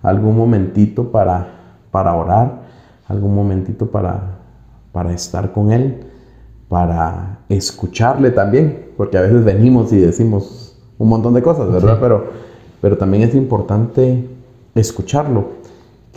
algún 0.01 0.37
momentito 0.37 1.11
para, 1.11 1.58
para 1.91 2.15
orar, 2.15 2.61
algún 3.07 3.35
momentito 3.35 3.87
para, 3.87 4.37
para 4.91 5.13
estar 5.13 5.51
con 5.51 5.71
Él, 5.71 6.05
para 6.67 7.39
escucharle 7.49 8.31
también, 8.31 8.89
porque 8.95 9.17
a 9.17 9.21
veces 9.21 9.43
venimos 9.43 9.91
y 9.91 9.97
decimos 9.97 10.77
un 10.97 11.09
montón 11.09 11.33
de 11.33 11.41
cosas, 11.41 11.71
¿verdad? 11.71 11.97
Pero, 11.99 12.27
pero 12.81 12.97
también 12.97 13.23
es 13.23 13.33
importante 13.33 14.27
escucharlo, 14.75 15.47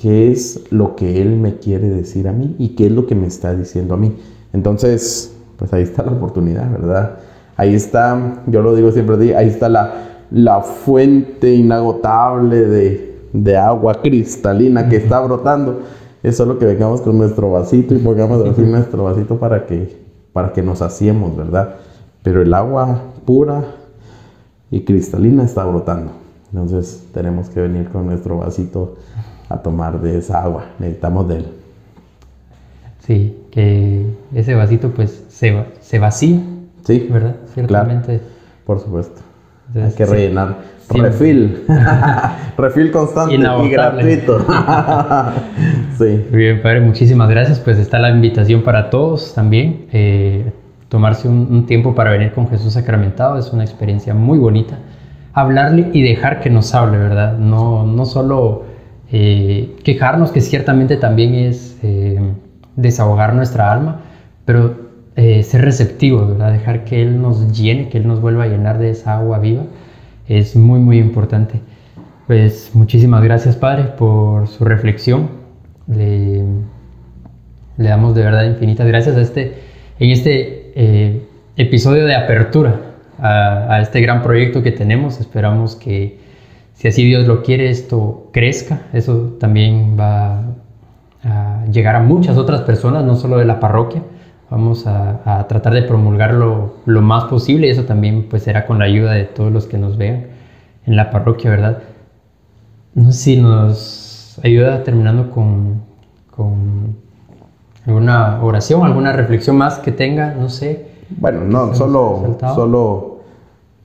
qué 0.01 0.31
es 0.31 0.65
lo 0.71 0.97
que 0.97 1.23
Él 1.23 1.37
me 1.37 1.57
quiere 1.59 1.89
decir 1.89 2.29
a 2.29 2.33
mí 2.33 2.57
y 2.59 2.71
qué 2.71 2.87
es 2.87 2.93
lo 2.93 3.07
que 3.07 3.15
me 3.15 3.27
está 3.27 3.55
diciendo 3.55 3.95
a 3.95 3.97
mí. 3.97 4.17
Entonces, 4.53 5.35
pues 5.57 5.73
ahí 5.73 5.83
está 5.83 6.03
la 6.03 6.13
oportunidad, 6.13 6.71
¿verdad? 6.71 7.19
Ahí 7.57 7.75
está, 7.75 8.43
yo 8.47 8.63
lo 8.63 8.75
digo 8.75 8.93
siempre, 8.93 9.37
ahí 9.37 9.49
está 9.49 9.69
la, 9.69 9.93
la 10.31 10.61
fuente 10.61 11.55
inagotable 11.55 12.63
de, 12.63 13.12
de 13.33 13.57
agua 13.57 14.01
cristalina 14.03 14.89
que 14.89 14.97
está 14.97 15.21
brotando. 15.21 15.81
Es 16.23 16.37
solo 16.37 16.59
que 16.59 16.67
vengamos 16.67 17.01
con 17.01 17.19
nuestro 17.19 17.51
vasito 17.51 17.95
y 17.95 17.99
pongamos 17.99 18.47
así 18.47 18.63
nuestro 18.63 19.05
vasito 19.05 19.39
para 19.39 19.67
que, 19.67 19.97
para 20.33 20.53
que 20.53 20.63
nos 20.63 20.79
saciemos, 20.79 21.37
¿verdad? 21.37 21.77
Pero 22.23 22.43
el 22.43 22.55
agua 22.55 23.01
pura 23.25 23.65
y 24.71 24.83
cristalina 24.83 25.45
está 25.45 25.65
brotando. 25.65 26.13
Entonces 26.53 27.05
tenemos 27.13 27.49
que 27.49 27.61
venir 27.61 27.89
con 27.89 28.07
nuestro 28.07 28.39
vasito 28.39 28.97
a 29.49 29.59
tomar 29.59 30.01
de 30.01 30.19
esa 30.19 30.43
agua. 30.43 30.67
Necesitamos 30.79 31.29
de 31.29 31.37
él. 31.37 31.47
Sí, 33.01 33.37
que 33.51 34.07
ese 34.35 34.55
vasito 34.55 34.91
pues 34.91 35.25
se, 35.29 35.65
se 35.81 35.99
vacía. 35.99 36.41
Sí. 36.85 37.09
¿Verdad? 37.11 37.37
Ciertamente 37.53 38.21
Por 38.65 38.81
supuesto. 38.81 39.21
Hay 39.75 39.93
que 39.93 40.07
rellenar. 40.07 40.59
Refil. 41.01 41.65
Refil 42.59 42.91
constante 42.91 43.35
y 43.35 43.69
gratuito. 43.71 44.39
sí. 45.99 46.27
Bien, 46.31 46.61
padre, 46.63 46.81
muchísimas 46.81 47.29
gracias. 47.29 47.61
Pues 47.61 47.79
está 47.79 47.99
la 47.99 48.11
invitación 48.11 48.63
para 48.63 48.91
todos 48.91 49.35
también. 49.35 49.87
Eh, 49.93 50.53
tomarse 50.89 51.29
un, 51.29 51.67
tiempo 51.67 51.95
para 51.95 52.11
venir 52.11 52.33
con 52.33 52.49
Jesús 52.49 52.75
sacramentado 52.75 53.39
es 53.39 53.53
una 53.53 53.65
experiencia 53.65 54.15
muy 54.15 54.39
bonita. 54.39 54.79
Hablarle 55.33 55.89
y 55.93 56.03
dejar 56.03 56.41
que 56.41 56.51
nos 56.51 56.75
hable, 56.75 56.99
¿verdad? 56.99 57.39
No, 57.39 57.87
no 57.87 58.05
solo 58.05 58.65
eh, 59.11 59.75
quejarnos, 59.83 60.31
que 60.31 60.43
ciertamente 60.43 60.97
también 60.97 61.35
es 61.35 61.79
eh, 61.83 62.21
desahogar 62.77 63.35
nuestra 63.35 63.73
alma, 63.73 64.01
pero 64.45 64.93
ser 65.15 65.61
receptivo, 65.61 66.27
¿verdad? 66.27 66.53
Dejar 66.53 66.85
que 66.85 67.03
Él 67.03 67.21
nos 67.21 67.53
llene, 67.53 67.91
que 67.91 67.99
Él 67.99 68.09
nos 68.09 68.23
vuelva 68.23 68.45
a 68.45 68.47
llenar 68.47 68.79
de 68.79 68.91
esa 68.91 69.19
agua 69.19 69.39
viva 69.39 69.65
es 70.29 70.57
muy, 70.57 70.81
muy 70.81 70.99
importante. 70.99 71.61
Pues 72.27 72.71
muchísimas 72.75 73.23
gracias, 73.23 73.57
Padre, 73.57 73.85
por 73.85 74.49
su 74.49 74.65
reflexión. 74.65 75.31
Le, 75.87 76.45
le 77.77 77.89
damos 77.89 78.15
de 78.15 78.23
verdad 78.23 78.45
infinitas 78.45 78.87
gracias 78.87 79.17
a 79.17 79.21
este, 79.21 79.55
en 79.99 80.11
este 80.11 80.73
eh, 80.75 81.27
episodio 81.57 82.07
de 82.07 82.15
apertura 82.15 82.81
a, 83.19 83.75
a, 83.75 83.81
este 83.81 84.01
gran 84.01 84.23
proyecto 84.23 84.63
que 84.63 84.73
tenemos. 84.73 85.21
Esperamos 85.21 85.77
que, 85.77 86.19
si 86.75 86.89
así 86.89 87.05
Dios 87.05 87.27
lo 87.27 87.43
quiere, 87.43 87.69
esto 87.69 88.31
crezca. 88.33 88.83
Eso 88.93 89.37
también 89.39 89.97
va 89.99 90.45
a 91.25 91.65
llegar 91.71 91.97
a 91.97 92.01
muchas 92.01 92.37
otras 92.37 92.63
personas, 92.63 93.05
no 93.05 93.17
solo 93.17 93.39
de 93.39 93.45
la 93.45 93.61
parroquia. 93.61 94.03
Vamos 94.53 94.87
a, 94.87 95.47
tratar 95.49 95.73
de 95.73 95.81
promulgarlo 95.81 96.75
lo 96.85 97.01
más 97.01 97.25
posible 97.25 97.71
eso 97.71 97.85
también 97.85 98.27
pues 98.29 98.43
será 98.43 98.67
con 98.67 98.81
la 98.81 98.85
ayuda 98.85 99.13
de 99.13 99.25
todos 99.25 99.51
los 99.51 99.65
que 99.65 99.79
nos 99.79 99.97
vean 99.97 100.27
en 100.85 100.95
la 100.95 101.11
parroquia, 101.11 101.49
¿verdad? 101.49 101.79
No 102.95 103.13
sé 103.13 103.19
si 103.19 103.37
nos 103.41 104.39
ayuda 104.45 104.85
terminando 104.85 105.31
con, 105.31 105.81
con 106.31 106.97
alguna 107.87 108.45
oración, 108.45 108.85
alguna 108.85 109.15
reflexión 109.15 109.57
más 109.57 109.79
que 109.79 109.91
tenga, 109.91 110.35
no 110.35 110.51
sé. 110.51 110.87
Bueno, 111.17 111.45
no, 111.47 111.75
solo, 111.75 112.37
solo 112.55 113.21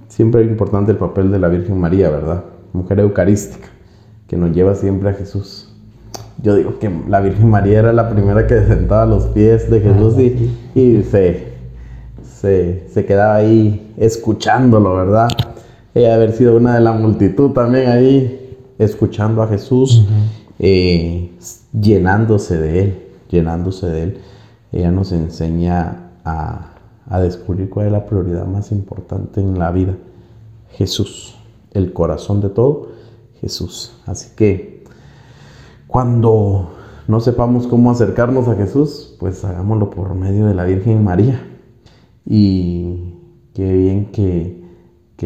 siempre 0.10 0.42
es 0.42 0.50
importante 0.50 0.92
el 0.92 0.98
papel 0.98 1.32
de 1.32 1.40
la 1.40 1.48
Virgen 1.48 1.80
María, 1.80 2.10
¿verdad? 2.10 2.44
Mujer 2.74 3.00
eucarística, 3.00 3.70
que 4.28 4.36
nos 4.36 4.52
lleva 4.52 4.76
siempre 4.76 5.12
a 5.12 5.14
Jesús 5.14 5.67
yo 6.42 6.56
digo 6.56 6.78
que 6.80 6.92
la 7.08 7.20
Virgen 7.22 7.50
María 7.50 7.80
era 7.80 7.94
la 7.94 8.10
primera 8.10 8.46
que 8.46 8.64
sentaba 8.66 9.04
a 9.04 9.06
los 9.06 9.26
pies 9.28 9.70
de 9.70 9.82
Jesús 9.82 10.16
y, 10.76 11.04
se, 11.04 11.54
se, 12.90 13.06
quedaba 13.06 13.36
ahí 13.36 13.94
escuchándolo, 13.98 14.96
¿verdad? 14.96 15.30
Ella 15.96 16.14
haber 16.14 16.34
sido 16.34 16.58
una 16.58 16.76
de 16.76 16.82
la 16.82 16.94
multitud 16.94 17.52
también 17.52 17.90
ahí, 17.90 18.56
escuchando 18.78 19.42
a 19.42 19.48
Jesús, 19.48 20.06
eh, 20.60 21.32
llenándose 21.74 22.58
de 22.58 22.84
Él, 22.84 23.00
llenándose 23.30 23.88
de 23.88 24.04
Él. 24.04 24.18
Ella 24.72 24.92
nos 24.92 25.12
enseña 25.12 26.12
a, 26.24 26.74
a 27.10 27.20
descubrir 27.20 27.70
cuál 27.70 27.88
es 27.88 27.92
la 27.92 28.06
prioridad 28.06 28.46
más 28.46 28.72
importante 28.72 29.42
en 29.42 29.58
la 29.58 29.72
vida. 29.72 29.96
Jesús, 30.74 31.36
el 31.74 31.94
corazón 31.94 32.42
de 32.42 32.50
todo, 32.50 32.90
Jesús. 33.42 33.94
Así 34.06 34.36
que 34.36 34.77
cuando 35.88 36.74
no 37.08 37.20
sepamos 37.22 37.68
cómo 37.68 37.92
acercarnos 37.92 38.48
a 38.48 38.56
Jesús, 38.56 39.16
pues 39.20 39.44
hagámoslo 39.46 39.90
por 39.90 40.14
medio 40.14 40.46
de 40.46 40.54
la 40.54 40.66
Virgen 40.66 41.04
María. 41.04 41.42
Y 42.26 43.16
qué 43.54 43.72
bien 43.72 44.12
que, 44.12 44.58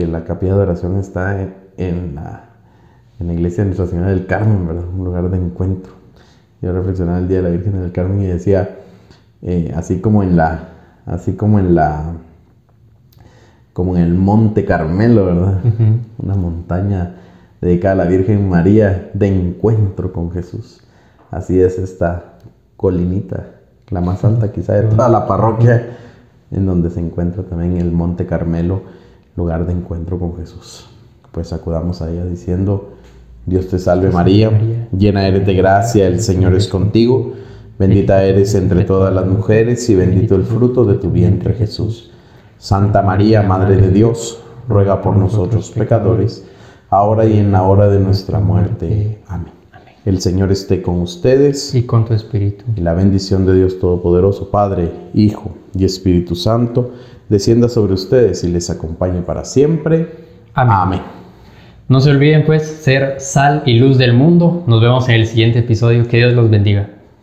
la 0.07 0.23
capilla 0.23 0.55
de 0.55 0.61
oración 0.61 0.97
está 0.97 1.41
en, 1.77 2.15
la, 2.15 2.49
iglesia 3.19 3.63
de 3.63 3.69
Nuestra 3.69 3.87
Señora 3.87 4.09
del 4.09 4.27
Carmen, 4.27 4.67
¿verdad? 4.67 4.85
Un 4.95 5.05
lugar 5.05 5.29
de 5.29 5.37
encuentro. 5.37 5.93
Yo 6.61 6.71
reflexionaba 6.71 7.17
el 7.17 7.27
día 7.27 7.37
de 7.37 7.43
la 7.43 7.49
Virgen 7.49 7.81
del 7.81 7.91
Carmen 7.91 8.21
y 8.21 8.27
decía, 8.27 8.77
eh, 9.41 9.73
así 9.75 9.99
como 9.99 10.21
en 10.21 10.37
la, 10.37 10.69
así 11.07 11.33
como 11.33 11.59
en 11.59 11.73
la, 11.73 12.13
como 13.73 13.97
en 13.97 14.03
el 14.03 14.13
Monte 14.13 14.63
Carmelo, 14.65 15.25
¿verdad? 15.25 15.61
Una 16.19 16.35
montaña 16.35 17.15
dedicada 17.61 17.93
a 17.93 18.05
la 18.05 18.05
Virgen 18.05 18.49
María 18.49 19.11
de 19.13 19.27
encuentro 19.27 20.11
con 20.11 20.31
Jesús. 20.31 20.81
Así 21.29 21.61
es 21.61 21.77
esta 21.77 22.33
colinita, 22.75 23.45
la 23.89 24.01
más 24.01 24.25
alta 24.25 24.51
quizá 24.51 24.73
de 24.73 24.83
toda 24.83 25.07
la 25.07 25.27
parroquia, 25.27 25.97
en 26.49 26.65
donde 26.65 26.89
se 26.89 26.99
encuentra 26.99 27.43
también 27.43 27.77
el 27.77 27.91
Monte 27.91 28.25
Carmelo, 28.25 28.81
lugar 29.35 29.65
de 29.65 29.73
encuentro 29.73 30.19
con 30.19 30.35
Jesús. 30.35 30.89
Pues 31.31 31.53
acudamos 31.53 32.01
a 32.01 32.09
ella 32.09 32.25
diciendo, 32.25 32.93
Dios 33.45 33.67
te 33.67 33.79
salve 33.79 34.09
María, 34.09 34.51
llena 34.91 35.27
eres 35.27 35.45
de 35.45 35.53
gracia, 35.53 36.07
el 36.07 36.19
Señor 36.19 36.55
es 36.55 36.67
contigo, 36.67 37.33
bendita 37.79 38.23
eres 38.23 38.55
entre 38.55 38.83
todas 38.83 39.13
las 39.13 39.25
mujeres 39.25 39.87
y 39.89 39.95
bendito 39.95 40.35
el 40.35 40.43
fruto 40.43 40.83
de 40.83 40.95
tu 40.95 41.11
vientre 41.11 41.53
Jesús. 41.53 42.11
Santa 42.57 43.01
María, 43.01 43.41
Madre 43.41 43.77
de 43.77 43.89
Dios, 43.89 44.43
ruega 44.67 45.01
por 45.01 45.15
nosotros 45.15 45.71
pecadores, 45.71 46.45
ahora 46.91 47.25
y 47.25 47.39
en 47.39 47.51
la 47.51 47.63
hora 47.63 47.87
de 47.87 47.99
nuestra 47.99 48.39
muerte. 48.39 49.17
Amén. 49.27 49.53
El 50.05 50.19
Señor 50.19 50.51
esté 50.51 50.81
con 50.81 50.99
ustedes. 50.99 51.73
Y 51.73 51.83
con 51.83 52.05
tu 52.05 52.13
espíritu. 52.13 52.65
Y 52.75 52.81
la 52.81 52.93
bendición 52.93 53.45
de 53.45 53.55
Dios 53.55 53.79
Todopoderoso, 53.79 54.49
Padre, 54.49 54.91
Hijo 55.13 55.51
y 55.77 55.85
Espíritu 55.85 56.35
Santo, 56.35 56.91
descienda 57.29 57.69
sobre 57.69 57.93
ustedes 57.93 58.43
y 58.43 58.49
les 58.49 58.69
acompañe 58.69 59.21
para 59.21 59.45
siempre. 59.45 60.09
Amén. 60.53 60.75
Amén. 60.75 61.01
No 61.87 61.99
se 61.99 62.09
olviden 62.09 62.45
pues 62.45 62.63
ser 62.63 63.19
sal 63.19 63.63
y 63.65 63.77
luz 63.77 63.97
del 63.97 64.13
mundo. 64.13 64.63
Nos 64.67 64.81
vemos 64.81 65.07
en 65.07 65.15
el 65.15 65.27
siguiente 65.27 65.59
episodio. 65.59 66.07
Que 66.07 66.17
Dios 66.17 66.33
los 66.33 66.49
bendiga. 66.49 66.89